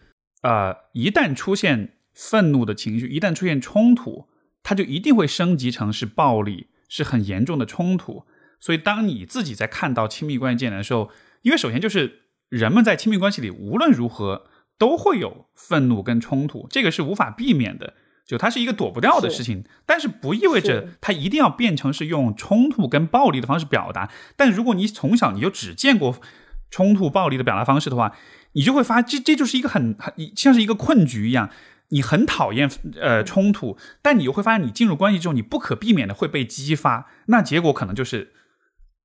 [0.42, 4.28] 呃，一旦出现愤怒的情绪，一旦出现冲突，
[4.62, 8.24] 它就一定会升级成是暴力，是很严重的冲突。
[8.60, 11.10] 所以，当你自己在看到亲密关系进来的时候，
[11.42, 14.46] 因为首先就是人们在亲密关系里无论如何。
[14.80, 17.94] 都会有愤怒跟冲突，这个是无法避免的，
[18.28, 19.64] 就它是一个躲不掉的事情。
[19.84, 24.08] 但是不意味着它一定要变成是用冲突跟暴力的方式表达。
[24.36, 26.14] 但如果你从小你就只见过
[26.70, 28.12] 冲突暴力的表达方式的话，
[28.52, 31.50] 你就会发这这就是一个很很像是一个困局一样。
[31.88, 38.34] 你很讨厌呃冲突，但你又会发现你进入关系之后，你不可避免的会被激发，那结果可能就是。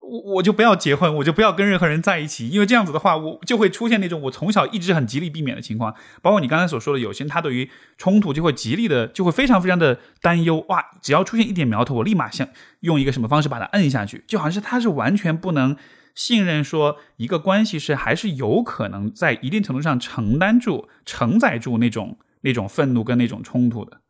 [0.03, 5.95] 我我就不要结婚，我就不要跟任何人在一起，因为这样子的话，我就会出现那种我从小一直很极力避免的情况。
[6.21, 10.65] 包括你刚才所说的，有些人他对于冲突就会极力的，就会非常非常的担忧。
[10.67, 12.45] 哇，只要出现一点苗头，我立马想
[12.81, 15.77] 用一个什么方式把它摁下去，就好像是他是完全不能
[16.13, 24.01] 信任说一个关系是还是有可能在一定程度上承担住、承载住那种那种愤怒跟那种冲突的。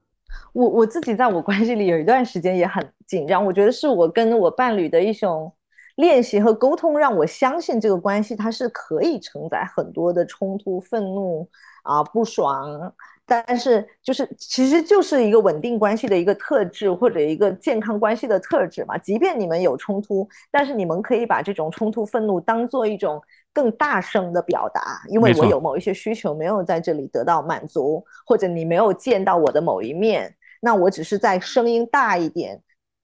[0.54, 5.54] 我我自己在我关系里有一段时间也很紧张，我觉得是我跟我伴侣的一种。
[5.96, 11.48] 练习和沟通让我相信这个关系它是可以承载很多的冲突、愤怒
[11.84, 12.94] 啊、不爽，
[13.26, 18.98] 但是就是其实就是一个稳定关系的一个特质或者一个健康关系的特质嘛。
[18.98, 23.22] 即便你们有冲突，但是你们可以把这种冲突、愤怒当做一种
[23.54, 32.62] 更大声的表达，因为我有某一些需求没有在这里得到满足，或者你没有见到我的某一面，那我只是在声音大一点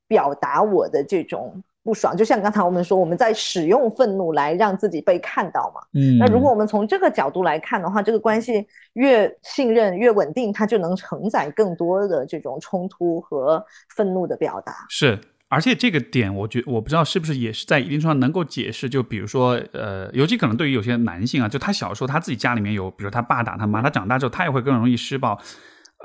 [0.07, 1.61] 表达我的这种。
[1.89, 5.81] 不爽，就像刚才我们说，我们在使用愤怒来让自己被看到嘛。
[5.95, 8.63] 嗯，那如果我们从这个角度来看的话，这个关系
[8.93, 14.85] 越信任越稳定，它就能承载更多的这种冲突和愤怒的表达。
[14.87, 18.87] 是，而且这个点，我觉我不知道是不是也是在一定程度上能够解释。
[18.87, 25.39] 就比如说，呃，尤其可能对于有些男性啊，就他小时候他自己家里面有，比如他爸打他妈，他长大之后他也会更容易施暴。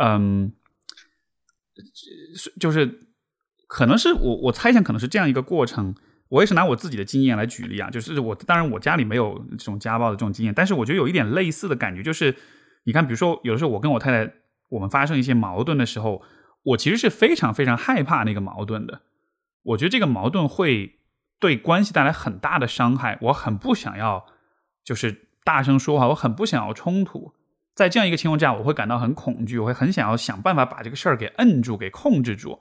[0.01, 0.51] 嗯，
[2.59, 3.01] 就是。
[3.75, 5.97] 可能是我我猜想可能是这样一个过程，
[6.29, 12.37] 我也是拿我自己的经验来举例啊，就是我当然我家里没有这种家暴的这种经验，但是我觉得有一点类似的感觉，就是
[12.85, 14.33] 你看，比如说有的时候我跟我太太
[14.69, 16.23] 我们发生一些矛盾的时候，
[16.63, 19.01] 我其实是非常非常害怕那个矛盾的，
[19.65, 21.01] 我觉得这个矛盾会
[21.41, 24.25] 对关系带来很大的伤害，我很不想要
[24.85, 27.35] 就是大声说话，我很不想要冲突，
[27.75, 32.61] 在这样一个情况下，我会感到很恐惧，我会很想要想办法把这个事儿给摁住，给控制住。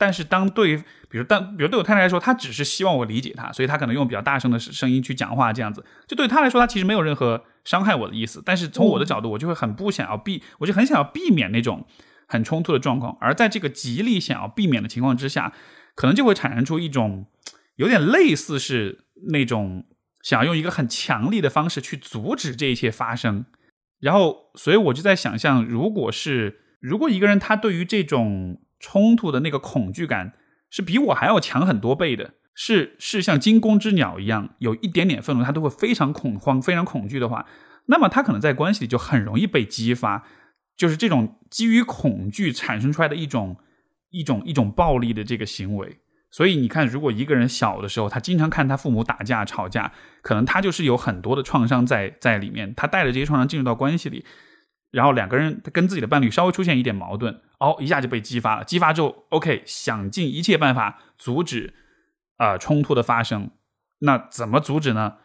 [0.00, 0.76] 但是当对，
[1.10, 8.40] 比如当比如对我太太来说，她只是希望我理解她，所以她可能用比较大声的声音去讲话，这样子，就对她来说，她其实没有任何伤害我的意思。
[8.46, 11.84] 但是从我的角度，我就会很不想要避，我就很想要避免那种
[12.28, 13.18] 很冲突的状况。
[13.20, 15.52] 而在这个极力想要避免的情况之下，
[15.96, 17.26] 可能就会产生出一种
[17.74, 19.84] 有点类似是那种
[20.22, 23.46] 想要用一个很强力的方式去阻止这一切发生。
[23.98, 28.60] 然后，所以我就在想象，如果是如果一个人他对于这种。
[28.78, 30.34] 冲突的那个恐惧感
[30.70, 37.46] 是比我还要强很多倍的，是是像惊弓之鸟一样，有一点点愤怒，他都会非常恐慌、非常恐惧的话，
[37.86, 40.24] 那么他可能在关系里就很容易被激发，
[40.76, 43.56] 就是这种基于恐惧产生出来的一种
[44.10, 45.98] 一种一种暴力的这个行为。
[46.30, 49.90] 所以你看，如果一个人小的时候他经常看他父母打架吵架，
[50.20, 54.24] 可能他就是有很多的创伤在在里面，他带着这些创伤进入到关系里。
[54.90, 58.64] 然后两个人跟自己的伴侣稍微出现一点矛盾，哦，一下就被激发了。
[58.64, 61.74] 激发之后，OK，想尽一切办法阻止
[62.36, 63.50] 啊冲突的发生。
[64.00, 65.18] 那怎么阻止呢？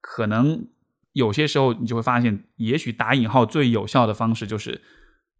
[0.00, 0.68] 可能
[1.12, 4.82] 有些时候你就会发现，也许打引号最有效的方式就是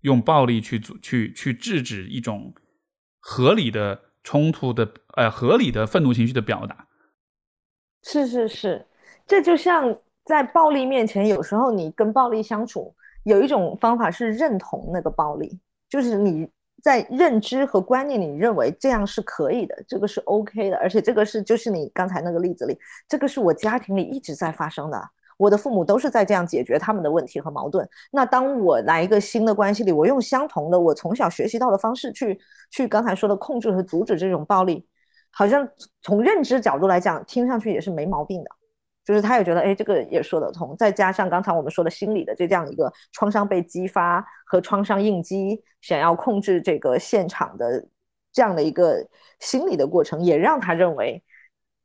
[0.01, 2.55] 用暴力去阻、去去制止一种
[3.21, 6.89] 合理的冲突的呃合理的愤怒情绪的表达。
[8.03, 8.87] 是是是。
[9.27, 12.95] 这就像在暴力面前，有时候你跟暴力相处，
[13.29, 16.49] 有一种方法是认同那个暴力，就是你
[16.83, 22.79] 在认知和观念，里认为这样是可以的，这个是 OK 的，而且这个是就是你刚才那个例子里，
[23.09, 25.01] 这个是我家庭里一直在发生的。
[25.37, 27.89] 我的父母都是在这样解决他们的问题和矛盾。
[28.11, 32.37] 那当我来一个新的关系里，我用相同的我从小学习到的方式去
[32.71, 34.85] 去刚才说的控制和阻止这种暴力，
[35.31, 35.69] 好像
[36.03, 38.51] 从认知角度来讲，听上去也是没毛病的。
[39.09, 40.77] 就是他也觉得，哎，这个也说得通。
[40.77, 47.89] 再加上刚才我们说的心理的这样一个创伤被激发和创伤应激，想要控制这个现场的
[48.31, 49.09] 这样的一个
[49.41, 51.25] 心理的过程，也让他认为。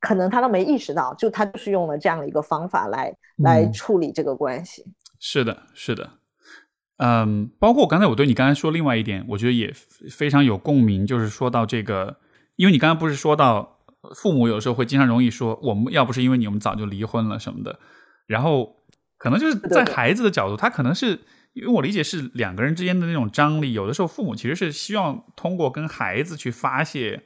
[0.05, 4.83] 可能他都没意识到，就他就是用了这样的一个方法来来处理这个关系。
[5.17, 6.09] 是的，是的，
[6.97, 9.73] 嗯，包括刚才我对你刚才说另外一点，我觉得也
[10.11, 12.17] 非常有共鸣，就是说到这个，
[12.57, 13.72] 因为你刚刚不是说到
[14.15, 17.80] 父母有时候会经常容易说，我们要不是因为你，我们早就离婚了什么的。
[18.27, 18.75] 然后
[19.17, 21.19] 可能就是在孩子的角度，他可能是
[21.53, 27.23] 因为我理解是两个人之间的那种张力，有的时候父母其实是希望通过跟孩子去发泄。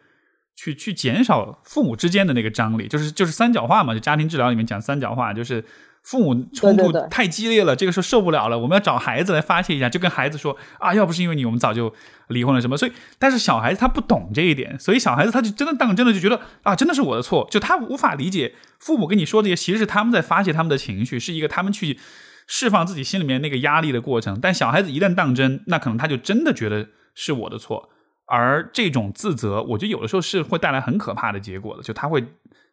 [0.60, 5.64] 去去减少父母之间的那个张力，就是就是三角化嘛，就家庭治疗里面讲三角化，就是
[6.08, 11.94] 父母冲突太激烈了，这个时候受不了了，我们要找孩子来发泄一下，就跟孩子说啊，要不是因为你，我们早就
[12.30, 12.78] 离婚了什么。
[12.78, 22.00] 所以，但是小孩子他不懂这一点，所以小孩子他就真的当真的就觉得啊，真的是我的错，就他无法理解父母跟你说这些，其实是他们在发泄他们的情绪，是一个他们去
[22.48, 24.40] 释放自己心里面那个压力的过程。
[24.40, 27.90] 但小孩子一旦当真，那可能他就真的觉得是我的错。
[28.28, 32.24] 而这种自责，我觉得有的时候是会带来很可怕的结果的，就他会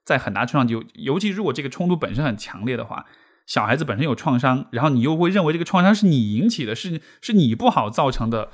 [0.05, 3.05] 在很大程度上，尤尤其如果这个冲突本身很强烈的话，
[3.47, 8.49] 小孩子本身有创伤，然后你又会认为这个创伤是你引起的，是是你不好造成的，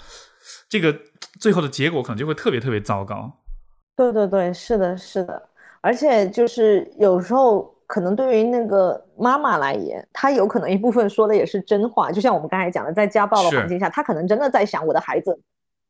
[0.69, 1.01] 这个
[1.39, 3.39] 最后的结果可能就会特别特别糟糕。
[3.97, 5.43] 对对对，是的，是的，
[5.81, 15.39] 而且就是有时候可能对于那个妈妈来言，她有可能一部分说的也是真话，就像我们刚才讲的，在家暴的环境下，她可能真的在想我的孩子。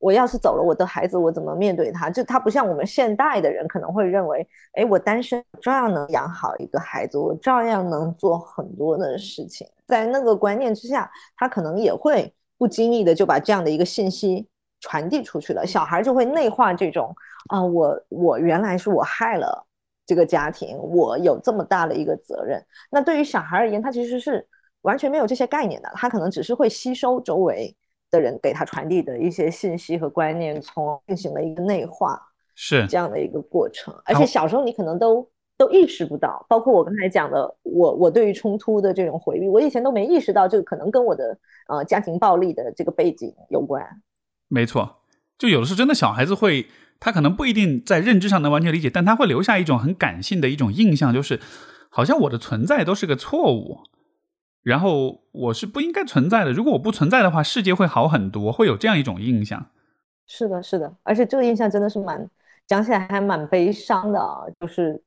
[0.01, 2.09] 我要是走了，我的孩子我怎么面对他？
[2.09, 9.69] 就他不像我们现代的人可能会认为，哎，我单身照样能养好一个孩子，我照样能做很多的事情。
[9.87, 14.49] 在那个观念之下，他可能也会不经意的就把这样的一个信息
[14.81, 15.67] 传递出去了。
[15.67, 17.15] 小孩就会内化这种
[17.51, 19.67] 啊，我我原来是我害了
[20.07, 22.65] 这个家庭，我有这么大的一个责任。
[22.91, 24.49] 那对于小孩而言，他其实是
[24.81, 27.77] 完全没有这些概念的，他可能只是会吸收周围。
[28.11, 32.21] 的人给他传递的一些信息和观念，从进行了一个内化，
[32.55, 33.95] 是这样的一个过程。
[34.05, 41.39] 而且小时候你可能都都意识不到，包括我刚才讲的，我我对于冲突的这种回避，我以前都没意识到，这个可能跟我的
[41.69, 43.87] 呃家庭暴力的这个背景有关。
[44.49, 45.03] 没错，
[45.39, 46.67] 就有的时候真的小孩子会，
[46.99, 51.39] 他可能不一定在认知上能完全理解，但他会留下一种很感性的一种印象，就是
[51.89, 53.81] 好像我的存在都是个错误。
[54.63, 56.53] 然后我是不应该存在的。
[56.53, 59.67] 如果我不存在的话，世界会好很多，会有这样一种印象。
[60.27, 62.29] 是的，是的，而且这个印象真的是蛮
[62.67, 65.03] 讲起来还蛮悲伤的啊，就是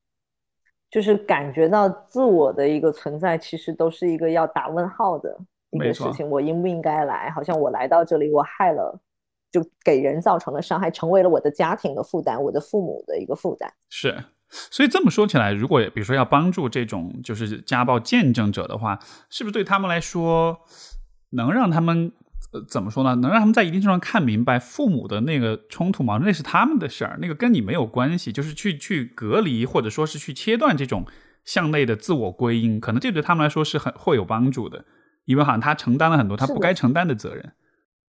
[0.89, 5.37] 就是感觉到自我的一个存在，其实都是一个要打问号的
[5.69, 6.29] 一个事情。
[6.29, 7.29] 我应不应该来？
[7.29, 8.99] 好像我来到这里，我害了，
[9.51, 13.71] 就给人造成了伤害，成为了我的家庭的负担，我的父母的一个负担。
[13.89, 14.17] 是。
[14.69, 18.99] 所以这么说起来，如果比如说要帮助这种就是家暴见证者的话，
[19.29, 20.59] 是不是对他们来说
[21.31, 22.11] 能让他们
[22.51, 23.15] 呃怎么说呢？
[23.15, 28.31] 能让他们在一定程度上看明白父母的那个冲突矛盾，那是他们的事儿，那个跟你没有关系。
[28.31, 31.05] 就是去去隔离或者说是去切断这种
[31.43, 34.85] 向内的自我归因，可能这对他们来说是很会有帮助的，
[35.25, 37.53] 因为好像他承担了很多他不该承担的责任。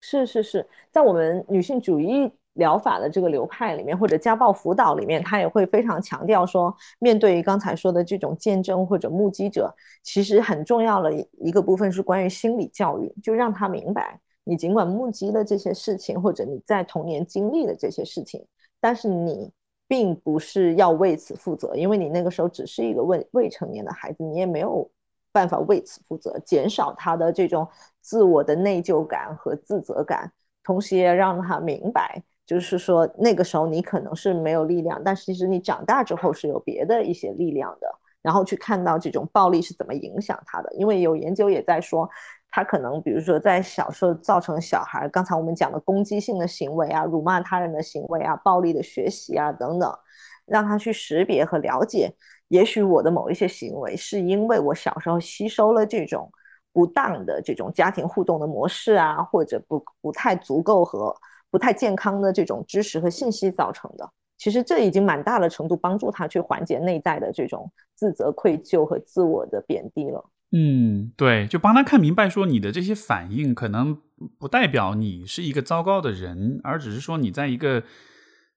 [0.00, 2.30] 是是是，在我们女性主义。
[2.60, 18.46] 疗法的这个流派里面，或者家暴辅导里面，他也会非常强调说，面对于刚才说的这种见证或者目击者，其实很重要的一一个部分是关于心理教育，就让他明白，你尽管目击了这些事情，或者你在童年经历的这些事情，
[18.78, 19.50] 但是你
[19.88, 24.88] 并不是要为此负责，因为你那个时候只是一个未未成年的孩子，你也没有
[25.32, 27.66] 办法为此负责，减少他的这种
[28.02, 30.30] 自我的内疚感和自责感，
[30.62, 32.22] 同时也让他明白。
[32.50, 37.86] 就是说，那个时候你可能是没有力量，但是其实你长大之后是有别的一些力量的。
[38.22, 42.10] 然后去看到这种暴力是怎么影响他的，因为有研究也在说，
[42.50, 49.96] 他可能比如说在小时候造成小孩刚才我们讲的攻击性的行为啊、辱骂他人的行为啊、暴力的学习啊等等，
[50.44, 52.12] 让他去识别和了解，
[52.48, 56.30] 也许我的某一些行为是因为我小时候吸收了这种
[56.72, 61.16] 不当的这种家庭互动的模式啊，或者不不太足够和。
[61.50, 70.30] 不太健康的这种知识和信息造成的，其实这已经蛮大的程度帮助他去缓解内在的这种自责、愧疚和自我的贬低了。
[70.52, 73.98] 嗯，对，就帮他看明白，说你的这些反应可能
[74.38, 77.84] 不代表你是一个糟糕的人，而只是说你在一个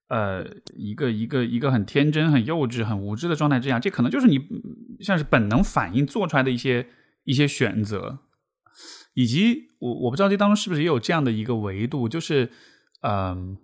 [0.08, 0.44] 呃
[0.76, 4.40] 一个一个一个很天真、很幼稚、很无知的状态之下，这可能就是你
[5.02, 6.88] 像是本能反应做出来的一些
[7.26, 8.20] 一些选择，
[9.14, 12.50] 以及我我不知道这当中是不是也有这样的一个维度，就是
[13.04, 13.58] 嗯。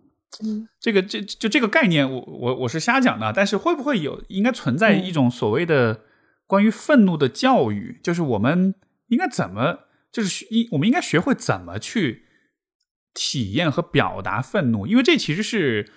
[0.79, 6.01] 这个这就这个概念，我我我是瞎讲的，但是会不会有应该存在一种所谓的
[6.45, 7.99] 关于愤怒的教育？
[8.03, 8.75] 就是我们
[9.07, 9.79] 应该怎么，
[10.11, 12.25] 就是一我们应该学会怎么去
[13.15, 15.89] 体验和表达愤怒，因为这其实是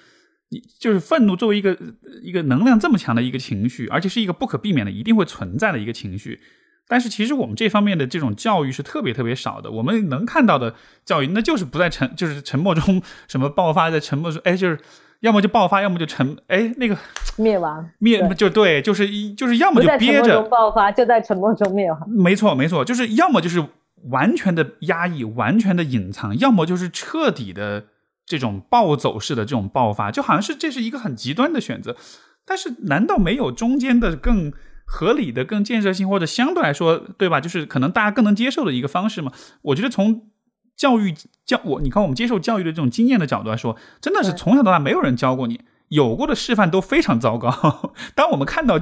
[0.81, 1.79] 就是愤怒作为一个
[2.23, 6.41] 一个能量这么强的一个情绪，而且是一个不可避免的、一定会存在的一个情绪。
[6.89, 9.71] 但是其实我们这方面的这种教育是特别特别少的。
[9.71, 10.75] 我们能看到的
[11.07, 14.79] 教育，那就是不在沉，就是沉默中什么爆发，在沉默中，哎，就是
[15.21, 16.99] 要么就爆发，要么就沉，哎，那个
[17.39, 22.11] 灭亡， 灭就对，就是一就是要么就憋着爆发，就在沉默中灭亡。
[22.11, 23.65] 没错，没错，就是要么就是
[24.11, 27.87] 完全的压抑，完全的隐藏，要么就是彻底的
[28.27, 31.97] 这种暴走式的这种爆发，就好像是这是一个很极端的选择。
[32.45, 34.53] 但是难道没有中间的更？
[34.95, 37.41] 合理的、更建设性，或者相对来说，对吧？
[37.41, 39.33] 就是可能大家更能接受的一个方式嘛。
[39.63, 40.29] 我觉得从
[40.77, 41.15] 教育
[41.47, 47.95] 教我，你看我们接受教育的这种经验的角度来说，真的是从小到大没有人教过你，有过的示范都非常糟糕。
[48.15, 48.79] 当我们看到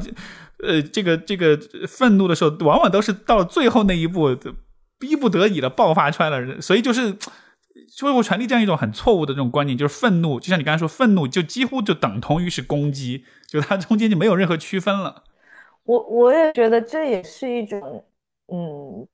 [0.65, 1.57] 呃这个这个
[1.87, 4.37] 愤怒的时候，往往都是到了最后那一步，
[4.99, 6.61] 逼不得已的爆发出来了。
[6.61, 7.17] 所以就是
[7.97, 15.23] 就会传递这样一种很错误的这种观念，就是愤怒，就像你刚才说，愤怒就几乎就等同于是攻击，就它中间就没有任何区分了。
[15.91, 18.05] 我我也觉得这也是一种，
[18.53, 19.05] 嗯，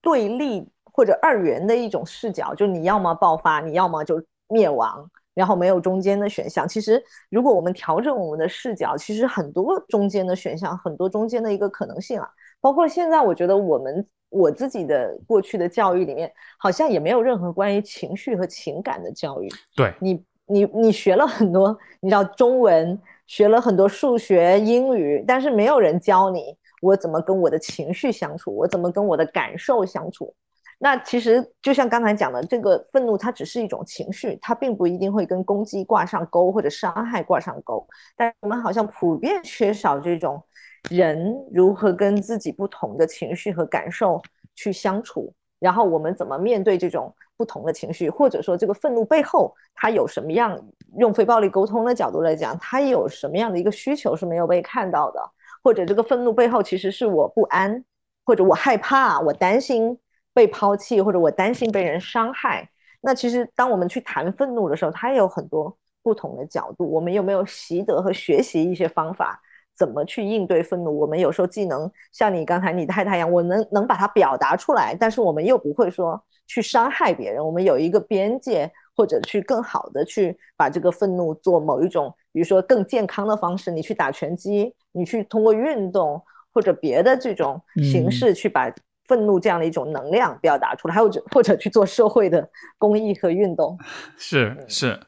[0.00, 6.66] 对立或者二元的一种视角，就你要么爆发，你要么就灭亡，然后没有中间的选项。
[6.66, 12.26] 其实，如果我们调整我们的视角，其实很多中间的选项，很多中间的一个可能性啊。
[12.58, 19.48] 包括现在，我觉得我们我自己的过去的教育里面，好像也没有任何关于情绪和情感的教育。
[19.76, 22.98] 对你，你你学了很多，你知道中文。
[23.26, 30.34] 学了很多数学、英语，但是没有人教你我怎么跟我的情绪相处，我怎么跟我的感受相处。
[30.78, 37.86] 那其实就像刚才讲的，这个愤怒它只是一种情绪，它并不一定会跟攻击挂上钩或者伤害挂上钩。
[38.16, 40.42] 但我们好像普遍缺少这种
[40.90, 44.20] 人如何跟自己不同的情绪和感受
[44.54, 47.14] 去相处，然后我们怎么面对这种。
[47.36, 50.58] 不同的情绪，或者说这个愤怒背后，他有什么样？
[50.98, 55.20] 用非暴力沟通的角度来讲，他有什么样的一个需求是没有被看到的？
[55.62, 57.84] 或者这个愤怒背后其实是我不安，
[58.24, 59.98] 或者我害怕，我担心
[60.32, 62.68] 被抛弃，或者我担心被人伤害。
[63.00, 66.88] 那其实当我们去谈愤怒的时候，它也有很多不同的角度。
[66.88, 69.40] 我们有没有习得和学习一些方法？
[69.76, 70.96] 怎么去应对愤怒？
[70.96, 77.44] 我们有时候既能像你刚才你太太一样，我能能把它表达出来，但是我们又不会说去伤害别人。
[77.44, 83.70] 我们有一个边界，或者去更好的去把这个愤怒做某一种，比如说更健康的方式。
[83.70, 86.22] 你去打拳击，你去通过运动
[86.52, 88.72] 或者别的这种形式去把
[89.06, 92.48] 愤怒这样的一种能量表达出来，还有或者去做社会的
[92.78, 93.78] 公益和运动。
[94.16, 95.00] 是是，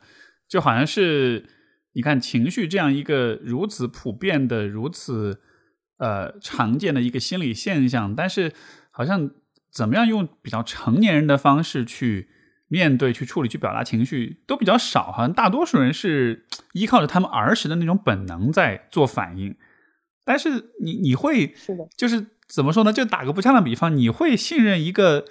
[0.48, 1.50] 就好像是。
[1.96, 5.40] 你看，情绪这样一个如此普遍的、如此
[5.96, 8.52] 呃常见的一个心理现象，但是
[8.90, 9.30] 好像
[9.76, 12.30] 怎么样用比较成年人的方式去
[12.68, 15.12] 面对、去处理、去表达情绪都比较少。
[15.12, 19.54] 好像大多数人是依靠着他们儿时的那种本能在做反应。
[20.24, 22.90] 但是你你会是的，就是怎么说呢？
[22.90, 25.26] 就打个不恰当比方，你会信任一个？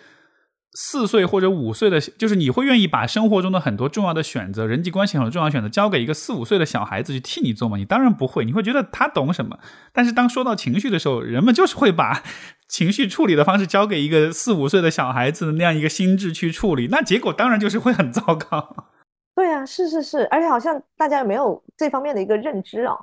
[0.78, 7.78] 四岁或者五岁的，就是你会愿意把生活中的很多重要的选择、人际关系很多重要的选择交给一个四五岁的小孩子去替你做吗？
[7.78, 9.58] 你当然不会，你会觉得他懂什么。
[9.94, 12.22] 但是当说到情绪的时候，人们就是会把
[12.68, 18.92] 情绪处理的方式交给一个四五岁的小孩子的那样一个心智去处理，那结果当然就是会很糟糕。
[19.34, 22.96] 对啊，是是是，而且好像大家也没有这方面的一个认知啊。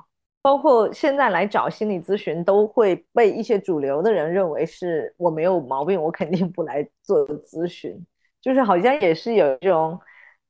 [0.43, 7.97] 包括现在来找心理咨询，都会被一些主流的人认为是我没有毛病，我肯定不来做咨询。
[8.41, 9.97] 就是好像也是有一种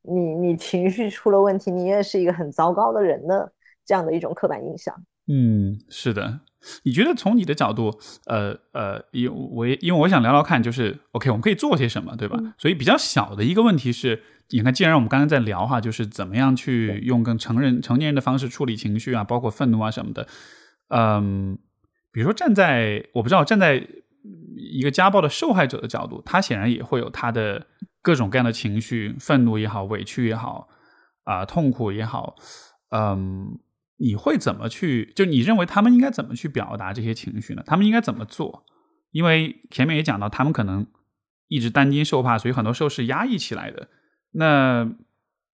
[0.01, 3.53] 你你情绪出了问题，你也是一个很糟糕的人的
[3.85, 4.95] 这样的一种刻板印象。
[5.29, 6.41] 嗯，是的。
[6.85, 7.93] 你觉得从你的角度，
[8.27, 12.39] 呃呃，因我因为我想聊聊看，就是 OK，我们可以做些什么，对吧？
[12.57, 14.23] 所以比较小的一个问题是。
[14.53, 20.29] 你看，既然我们刚刚在聊哈，就是怎么样去用更成人、成年人的方式处理情绪啊，包括愤怒啊什么的。
[20.89, 21.59] 嗯，
[22.13, 23.87] 比如说站在我不知道站在
[24.57, 27.67] 一个家暴的受害者的角度，他显然也会有他的
[28.03, 30.69] 各种各样的情绪，愤怒也好，委屈也好，
[31.25, 32.37] 啊，痛苦也好。
[32.91, 33.59] 嗯，
[33.97, 35.13] 你会怎么去？
[35.17, 37.63] 就你认为他们应该怎么去表达这些情绪呢？
[37.65, 38.67] 他们应该怎么做？
[39.13, 40.87] 因为前面也讲到，他们可能
[41.49, 43.89] 一直担惊受怕，所以很多时候是压抑起来的。
[44.33, 44.91] 那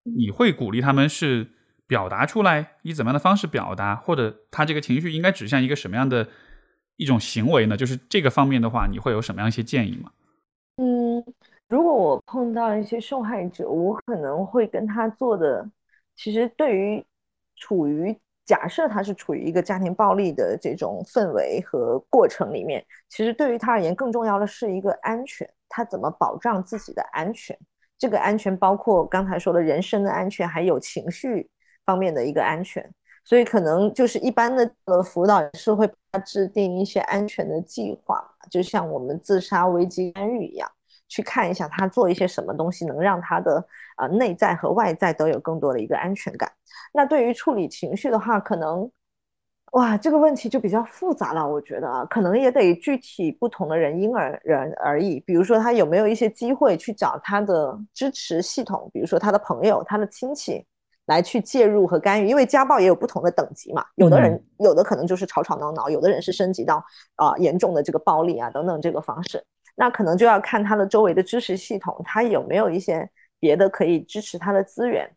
[0.02, 1.46] 你会鼓励他们是
[1.86, 6.26] 表达出来，以怎么样的方式表达，或者他这个情绪应该指向一个什么样的
[6.96, 7.76] 一种行为呢？
[7.76, 10.10] 就是这个方面的话，你会有什么样一些建议吗？
[10.76, 11.22] 嗯，
[11.68, 15.68] 如果我碰到一些受害者，我可能会跟他做的，
[16.16, 17.04] 其实对于
[17.56, 18.16] 处于。
[18.48, 25.46] 假设他是处于一个家庭暴力的这种氛围和过程里面，其实对于他而言，更重要的是一个安全。
[25.68, 27.54] 他怎么保障自己的安全？
[27.98, 31.50] 这个安全包括刚才说的人身的安全，还有情绪
[31.84, 32.88] 方面的一个安全。
[33.24, 35.90] 所以可能就是一般的呃辅导是会
[36.24, 40.70] 制定一些安全的计划，就像我们自杀危机干预一样。
[41.10, 43.66] 去看一下他做一些什么东西，能让他的
[43.96, 46.52] 啊内在和外在都有更多的一个安全感。
[46.92, 48.90] 那对于处理情绪的话，可能
[49.72, 51.46] 哇这个问题就比较复杂了。
[51.46, 55.20] 我觉得啊，可能也得具体不同的人因而人而异。
[55.20, 60.64] 比如说他有没有一些机会去找他的支持系统，比如说他的朋友、他的亲戚
[61.06, 62.28] 来去介入和干预。
[62.28, 66.84] 因为家暴也有不同的等级嘛，有的人有的可能就是吵吵闹闹，有的人是升级到
[67.16, 69.44] 啊严重的这个暴力啊等等这个方式。
[69.76, 73.08] 那可能就要看他的周围的支持系统，他有没有一些
[73.38, 75.08] 别的可以支持他的资源，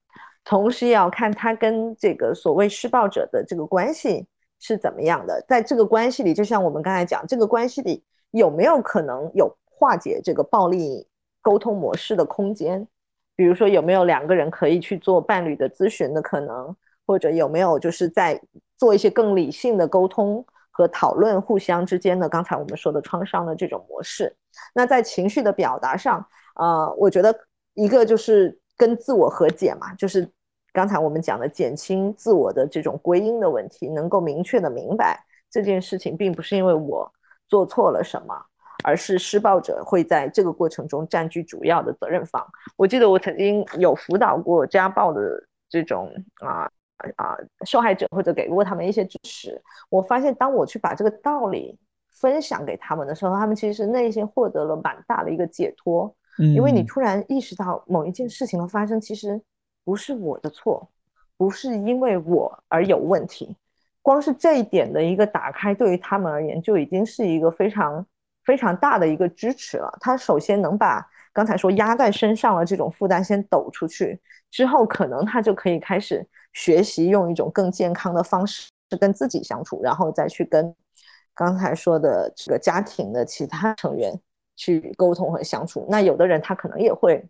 [0.44, 4.28] 同时也要看他跟这个所谓施暴者的这个关系
[4.61, 5.43] 是怎么样的。
[5.45, 8.01] 在这个关系里，就像我们刚才讲，这个关系里
[8.31, 11.05] 有没有可能有化解这个暴力
[11.41, 12.88] 沟通模式的空间？
[13.35, 16.73] 比如说有没有两个人可以去做伴侣的咨询的可能，
[17.05, 18.41] 或者有没有就是在
[18.77, 20.45] 做一些更理性的沟通？
[20.73, 24.33] 和讨论互相之间的刚才我们说的创伤的这种模式，
[24.73, 26.25] 那在情绪的表达上，
[26.55, 27.38] 呃，我觉得
[27.73, 30.31] 一个就是跟自我和解嘛，就是
[30.73, 37.11] 刚才我们讲的减轻自我的这种归因的问题，能够明确的明白这件事情并不是因为我
[37.48, 38.35] 做错了什么，
[38.84, 42.45] 而是施暴者会在这个过程中占据主要的责任方。
[42.77, 45.22] 我记得我曾经有辅导过家暴的
[45.69, 46.11] 这种
[46.41, 46.69] 啊。
[47.15, 47.35] 啊，
[47.65, 51.76] 受害者或者给过他们一些支持，我发现当我去把这个道理
[52.11, 56.15] 分享给他们的时候，他们其实内心获得了蛮大的一个解脱。
[56.38, 59.41] 嗯，因为你突然意识到某一件事情的发生，其实
[59.83, 60.87] 不是我的错，
[61.37, 63.55] 不是因为我而有问题。
[64.01, 68.05] 光是这一点的一个打开，对于他们而言就已经是一个非常
[68.45, 69.95] 非常大的一个支持了。
[69.99, 76.27] 他首先能把刚才说压在身上的这种负担先抖出去，之后可能他就可以开始。
[76.53, 80.75] 学习用一种更健康的方式跟自己相处，然后再去跟
[81.33, 84.13] 刚才说的这个家庭的其他成员
[84.57, 85.87] 去沟通和相处。
[85.89, 87.23] 那有的人他可能也会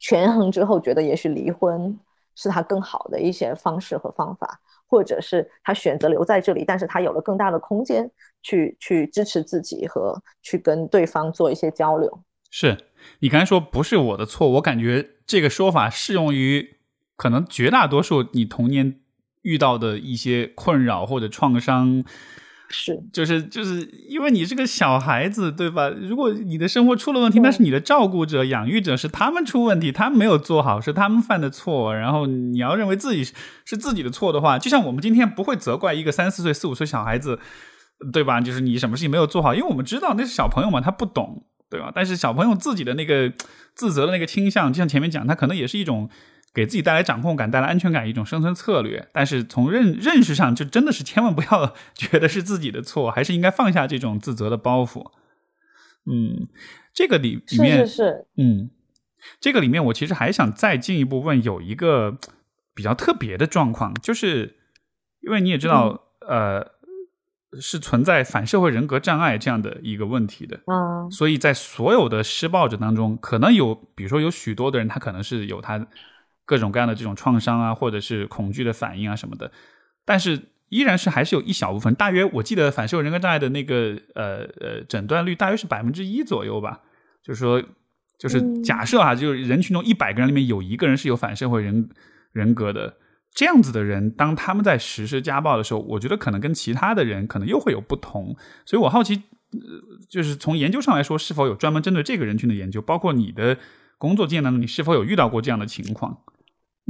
[0.00, 1.96] 权衡之后觉得，也许离婚
[2.34, 4.58] 是他更好的一些方式和方法，
[4.88, 8.10] 或者是他选择留在这里，但是他有了更大的空间
[8.42, 12.20] 去去支持自己和去跟对方做一些交流。
[12.50, 12.76] 是
[13.20, 16.80] 你刚才说不是我的错，我感觉这个说法适用于。
[17.16, 18.98] 可能绝大多数你童年
[19.42, 22.02] 遇到的一些困扰或者创伤，
[22.72, 25.88] 是就是就是因为你是个小孩子，对吧？
[25.88, 31.94] 如果你的生活出了问题，那是你的照顾者、养育者是他们出问题，他们没有做好，是他们犯的错。
[31.94, 37.40] 然后你要认为自己是自己的错的话，就像我们今天不会责怪一个三四岁、四五岁小孩子，
[38.12, 38.40] 对吧？
[38.40, 41.90] 就是你什么事情没有做好，因为我们知道那是小朋友嘛，他不懂，对吧？
[41.92, 43.32] 但是小朋友自己的那个
[43.74, 46.08] 自责的那个倾向，就像前面讲，他可能也是一种。
[46.52, 55.12] 给自己带来掌控感、带来安全感一种生存策略，但是从认认识上，就真的是千万不要 觉得是自己的错，还是应该放下这种自责的包袱。
[56.10, 56.48] 嗯，
[56.92, 58.70] 这个里里面是是嗯，
[59.40, 62.18] 这个里面我其实还想再进一步问，有一个
[62.74, 64.56] 比较特别的状况，就是
[65.20, 66.66] 因为你也知道，呃，
[67.60, 75.86] 是存在反社会人格障碍这样的一个问题的，嗯，所以在所有的施暴者当中，可能有，比如说有许多的人，他可能是有他。
[76.50, 79.52] 各种各样的这种创伤啊，或者是恐惧的反应啊什么的，
[80.04, 86.80] 但是依然是还是有一小部分，大约我记得反社会人格障碍的那个呃呃诊断率大约是百分之一左右吧。
[87.22, 87.62] 就是说，
[88.18, 91.88] 就是假设啊，就是人群中一百个人里面有一个人是有反社会人
[92.32, 92.96] 人格的，
[93.32, 98.36] 这样子的人，当他们在实施家暴的时候，我觉得可能跟其他的人可能又会有不同。
[98.66, 99.22] 所以我好奇，
[99.52, 99.60] 呃
[100.08, 102.82] 就是从研究上来说，是否有专门针对这个人群的研究？
[102.82, 103.56] 包括你的
[103.98, 106.22] 工作经验当中，你是否有遇到过这样的情况？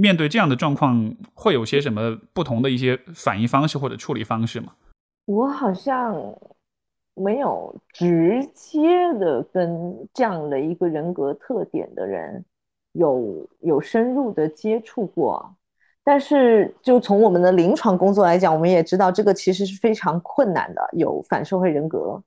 [0.00, 4.72] 面对这样的状况，会有些什么不同的一些反应方式或者处理方式吗？
[5.26, 6.16] 我好像
[7.14, 12.42] 没有直接的跟这样的一个人格特点的人
[12.92, 15.54] 有有深入的接触过，
[16.02, 22.20] 但是就从我们的临床工作来讲，我们也知道这个其实是非常困难的，有反社会人格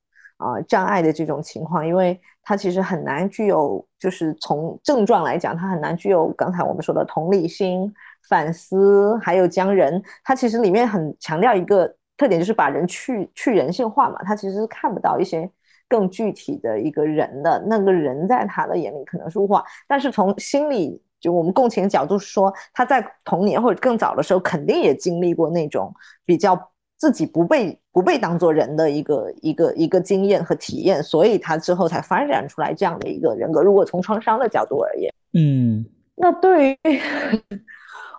[0.43, 7.91] 啊障碍的这种情况，因为它其实很难具有，就是从症状来讲，它很难具有刚才我们说的同理心、
[8.27, 11.87] 反思，还有将人，它其实里面很强调一个
[12.17, 15.49] 特点，就是把人去去人性化嘛，它其实是看不到一些。
[15.89, 25.93] 更具体的一个人的那个人，在他的眼里可能是物化，但是从心理就我们共情角度说，他在童年或者更早的时候，肯定也经历过那种
[26.25, 26.55] 比较
[27.03, 33.61] 自己不被不被当做人的一个一个一个经验和体验，所以他之后才发展出来这样的一个人格。
[33.61, 35.85] 如果从创伤的角度而言，嗯，
[36.15, 36.77] 那对于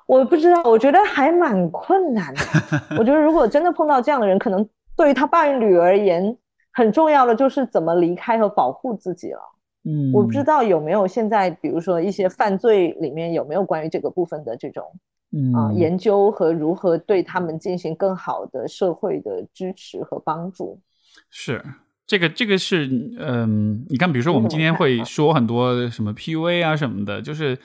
[0.07, 2.41] 我不知道，我觉得还蛮困难的。
[3.01, 6.37] 我觉得如果真的碰到这样的人，可能对于他伴侣而言。
[6.77, 9.39] 很重要的就是怎么离开和保护自己了。
[9.85, 14.83] 嗯，我不知道有没有现在，比如说一些犯罪里面有没有关于这个部分的这种
[15.55, 20.81] 啊研究和如何对他们进行更好的社会的支持和帮助。
[21.31, 21.63] 是
[22.07, 22.87] 这个，这个是
[23.19, 27.59] 嗯，你看，比如说我们今天会说很多什么 PUA 啊什么的，就是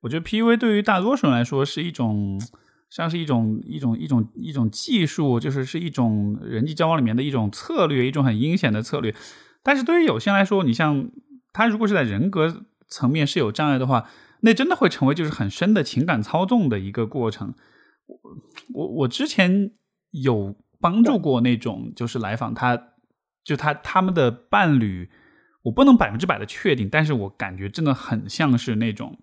[0.00, 2.40] 我觉得 PUA 对于大多数人来说是一种。
[2.90, 9.14] 像是一种一种一种一种技术，就是是一种人际交往里面的一种策略，一种很阴险的策略。
[9.62, 11.08] 但是对于有些人来说，你像
[11.52, 14.06] 他如果是在人格层面是有障碍的话，
[14.42, 17.54] 那真的会成为就是很深的情感操纵的一个过程。
[18.06, 18.18] 我
[18.74, 19.72] 我我之前
[20.10, 22.94] 有帮助过那种就是来访，他
[23.44, 25.10] 就他他们的伴侣，
[25.62, 29.18] 我不能百分之百的确定，但是我感觉真的很像是那种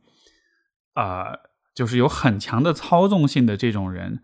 [0.93, 1.37] 啊。
[1.77, 4.19] 就是有很强的操纵性的这种人，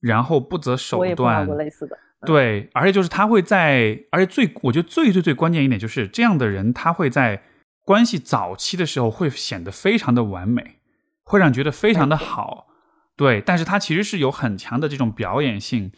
[0.00, 1.46] 然后不择手段。
[1.58, 1.98] 类似的。
[2.24, 7.42] 对，而且就是他会在，而且最我觉得最最最关键一点就是这样的人，他会在
[7.86, 10.80] 关系早期的时候会显得非常的完美，
[11.22, 12.66] 会让觉得非常的好。
[13.16, 15.92] 对，但是他其实是有很强的这种表演性，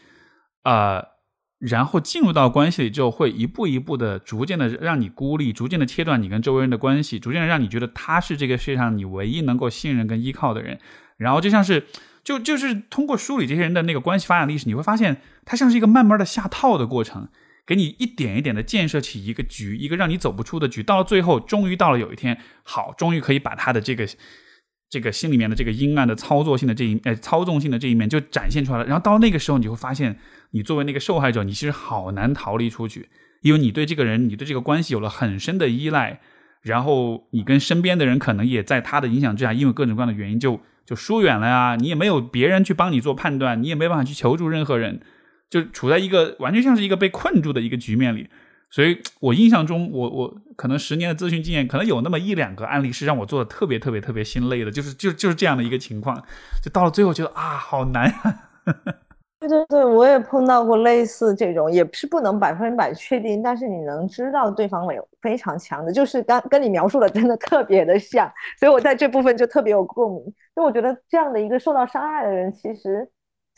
[0.63, 1.19] 呃。
[1.59, 10.79] 然后进入到关系里之后，会一步一步的、逐渐的让你孤立，逐渐的切断你跟周围人的关系，逐渐的让你觉得他是这个世界上你唯一能够信任跟依靠的人。
[11.17, 11.87] 然后就像是，
[12.23, 17.27] 就就是通过梳理这些人的那个关系发展历史，你会发现，它像是一个慢慢的下套的过程，
[17.69, 20.81] 给你一点一点的建设起一个局，一个让你走不出的局。
[20.81, 24.07] 到了最后，终于到了有一天，好，终于可以把他的这个。
[24.91, 30.17] 这个心里面的这个阴暗的操作性的这一呃操纵性的这一面就展现出来了，然后到那个时候，你会发现，
[30.49, 33.07] 你作为那个受害者，你其实好难逃离出去，
[33.43, 36.19] 因为你对这个人，你对这个关系有了很深的依赖，
[36.63, 45.01] 然后你跟身边的人可能也在他的影响之下，因为各种各样的原因就就疏远了呀，你也没有别人去帮你做判断，你也没办法去求助任何人，
[45.49, 48.29] 就处在一个完全像是一个被困住的一个局面里。
[48.71, 56.15] 所以我印象中，我我可能十年的咨询经验，可能有那么一两个案例是让我做的特别特别特别心累的，就是就就是这样的一个情况，
[56.63, 58.13] 就到了最后觉得啊，好难。
[59.39, 70.25] 对对对，我也碰到过类似这种，也是不能百分百确定，但是你能知道对方有非常强的，就是刚跟你描述的真的特别的像，所以我在这部分就特别有共鸣。
[70.25, 73.09] 因为我觉得这样的一个受到伤害的人，其实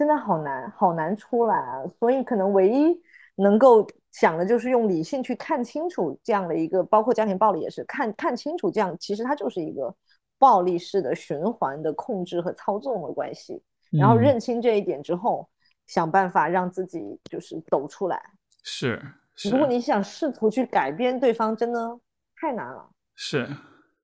[0.02, 3.00] 真的好难好难出来啊，所以可能唯一
[3.36, 3.88] 能够。
[4.12, 9.96] 想的就是用理性去看清楚这样的一个，包括家庭暴力也是看看清楚这样，其实它就是一个
[10.38, 13.64] 暴力式的循环的控制和操纵的关系。
[13.90, 15.48] 然后认清这一点之后，
[15.88, 17.00] 想办法让自己
[17.30, 18.22] 就是走出来。
[18.64, 19.02] 是，
[19.50, 21.98] 如果你想试图去改变对方，真的
[22.36, 22.90] 太难了。
[23.16, 23.48] 是，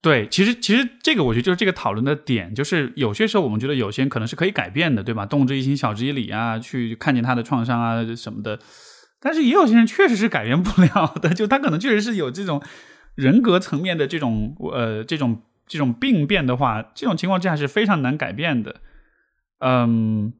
[0.07, 5.25] 对，其实其实这个我觉得就是这个讨论的点，就是有些时候我们觉得有些人可能是可以改变的，对吧？
[5.25, 8.57] 动之以情，晓之以理啊，去看见他的创伤啊什么的。
[9.19, 12.61] 但是也有些人确实是改变不了的，就他可能确实是有这种
[13.15, 18.77] 人格层面的这种呃这种这种病变的话，这种情况之下是非常难改变的。
[19.59, 20.31] 嗯，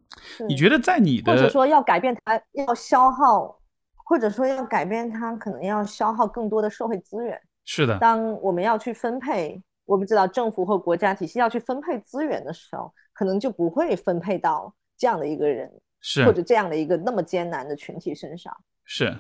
[0.47, 3.59] 你觉得在你的或者说要改变他要消耗，
[4.05, 7.37] 或者说要改变他可能要消耗更多的社会资源。
[7.67, 15.71] 是的，当我们要去分配，我不知道政府或国家体系要去分配资源的时候，可能就不会分配到这样的一个人。
[15.99, 19.13] 是或者这样的一个那么艰难的群体身上，是，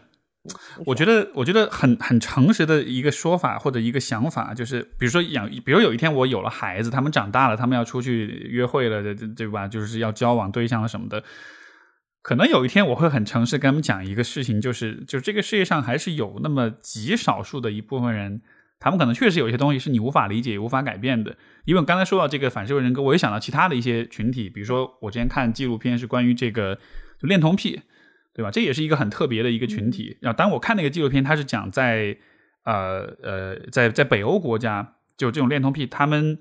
[0.85, 9.67] 我觉得我觉得很很诚实的一个说法或者一个想法，就是比如说养，比如有一天我有了孩子，他们长大了，他们要出去约会了，对对吧？
[9.67, 11.21] 就是要交往对象了什么的，
[12.27, 18.41] 可能有一天我会很诚实跟他们讲一个事情，就是就这个世界上还是有那么极少数的一部分人。
[18.79, 21.37] 他们可能确实有一些东西是你无法理解、也无法改变的。
[21.63, 26.77] 因为刚才说到这个反社会人格，我也想到其他的一些群体，比如说我之前看纪录片是关于这个
[27.17, 27.79] 就恋童癖，
[28.33, 28.51] 对吧？
[28.51, 30.17] 这也是一个很特别的一个群体。
[30.19, 32.17] 然后当我看那个纪录片，它是讲在
[32.65, 36.37] 呃呃在在北欧国家，就这种恋童癖，他们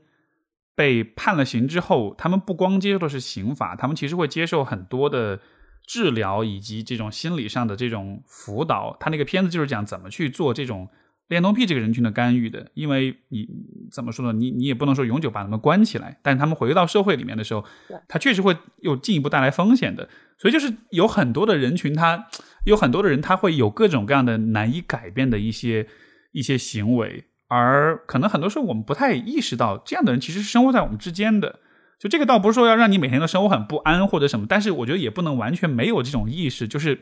[0.74, 5.38] 被判了刑之后，他们不光接受的是刑罚，他们其实会接受很多的
[5.86, 8.96] 治疗以及这种心理上的这种辅导。
[9.00, 10.88] 他那个片子就是讲怎么去做这种。
[11.28, 13.48] 恋童癖这个人群的干预的，因为你
[13.90, 14.38] 怎么说呢？
[14.38, 17.64] 你你也不能说永久把他们关起来，但他们回到社会里面的时候，
[18.06, 20.08] 他确实会又进一步带来风险的。
[20.38, 22.28] 所以就是有很多的人群，他
[22.64, 25.88] 有很多的人，他会有各种各样的难以改变的一些
[26.30, 31.58] 一些行为，而可能很多时候我们不太意识到，这样的人其实是生活在我们之间的。
[31.98, 37.00] 就这个倒不是说要让你每天都生活很不安或者什么，但是我觉得也不能完全没有这种意识，就是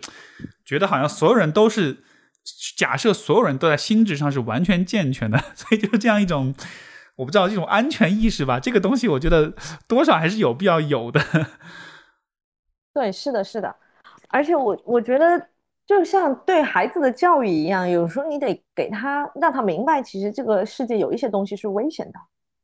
[0.64, 1.98] 觉得好像所有人都是。
[2.76, 6.54] 假设所有人都在心智上是完全健全的， 所以就是这样一种，
[7.16, 9.54] 我不知道这种安全意识吧，这个东西我觉得
[9.88, 11.22] 多少还是有必要有的。
[12.92, 13.74] 对，是的，是的，
[14.28, 15.48] 而且我我觉得
[15.86, 22.18] 就像对孩子的教育一样，有时候你得给他让他明白，其实这个世界有一些东西是危险的，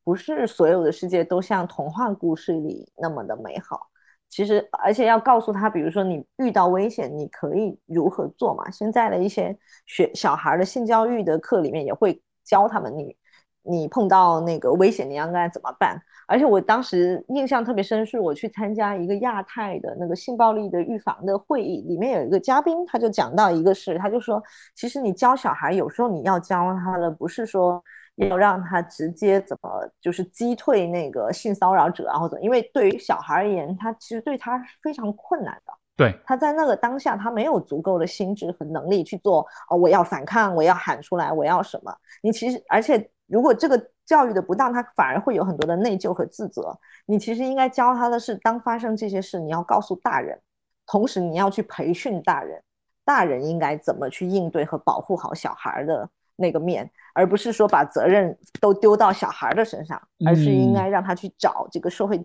[0.04, 3.88] 不是所有的世界都像童话故事里那么的美好。
[4.28, 8.70] 其实，而且要告诉他，比如说你遇到危险，你可以如何做嘛？
[8.70, 13.16] 现在的一些学小孩的性教育的课里面也会教他们，你
[13.62, 16.00] 你碰到那个危险，你应该怎么办？
[16.28, 24.40] 而且我当时印象特别深，是我去参加一个亚太的那个性暴力的预防的会议，里面有一个嘉宾，他就讲到一个事，他就说，
[24.76, 27.82] 其实你教小孩，有时候你要教他的不是说。
[28.28, 35.72] 要让他直接怎么就是击退那个性骚扰者啊，或者因为对于小孩而言，他其实对他是非常困难的。
[35.96, 41.94] 对，他在那个当下，他没有足够的心智和能力去做哦，我要反抗，我要喊出来，我要什么？
[42.22, 46.78] 你其实，而且如果这个教育的不当，他反而会有很多的内疚和自责。
[47.04, 50.40] 你其实应该教他的是，当发生这些事，你要告诉大人，
[50.86, 52.62] 同时你要去培训大人，
[53.04, 56.08] 大人应该怎么去应对和保护好小孩的。
[56.40, 62.18] 那个面，而不是说把责任都丢到小孩的身上，而是应该让他去找这个社会，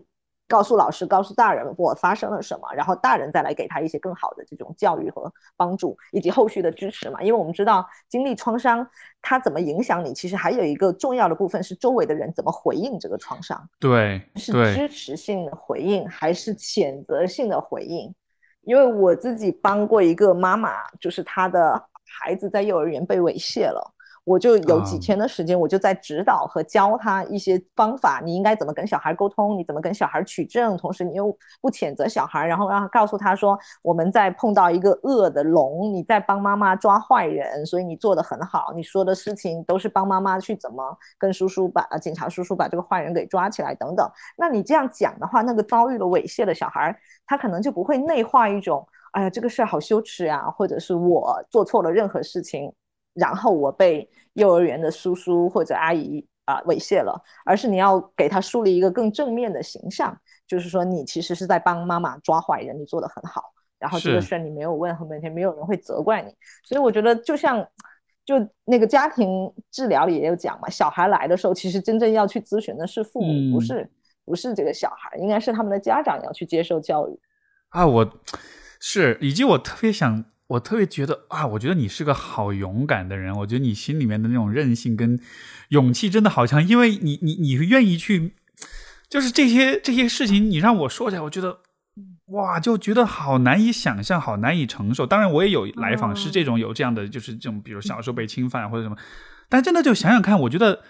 [0.48, 7.22] 告诉老师，告诉大人我发生了什么，然后大人再来给他一些更好的这种教育和帮助，以及后续的支持嘛。
[7.22, 8.88] 因为我们知道经历创伤，
[9.22, 13.68] 它怎么影响你，其实还有一个重要的部分是周围的人怎么回应这个创伤。
[13.80, 18.14] 对，是支持性的回应还是谴责性的回应？
[18.62, 21.84] 因为我自己帮过一个妈妈，就是她的
[22.20, 23.95] 孩子在幼儿园被猥亵了。
[24.26, 31.31] 我就有几天的时间，我就在指导和教他一些方法，你应该怎么跟小孩沟通，你怎么跟小孩取证，同时你又
[31.61, 44.10] 不谴责小孩，然后让他告诉他说，我们在碰到一个恶的龙，你在帮妈妈抓坏人，所以你做的很好，你说的事情都是帮妈妈去怎么跟叔叔把警察叔叔把这个坏人给抓起来等等。
[44.35, 46.97] 那你这样讲的话，那个遭遇了猥亵的小孩，
[47.27, 52.73] 他可能就不会内化一种，哎呀，这个事儿好羞耻呀，或者是我做错了任何事情。
[53.16, 60.16] 然后我被幼儿园的叔叔或者阿姨啊猥亵了，而是你要给他树立一个更正面的形象，
[60.46, 63.42] 就是说你其实是在帮妈妈抓坏人，你做的很好。
[63.80, 66.30] 然后这个事儿你没有问和问题，没有人会责怪你。
[66.64, 67.66] 所以我觉得就像
[68.26, 68.36] 就
[68.66, 73.90] 那个家庭治疗里也有讲嘛，小孩来的时候，其实真正要去咨询的是父母，不是
[74.26, 77.20] 不是这个小孩，应该是他们的家长要去接受教育。
[77.70, 78.10] 啊，我
[78.80, 80.26] 是以及我特别想。
[80.48, 83.36] 我特别觉得啊，我觉得你是个好勇敢的人。
[83.36, 85.20] 我觉得你心里面的那种韧性跟
[85.70, 88.34] 勇气真的好强，因为你你你愿意去，
[89.10, 91.60] 就是这些这些事情，你让我说起来，我觉得
[92.28, 95.06] 哇，就觉得好难以想象，好难以承受。
[95.06, 98.96] 当然，我也有来访是这种有这样的，就是这种，比如小时候被侵犯或者什么，
[99.50, 100.84] 但真的就想想看，我觉得。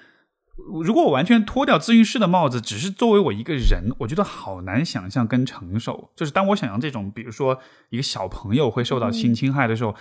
[0.83, 6.11] 如果我完全脱掉咨询师的帽子，只是作为我一个人，我觉得好难想象跟承受。
[6.15, 7.59] 就是当我想象这种，比如说
[7.89, 9.93] 一个小朋友会受到性侵害的时候，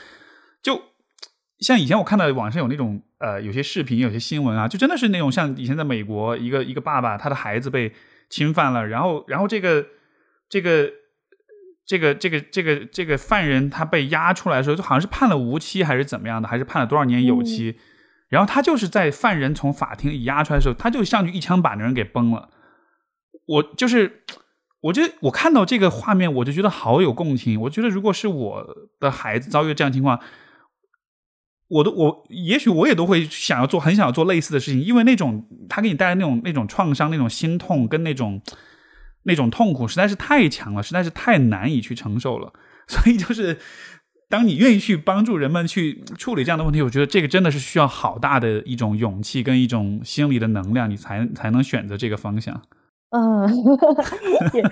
[0.63, 0.81] 就
[1.59, 7.93] 像以前我看到网上有那种呃有些视频、有些新闻啊，就真的是那种像以前在美国一个一个爸爸他的孩子被
[8.31, 9.85] 侵犯了，然后然后这个
[10.49, 10.89] 这个
[11.85, 17.77] 这个这个这个这个犯人他被押出来的时候，就好像是判了无期还是怎么样的，还是判了多少年有期。
[18.35, 22.51] 然后他就是在犯人从法庭里押出来的时候，他就上去一枪把那人给崩了。
[23.47, 24.25] 我就是，
[24.81, 27.61] 我觉得我看到这个画面，我就觉得好有共情。
[27.61, 28.67] 我觉得如果是我
[28.99, 30.19] 的孩子遭遇这样情况，
[31.69, 38.43] 我都我也许我也都会想要做，很想要做类似的事情，因为那种他给你带来那种那种创伤、那种心痛跟那种
[39.23, 42.53] 那种痛苦实在是太强了，实在是太难以去承受了。
[42.89, 43.61] 所以就是。
[44.35, 52.61] 当你愿意去帮助人们去处理这样的问题，我觉得这个真的是需要好大的一种勇气跟一种心理的能量，你才才能选择这个方向。
[53.11, 53.49] 嗯，
[54.53, 54.65] 也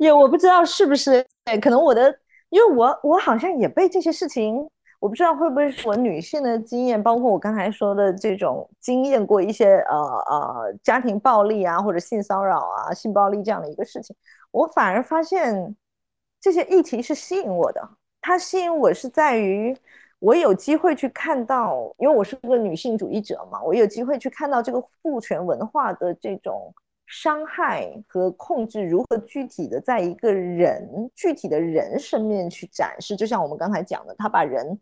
[0.00, 1.24] 也我不知道是不是，
[1.62, 2.14] 可能我的，
[2.50, 4.56] 因为我我好像也被这些事情，
[5.00, 9.96] 我不知道会不会是我女性的经验，包括我刚才说的这种经验过一些呃
[10.28, 14.14] 呃家庭暴力啊，或者性骚扰啊、性暴力这样的一个事情，
[14.50, 15.74] 我反而发现
[16.38, 17.88] 这些议题是吸引我的。
[18.26, 19.76] 它吸引我是在于
[20.18, 26.74] 我有机会去看到，因为我是个女性主义者嘛，我有机会去看到这个父权文化的这种。
[27.08, 33.14] 伤害和控制如何具体的在一个人具体的人身面去展示？
[33.14, 34.76] 就像我们刚才讲的，他把人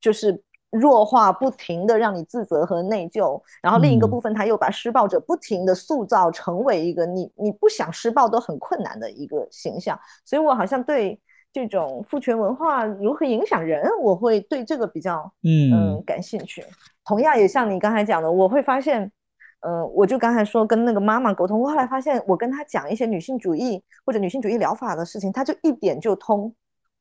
[0.00, 3.40] 就是弱化，不停的让你自责和内疚。
[3.62, 9.96] 然后另一个部分，他又把施暴者不停的塑造成为一个你你不想施暴都很困难的一个形象。
[10.24, 11.20] 所以我好像对
[11.52, 16.64] 这种父权文化如何影响人，我会对这个比较嗯感兴趣。
[17.04, 19.10] 同样也像你刚才讲的，我会发现。
[19.62, 26.50] 嗯，我就刚才说跟那个妈妈沟通，我后来发现，我跟她讲一些女性主义或者女性主义疗法的事情，她就一点就通。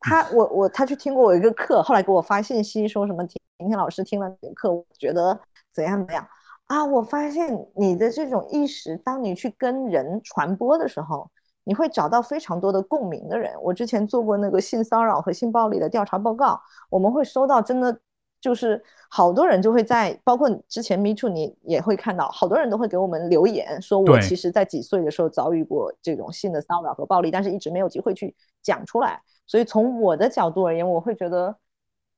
[0.01, 5.39] 她我我她去听过我一个课，后来给我发信息说什么婷婷老师听了你的课，我觉得
[5.71, 6.27] 怎样怎样
[6.65, 6.83] 啊？
[6.83, 11.31] 我发现你的这种意识，当你去跟人传播的时候，
[11.63, 13.53] 你会找到非常多的共鸣的人。
[13.61, 17.99] 我之前做过那个性骚扰和性暴力的调查报告，我们会收到真的。
[18.41, 29.21] 就是好多人就会在，包括之前 Me Too，你也会看到，好多人都会给我们留言，说我其实在几岁的时候遭遇过这种性的骚扰和暴力，但是一直没有机会去讲出来。
[29.45, 31.53] 所以从我的角度而言，我会觉得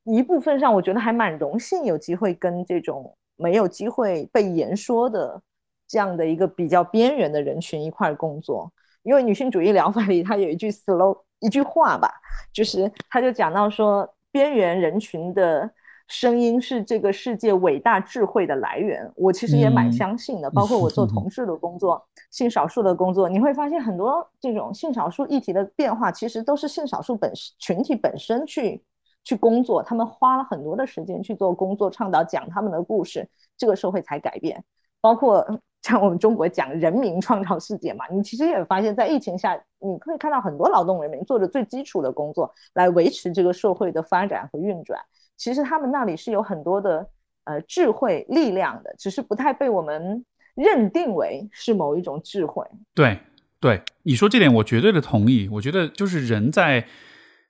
[0.04, 5.42] 一部分上，我觉得还蛮荣幸有机会跟这种没有机会被言说的
[5.88, 8.72] 这样的一个比较边缘的人群一块工作。
[9.04, 12.12] 因为女性主义疗法里，它有一句 slow 一句话吧，
[12.54, 15.70] 就是他就讲到说边缘人群的。
[16.08, 20.52] 声音是这个世界伟大智慧的来源，我其实也蛮相信的。
[20.52, 28.84] 包括我做同事的工作、性少数的工作，你会发现很多这种性少数议题的变化，其实都是性少数本群体本身去
[29.24, 34.62] 去工作，他们花了很多的时间去做工作，倡导讲他们的故事，这个社会才改变。
[35.02, 45.02] 包括像我们中国讲人民创造世界嘛，你其实也发现，在疫情下，你可以看到很多劳动人民做着最基础的工作，来维持这个社会的发展和运转。
[45.38, 47.10] 其实他们那里是有很多的
[47.46, 50.24] 呃智慧力量的，只是不太被我们
[50.54, 52.64] 认定为是某一种智慧。
[52.94, 53.18] 对
[53.60, 55.50] 对，你说这点我绝对的同意。
[55.52, 56.86] 我觉得就是人在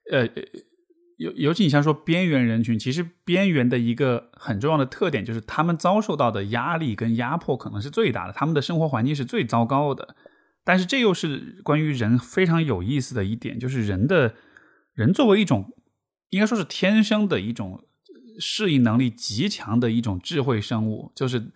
[0.10, 0.26] 呃
[1.22, 10.16] 尤尤其你像说边缘人群，其实边缘的一个很重要的特点就是他们遭受到的压力跟压迫可能是最大的，他们的生活环境是最糟糕的。
[10.64, 14.36] 但是这又是关于人非常有意思的一点，就是人的
[14.94, 15.74] 人作为一种。
[16.32, 17.84] 应该说是天生的一种
[18.40, 21.52] 适应能力极强的一种智慧生物，就是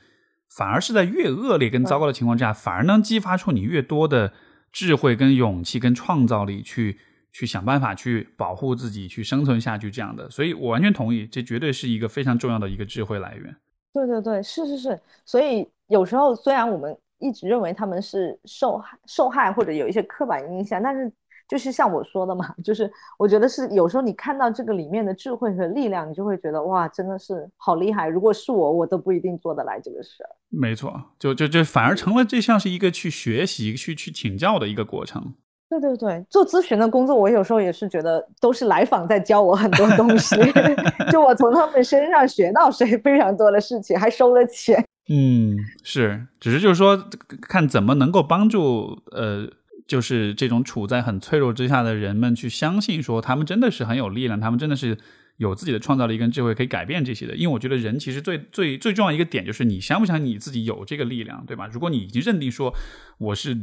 [0.58, 4.34] 反而是在越恶劣跟糟糕的情况之下，反而能激发出你越多的
[4.74, 7.00] 智慧、跟勇气、跟创造力，去
[7.38, 10.30] 去想办法去保护自己、去生存下去这样的。
[10.30, 13.53] 所以我完全同意，这绝对是一个非常重要的一个智慧来源。
[13.91, 14.98] 对对对，是是是。
[15.26, 21.12] 所以有时候虽然我们一直认为他们是受害、受害或者有一些刻板印象，但是。
[21.48, 28.07] 就是像我说的嘛，就是我觉得是有时候你看到这个里面的智慧和力量，你就会觉得哇，真的是好厉害。
[28.07, 30.30] 如果是我，我都不一定做得来这个事儿。
[30.49, 35.36] 没错，就就就反而成了这像是一个去学习、去去请教的一个过程。
[35.70, 40.36] 对对对，做咨询的工作，我有时候也是觉得都是来访在教我很多东西，
[41.12, 44.84] 就我从他们身上学到谁非常多的事情，还收了钱。
[45.10, 47.08] 嗯，是，只是就是说
[47.42, 49.48] 看怎么能够帮助呃。
[49.88, 54.98] 就是这种处在很脆弱之下的人们，去相信说他们真的是很有力量，他们真的是
[55.38, 57.36] 有自己的创造力跟智慧可以改变这些的。
[57.36, 61.68] 因为我觉得人其实最最最重要一个点就是你相不相信你自己有这个力量，对吧？
[61.72, 62.74] 如果你已经认定说
[63.20, 63.56] 我是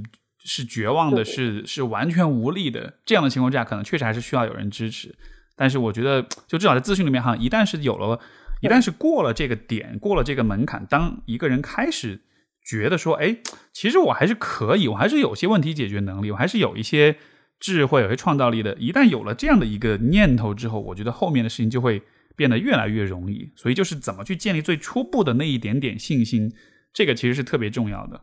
[0.44, 5.14] 是绝望的，是是完全无力的这样的情况下，可能确实还是需要有人支持。
[5.56, 8.18] 但是我觉得，就至少在咨询里面哈，一旦是有了，
[8.60, 12.20] 一旦是过了这个点，过了这个门槛，当一个人开始。
[12.64, 13.38] 觉得说，哎，
[13.72, 17.16] 其实我还是可以，我还是有些问题解决能力，我还是有一些
[17.58, 18.72] 智慧、有些创造力的。
[18.76, 22.00] 一旦有了这样的一个念头之后，我觉得后面的事情就会
[22.36, 23.50] 变得越来越容易。
[23.56, 26.54] 所以，就是怎么去建立最初步的那一点点信心，
[26.92, 28.20] 这个其实是特别重要的。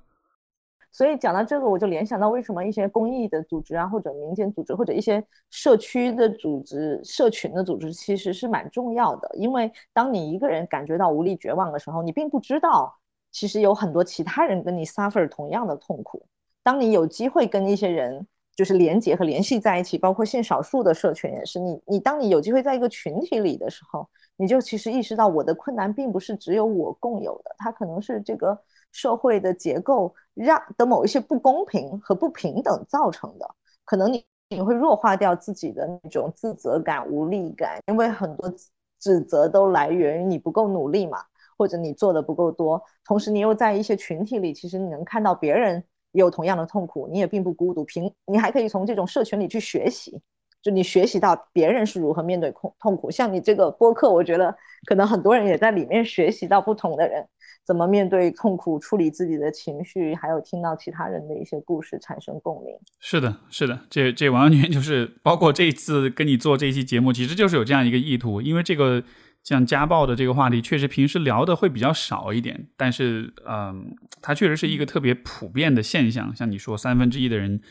[0.91, 9.29] 所以讲到这个，我就联想到为什么一些公益的组织啊，或者民间组织，或者一些社区的组织、社群的组织，其实是蛮重要的。
[9.35, 12.95] 因为当你一个人感觉到无力、绝望的时候，你并不知道。
[13.31, 16.25] 其实有很多其他人跟你 suffer 同样的痛苦。
[16.63, 18.25] 当你有机会跟一些人
[18.55, 21.59] 就是连接和联系在一起，包括性少数的社群也是。
[21.59, 28.59] 你你当你有机会在一个群体里的时候，你就其实意识到我的困难并不是只有我共有的，它可能是这个
[28.91, 33.49] 社会的结构让的某一些不公平和不平等造成的。
[33.85, 38.53] 可能你你会弱化掉自己的那种自责感、无力感，因为很多。
[39.01, 41.19] 指责都来源于你不够努力嘛，
[41.57, 42.83] 或者你做的不够多。
[43.05, 47.81] 同时，你又在一些群体里，其实你能看到别人也有同样的痛苦，你也并不孤独。
[47.85, 50.21] 平，你还可以从这种社群里去学习。
[50.61, 54.53] 就你学习到别人是如何面对痛痛苦，像你这个播客，我觉得
[54.85, 57.25] 可能很多人也在里面学习到不同的人
[57.69, 62.73] 怎么面对痛苦、处理自己的情绪，还有听到其他人的一些故事产生共鸣。
[62.99, 69.03] 是的，是的，这这完全就是包括这次跟你做这期节目，其实就是有这样一个意图，因为这个
[69.43, 77.61] 像家暴的这个话题，确实平时聊的会比较少一点，但是嗯，它确实是一个特别普遍的现象，像你说三分之一的人。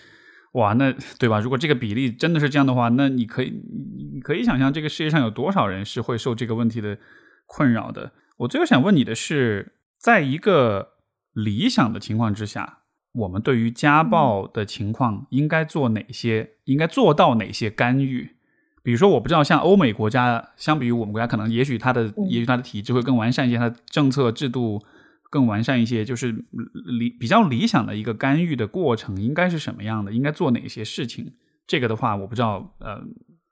[0.52, 1.40] 哇，那对吧？
[1.40, 3.52] 如果这个比例真的是这样的话，那你可以，
[4.14, 6.96] 你可以想象这个世界上有多少人是会受这个问题的
[7.46, 8.12] 困扰的。
[8.38, 10.94] 我最后想问你的是，在一个
[11.32, 12.78] 理想的情况之下，
[13.12, 16.54] 我们对于家暴的情况应该做哪些？
[16.64, 18.36] 应该做到哪些干预？
[18.82, 24.80] 比如说，我不知道像欧美国家，相比于我们国家，可能也许它的，也许它的体制会更完善一些，它的政策制度。
[25.30, 26.32] 更完善一些，就是
[26.98, 30.10] 理比较理想的一个干预的过程应该是什么样的？
[30.10, 31.34] 应该做哪些事情？
[31.66, 32.98] 这个的话，我不知道，呃，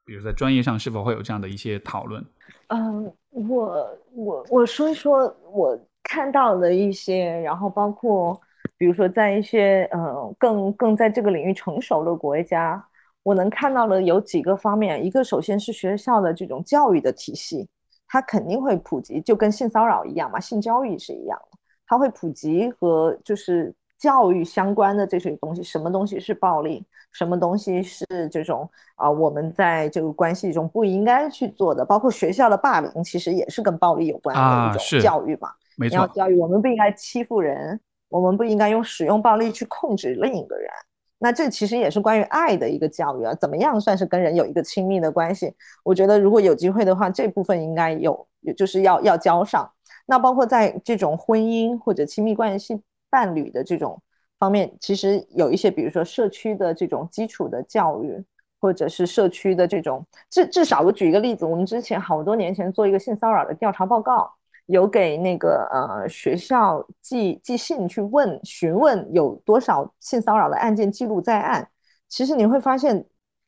[0.07, 2.25] 比如在专业上是否会有这样的一些讨论？
[2.69, 5.79] 嗯，我我我说一说我
[6.09, 8.41] 看到的一些，然后包括
[8.79, 12.83] 比如说在一些呃更更在这个领域成熟的国家，
[13.23, 15.05] 我能看到的有几个方面。
[15.05, 17.69] 一个首先是学校的这种教育的体系，
[18.07, 21.59] 它肯定会普及，就跟性骚扰一样嘛，性教育是一样的。
[21.87, 35.51] 它会普及和就是教育相关的这些东西，什么东西是暴力，什么东西是这种啊，我们在这个关系中不应该去做的，包括学校的霸凌，其实也是跟暴力有关的一种教育嘛。
[35.77, 37.79] 没错，要教育我们不应该欺负人，
[38.09, 40.69] 我们不应该用使用暴力去控制另一个人。
[41.19, 45.55] 那这其实也是关于爱的一个教育啊，怎么样算是跟人有一个亲密的关系？
[45.83, 49.71] 我觉得如果有机会的话，这部分应该有，就是要要教上。
[50.05, 54.01] 那包括在这种婚姻或者亲密关系伴侣的这种
[54.39, 58.23] 方面，其实有一些，比如说社区的这种基础的教育，
[58.61, 64.31] 或者是社区的这种，至至少我举一个例子，我们之前好多年前做一个性骚扰的调查报告，
[64.67, 71.69] 有给那个呃学校寄寄信去问询问有多少性骚扰的案件记录在案。
[72.09, 73.05] 其实你会发现，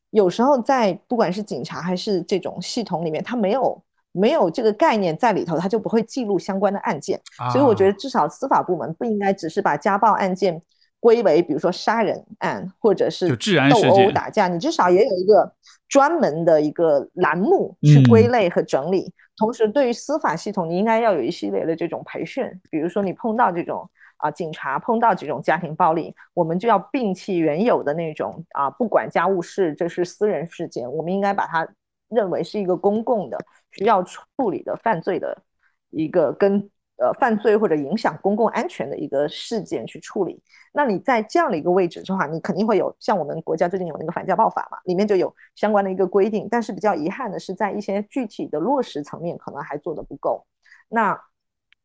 [0.09, 3.81] 有时候在不管是警察还是这种系统里面，他没有。
[4.11, 7.21] 没有这个概念在里头，他就不会记录相关的案件。
[7.53, 10.59] 所以我觉得，至少司法部门不应该只是把家暴案件
[10.99, 13.27] 归为，比如说杀人案或者是
[13.69, 15.53] 斗殴打架，你至少也有一个
[15.87, 19.13] 专门的一个栏目去归类和整理。
[19.37, 22.45] 同时，对于司法系统，你应该要有一系列的这种培训。
[22.69, 31.67] 比如说，你碰到这种啊警察碰到这种家庭暴力，我们就要摒弃原有的那种啊不管家务事，这是私人事件，我们应该把它
[32.09, 33.37] 认为是一个公共的。
[33.71, 35.43] 需要处理的犯罪的
[35.91, 40.41] 一个跟呃犯罪或者影响公共安全的一个事件去处理，
[40.73, 50.45] 那你在这样的一个位置的话，你肯定会有像我们国家最近有那个反家暴法嘛，里面就有相关的一个规定，但是比较遗憾的是，在一些具体的落实层面可能还做得不够。
[50.87, 51.19] 那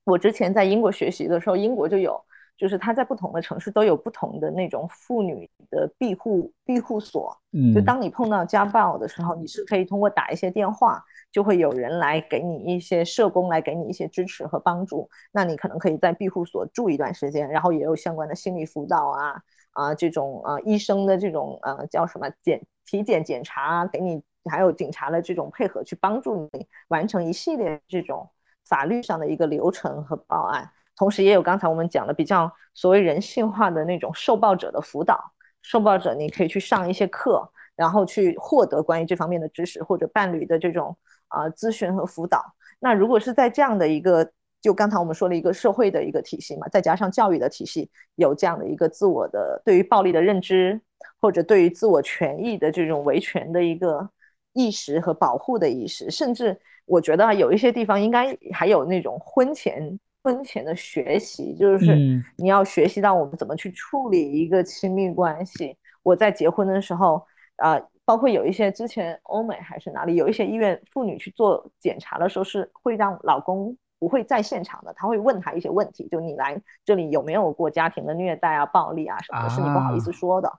[0.04, 2.20] 我之前在英国学习的时候，英国就有。
[2.56, 11.02] 就是他在不同的城市都有不同的那种妇女的庇护庇护所，嗯，就当你碰到家暴的时候，你是可以通过打一些电话，
[11.32, 15.10] 就会有人来给你一些社工来给你一些支持和帮助。
[15.32, 28.30] 那你可能可以在庇护所住一段时间，然后也有相关的心理辅导啊啊这种啊医生的这种呃叫什么检体检检查，给你还有警察的这种配合去帮助你完成一系列这种
[28.64, 30.70] 法律上的一个流程和报案。
[30.96, 40.96] 同时也有刚才我们讲的比较所谓人性化的那种受暴者的辅导，受暴者你可以去上一些课，然后去获得关于这方面的知识或者伴侣的这种
[41.28, 42.54] 啊咨询和辅导。
[42.78, 44.30] 那如果是在这样的一个，
[44.60, 50.80] 就刚才我们说了一个社会的一个体系嘛，再加上教育的体系，有这样的一个自我的对于暴力的认知，
[51.20, 54.08] 或者对于自我权益的这种维权的一个
[54.52, 59.98] 意识和保护的意识，甚至我觉得有一些地方应该还有那种婚前。
[60.24, 61.94] 婚前的学习就是
[62.38, 65.76] 你要学习到我们怎么去处理一个亲密关系。
[66.02, 67.22] 我在结婚的时候，
[67.56, 80.50] 啊，包括有一些之前欧美还是哪里，有一些医院妇女去做检查的时候是会让老公不会在现场的，他会问他一些问题，就你来这里有没有过家庭的虐待啊、暴力啊什么的，是你不好意思说的。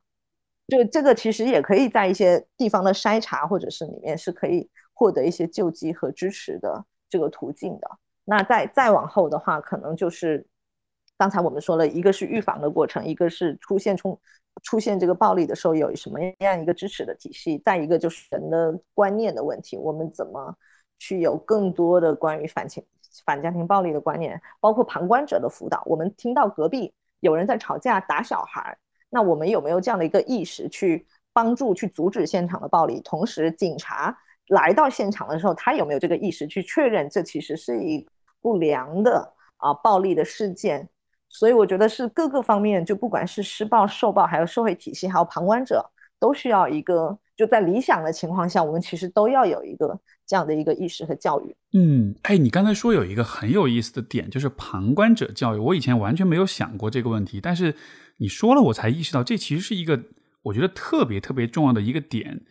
[0.67, 7.89] 就这个其实也可以在一些地方的筛查或者是里面是可以获得一些救济和支持的这个途径的。
[8.25, 10.45] 那再再往后的话，可能就是
[11.17, 14.19] 刚才我们说了一个是预防的过程，一个是出现冲
[14.63, 20.55] 出现这个暴力的时候有什么样一个支持的体系，再一个就是人的观念的问题，我们怎么
[20.97, 22.83] 去有更多的关于反情
[23.25, 25.83] 反家庭暴力的观念，包括旁观者的辅导。
[25.85, 28.77] 我们听到隔壁有人在吵架打小孩，
[29.09, 32.99] 那我们有没有这样的一个意识去帮助去阻止现场的暴力？
[33.01, 38.07] 同时，警察来到现场的时候，他有没有这个意识去确认这其实是一
[38.45, 40.87] 不良的啊暴力的事件？
[41.29, 45.83] 所以我觉得是各个方面，就不管是施暴、受暴，还有社会体系，还有旁观者，
[46.19, 47.17] 都需要一个。
[47.35, 51.53] 就在理想的情况下，我们其实都要有一个这样的一个意识和教育。
[51.73, 55.59] 嗯，哎，你刚才说有一个很有意思的点，就是旁观者教育。
[55.59, 57.75] 我以前完全没有想过这个问题，但是
[58.19, 60.01] 你说了，我才意识到这其实是一个
[60.43, 62.45] 我觉得特别特别重要的一个点。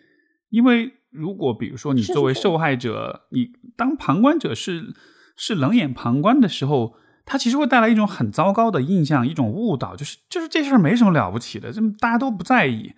[0.50, 4.92] 因为如果比如说你作为受害者，你当旁观者是
[5.36, 6.94] 是冷眼旁观的时候，
[7.24, 12.94] 它其实会带来一种很糟糕的印象，一种误导，就是就是这事儿没什么了不起的，这大家都不在意。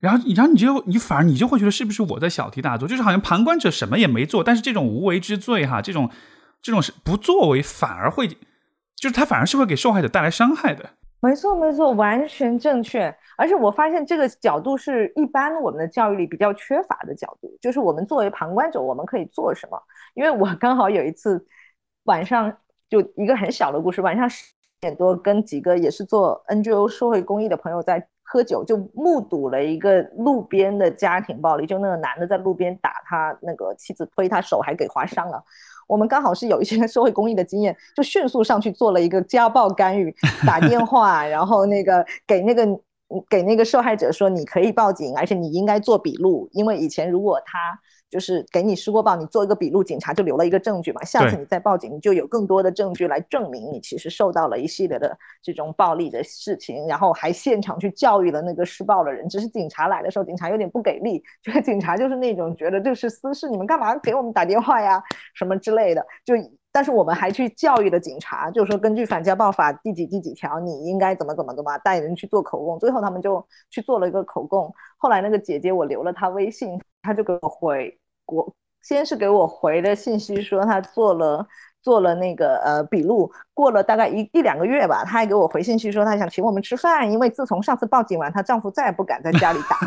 [0.00, 2.86] 然后，然后你就你反而你就会觉得是不是我在小题大做？
[2.86, 6.10] 就是好像旁观者什么也没做，但是这种无为之罪哈，这种
[6.60, 10.90] 这种是不作为，反而会就是他反而是会给受害者带来伤害的。
[11.20, 13.14] 没错，没错，完全正确。
[13.38, 19.82] 而且我发现这个角度是一般我们的教育里比较缺乏的角度，就是我们作为旁观者，我们可以做什么？
[20.12, 21.42] 因为我刚好有一次
[22.04, 22.56] 晚上
[22.88, 28.08] 就一个很小的故事，晚上十点多跟几个也是做 NGO 社会公益的朋友在。
[28.26, 35.44] 喝酒就目睹了一个路边的家庭暴力，就那个男的在路边打他那个妻子，推他手还给划伤了。
[35.86, 40.12] 我们刚好是有一些 社会公益的经验，就迅速上去做了一个家暴干预，
[40.46, 42.66] 打电 话，然后那个给那个
[43.28, 47.78] 给那个受害者说你可以报警，而且你应该做笔录，因为以前如果他。
[48.10, 51.02] 就是给你施过暴，你做一个笔录，警察就留了一个证据嘛。
[51.04, 59.28] 下次你再报警，你就有更多的证据来证明你其实受到了一系列的这种暴力的事情，然后还现场去教育了那个施暴的人。
[59.28, 65.02] 只是警察来的时候，警察有点不给力，觉得警察就是那种觉得这是私事，你们干嘛给我们打电话呀，
[65.34, 66.06] 什么之类的。
[66.24, 66.34] 就
[66.70, 72.76] 但是我们还去教育了警察，就是说根据反家暴法第几第几条，你应该怎么怎么怎么带人去做口供。
[72.80, 74.72] 最后他们就去做了一个口供。
[74.96, 77.96] 后来那个姐姐我留了她微信，她就给我回。
[78.26, 81.46] 我先是给我回的信息说他做了
[81.82, 89.78] 做了那个呃笔录，过了大概一一两个月吧，他还给我回信息说他想请我们吃饭，因为自从上次报警完，她丈夫再也不敢在家里打。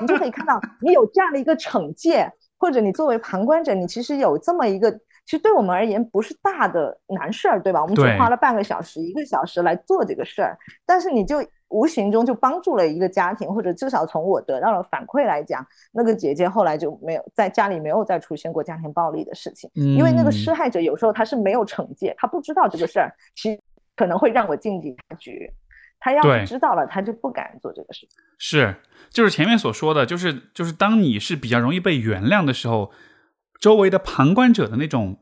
[0.00, 4.90] 你就可以看到，你有这样的一个惩戒，或者你作为旁观者，你其实有这么一个，
[5.26, 7.82] 其实对我们而言不是大的难事儿，对吧？
[7.82, 10.56] 我们只花了半个小时、一个小时来做这个事儿，
[10.86, 11.44] 但是你就。
[11.70, 19.70] 无形中就帮助了一个家庭，或者至少从我得到了反馈来讲，那个姐姐后来就没有在家里没有再出现过家庭暴力的事情。
[19.74, 23.60] 因为那个施害者有时候他是没有惩戒，他不知道这个事儿，其实
[23.96, 25.50] 可能会让我进警察局。
[26.02, 28.18] 他要是知道了，他就不敢做这个事情。
[28.38, 28.74] 是，
[29.10, 32.90] 就是前面所说的，就是就是当你是比较容易被原谅的时候，
[33.60, 35.18] 周围的旁观者的那种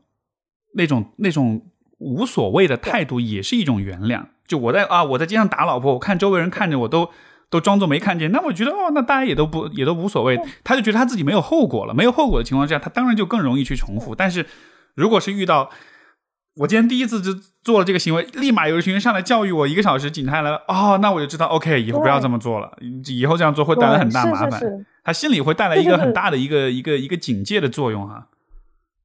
[0.75, 1.68] 那种那种
[1.99, 4.25] 无所谓的态度，也是一种原谅。
[4.47, 7.09] 就我在啊，我在街上打老婆，我看周围人看着我都
[7.49, 14.15] 都装作没看见，那我觉得哦，那大家也都不也都无所谓，他就觉得他自己没有后果了，没有后果的情况下，他当然就更容易去重复。
[14.15, 14.45] 但是
[14.95, 15.69] 如果是遇到
[16.55, 17.31] 我今天第一次就
[17.61, 22.71] 做了这个行为，立马有一群人上来教育我一个小时，警察来了，哦，那我就知道，OK，以后不要这么做了，
[23.07, 24.61] 以后这样做会带来很大麻烦，
[25.03, 28.27] 他心里会带来一个很大的一个一个一个警戒的作用啊。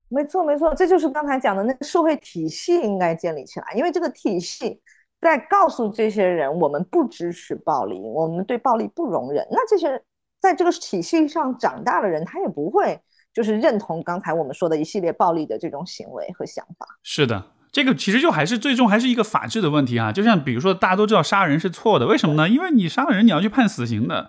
[0.09, 4.81] 没错没错，这就是刚才讲的那个社会体系应该建立起来，因为这个体系。
[5.20, 9.43] 在告诉这些人，我们不支持暴力，我们对暴力不容忍。
[9.51, 9.98] 那这些
[10.39, 13.01] 在这个体系上长大的人，他也不会
[13.32, 16.86] 就是认同刚才我们说的一系列暴力的这种行为和想法。
[17.02, 20.12] 是的，这个其实就还是最终还是一个法治的问题啊。
[20.12, 22.47] 就像比如说，大家都知道杀人是错的，为什么呢？
[22.47, 24.28] 因为你杀了人，你要去判死刑的。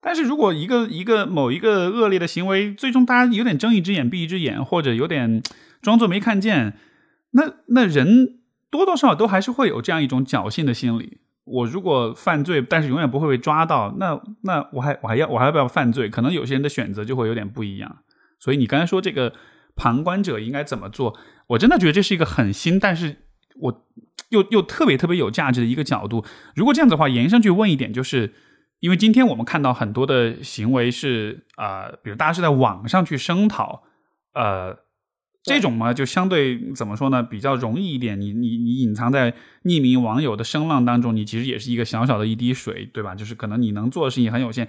[0.00, 5.42] 但是如果一个一个某一个恶劣的行为，最终大家有点睁一只眼闭一只眼，或者有点
[5.82, 6.76] 装作没看见，
[7.32, 8.36] 那那人。
[8.72, 11.18] 多多少少都还是会有这样一种侥幸的心理。
[11.42, 16.08] 我如果犯罪，但是永远不会被抓到，那那我还我还要我还要不要犯罪？
[16.08, 17.96] 可能有些人的选择就会有点不一样。
[18.38, 19.32] 所以你刚才说这个
[19.74, 21.18] 旁观者应该怎么做？
[21.48, 23.16] 我真的觉得这是一个很新，但是
[23.58, 23.88] 我
[24.28, 26.24] 又又特别特别有价值的一个角度。
[26.54, 28.32] 如果这样子的话，延伸去问一点，就是
[28.80, 33.84] 因为今天我们看到很多的行为是啊，比如大家是在网上去声讨，
[34.34, 34.78] 呃。
[35.42, 38.20] 这种嘛，就相对怎么说呢，比较容易一点。
[38.20, 39.32] 你你你隐藏在
[39.64, 43.14] 匿名网友的声浪当中，你其实也是一个小小的一滴水，对吧？
[43.14, 44.68] 就是可能你能做的事情很有限。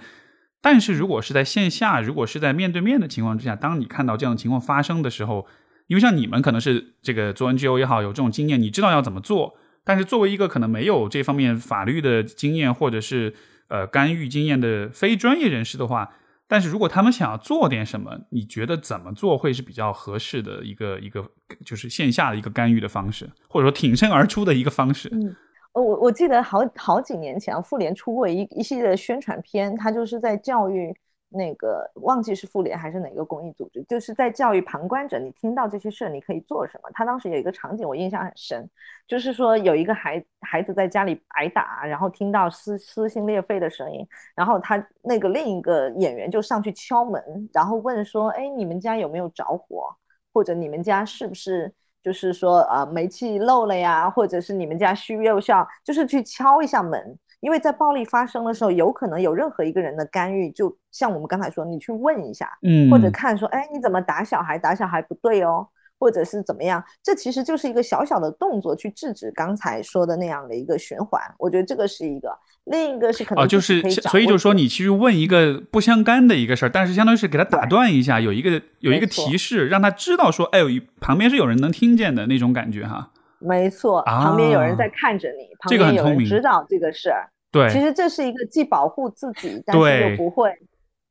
[0.62, 5.46] 但是如果是在线下，如果是在面对面的情况之下，当你看到这样的情况发生的时候，
[5.88, 9.58] 因为像你们可能是这个做 NGO 也好，有这种经验，你知道要怎么做。
[9.84, 13.34] 但是作为一个可能没有这方面法律的经验或者是
[13.72, 16.12] 呃干预经验的非专业人士的话，
[16.46, 21.24] 但是如果他们想要做点什么，你觉得怎么做会是比较合适的一个一个
[21.64, 25.08] 就是线下的一个干预的方式，或者说挺身而出的一个方式？
[25.12, 25.34] 嗯，
[25.72, 30.94] 我我记得好好几年前，妇联出过一一系列的宣传片，它就是在教育。
[31.32, 36.90] 那个忘记是妇联还是哪个公益组织，就是在教育旁观者，你听到这些事你可以做什么？
[36.92, 38.68] 他当时有一个场景我印象很深，
[39.06, 49.94] 就是说有一个孩孩子在家里挨打，然后听到撕撕心裂肺的声音，然后他那个另一个演员就上去敲门，然后问说：“哎，你们家有没有着火？
[50.32, 51.72] 或者你们家是不是
[52.02, 54.08] 就是说呃煤气漏了呀？
[54.10, 64.56] 或者是你们家需要需要就是去敲一下门。”因为在暴力发生的时候，有可能有任何一个人的干预，就像我们刚才说，你去问一下，嗯，或者看说，哎，你怎么打小孩？
[64.56, 65.66] 打小孩不对哦，
[65.98, 66.82] 或者是怎么样？
[67.02, 71.20] 这其实就是一个小小的动作，去制止刚才说的那样的一个循环。
[71.36, 72.30] 我觉得这个是一个，
[72.66, 80.60] 另一个是可能哦，就是所以就是说，你其实问一个不相干的一个事儿，但是相当于是给他打断一下，有一个有一个提示，让他知道说，哎，
[81.00, 83.10] 旁边是有人能听见的那种感觉哈。
[83.44, 87.28] 没错，旁边有人在看着你，旁边有人知道这个事儿。
[87.52, 90.50] 对，其实这是一个既保护自己，但是又不会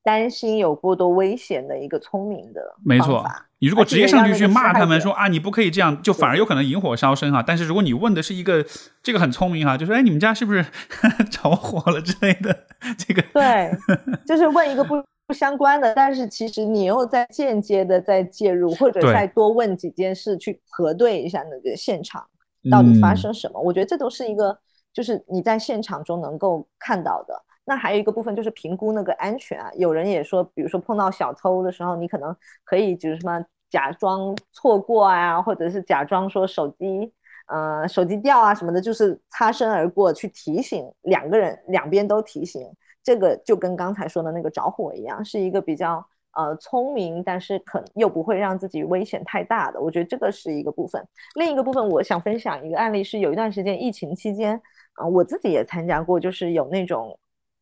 [0.03, 3.23] 担心有过多危险的一个聪明的没错，
[3.59, 7.43] 你如果直接上去去骂他们说啊，你不可以这样，就反而有可能引火烧身哈。
[7.45, 8.65] 但是如果你问的是一个
[9.03, 10.65] 这个很聪明哈，就说哎，你们家是不是
[11.29, 12.65] 着火了之类的？
[12.97, 13.71] 这个对，
[14.25, 14.95] 就是问一个不
[15.27, 22.25] 不相关的，但是其实你又在间接的在介入，或者再多问几件事去核对一下那个现场
[22.71, 23.61] 到底发生什么。
[23.61, 24.57] 我觉得这都是一个。
[24.93, 29.71] 就是你在现场中能够看到的，那还有一个部分就是评估那个安全啊。
[29.75, 37.13] 有人也说，比如说碰到小偷的时候，你可能可以就是什么假装错过啊，或者是假装说手机，
[37.47, 42.69] 呃，手机掉啊什么的，就是擦身而过去提醒两个人，两边都提醒。
[43.03, 49.81] 这个就跟刚才说的那个着火一样，是一个比较呃聪明，但是可又不会让自己危险太大的。
[49.81, 51.03] 我觉得这个是一个部分。
[51.33, 54.61] 另一个部分，我想分享一个案例，是有一段时间疫情期间。
[55.01, 57.17] 啊，我自己也参加过，就是有那种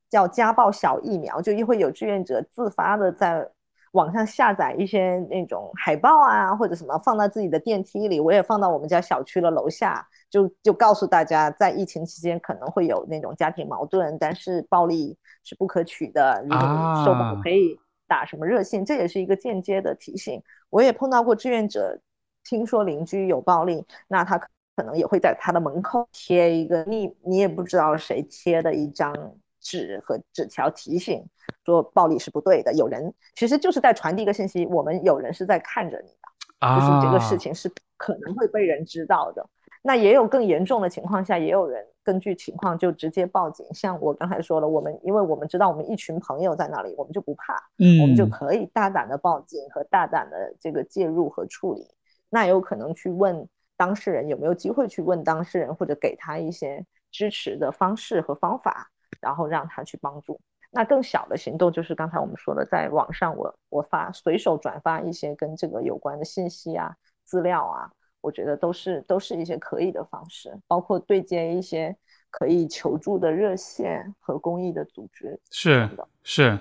[0.10, 3.50] 叫家暴小疫苗，就会有志愿者自发的在
[3.94, 20.44] 网上下载一些那种海报啊，或者什么放到自己的电梯里，我也放到我们家小区的楼下，就就告诉大家，在疫情期间可能会有那种家庭矛盾，但是暴力是不可取的，如果你受不了可以打什么热线，这也是一个间接的提醒。
[20.70, 22.00] 我也碰到过志愿者，
[22.44, 24.38] 听说邻居有暴力，那他。
[24.38, 24.48] 可
[24.84, 29.14] 能也会在他的门口贴一个你你也不知道谁贴的一张
[29.62, 31.26] 纸和纸条，提醒
[31.66, 32.74] 说暴力是不对的。
[32.74, 39.46] 有人其实就是在传递一个信息，我们有人是在看着你的，就是这个事情是可能会被人知道的。
[39.82, 43.66] 那也有更严重的情况下，也有人根据情况就直接报警。
[43.74, 51.88] 像我刚才说了，我们因为我们知道我们一群朋友在那里，我们就不怕，嗯，我们就可以大胆的报警和大胆的这个介入和处理。
[52.30, 53.48] 那有可能去问。
[53.80, 58.92] 当事人有没有机会去问当事人，或者给他一些支持的方式和方法，
[59.22, 60.38] 然后让他去帮助？
[60.70, 66.94] 那更小的行动就是刚才我们说的，在网上我我发随手转发一些跟这个有关的信息啊、
[67.24, 67.90] 资料啊，
[68.20, 71.96] 我觉得都是都是一些可以的方式，包括对接一些
[72.30, 75.40] 可以求助的热线和公益的组织。
[75.50, 76.60] 是的，是。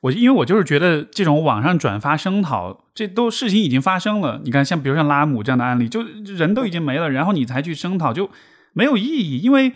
[0.00, 4.40] 我因为我就是觉得这种网上转发声讨，这都事情已经发生了。
[4.44, 8.30] 你看，像比如像拉姆这样的案例，就人都已经没了，然后你才去声讨，就
[8.72, 9.38] 没有意义。
[9.38, 9.72] 因为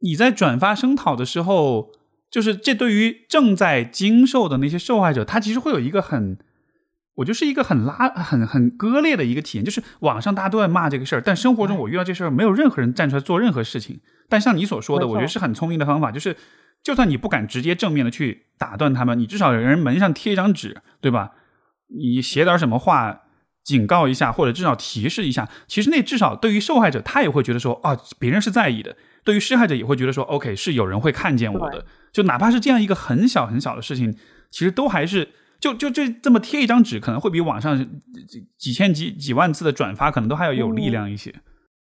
[0.00, 1.90] 你在转发声讨的时候，
[2.30, 6.38] 就是这对于正在经受的那些受害者，他其实会有一个很，
[7.16, 9.64] 我就是一个很拉、很很割裂的一个体验。
[9.64, 14.00] 就是网上大家都在骂这个事儿，但生活中我遇到这事儿，没有任何人站出来做任何事情。
[14.28, 16.36] 但像你所说的，我觉得是很聪明的方法，就是。
[16.82, 21.32] 就算你不敢直接正面的去打断他们，你至少有人门上贴一张纸，对吧？
[21.94, 23.22] 你写点什么话
[23.62, 25.48] 警告一下，或者至少提示一下。
[25.68, 28.92] 其实那至少对于受害者，他也会觉得说，啊，别人是在意的；
[29.24, 31.84] 对于施害者也会觉得说，OK，是有人会看见我的。
[32.12, 34.16] 就哪怕是这样一个很小很小的事情，
[34.50, 35.28] 其实都还是
[35.60, 37.86] 就就这这么贴一张纸，可能会比网上
[38.58, 41.32] 几千几几万次的转发，可能都还要有力量一些。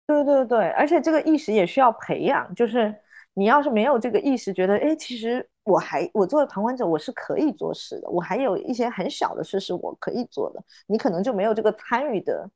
[0.07, 2.93] 对对对，而且这个意识也需要培养，就是。
[3.35, 12.49] 你要是没有这个意识，觉得哎，其实我还我作为旁观者，我是可以做事的，我还有一些很小的事是我可以做的，你可能就没有这个参与的，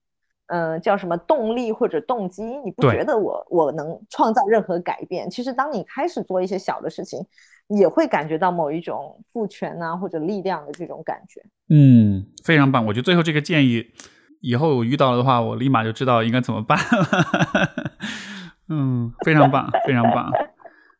[0.47, 2.43] 嗯，叫什么动力或者动机？
[2.63, 5.29] 你不觉得我我能创造任何改变？
[5.29, 7.25] 其实当你开始做一些小的事情，
[7.69, 11.43] 也会感觉到某一种赋权啊或者力量的这种感觉。
[11.69, 12.85] 嗯，非常棒。
[12.85, 13.83] 我觉得最后这个建议，
[14.41, 17.71] 以后我遇到了的话，我立马就知道应该怎么办了。
[18.69, 20.31] 嗯，非常棒，非常棒。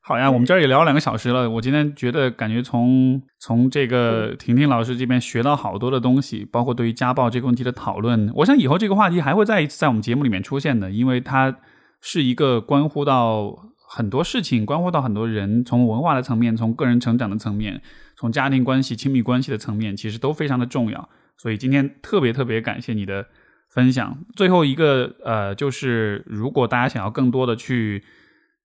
[0.08, 1.50] 好呀，我们这儿也聊了两个小时了。
[1.50, 8.32] 我今天觉得感觉从从这个婷婷老师这边学到好多的东西，包括对于家暴这个问题的讨论。
[8.36, 11.58] 我想以后这个话题还会再一次在我们节目里面出现的，因为它
[12.00, 13.54] 是一个关乎到
[13.90, 17.82] 很多事情，关乎到很多人，从文化的层面，从个人成长的层面，
[18.16, 21.10] 从家庭关系、亲密关系的层面，其实都非常的重要。
[21.38, 23.26] 所以今天特别特别感谢你的
[23.74, 24.18] 分享。
[24.38, 28.02] 最后一个呃，就是如果大家想要更多的去。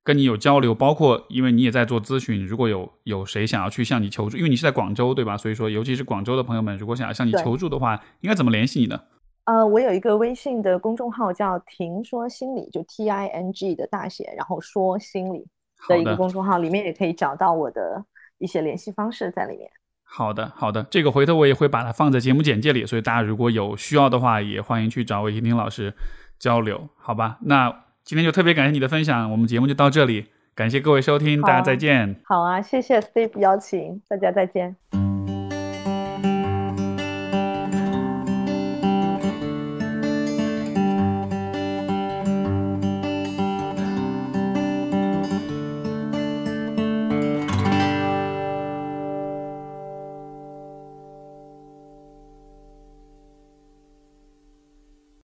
[0.04, 5.36] 跟你有交流，包括因为你也在做咨询，如果有有谁想要去向你求助，因为你是在广州对吧？
[5.36, 9.00] 所以说，尤其是广州的朋友们，如果想要向你求助的话，应该怎么联系你呢？
[9.44, 15.46] 呃，我有一个微信的公众号叫“听说心理”，就 T I N G 的大写，然后说心理
[15.88, 18.04] 的一个公众号，里面也可以找到我的
[18.38, 19.70] 一些联系方式在里面。
[20.04, 25.94] 好的，好的，这个回头我也会把它放在节目简介里，所以大家如果有需要的话，也欢迎去找魏婷婷老师
[26.38, 27.38] 交流，好吧？
[27.42, 27.81] 那。
[28.04, 32.16] 今天就特别感谢你的分享，我们节目就到这里，感谢各位收听，大家再见。
[32.24, 34.76] 好啊，谢谢 Steve 邀请，大家再见。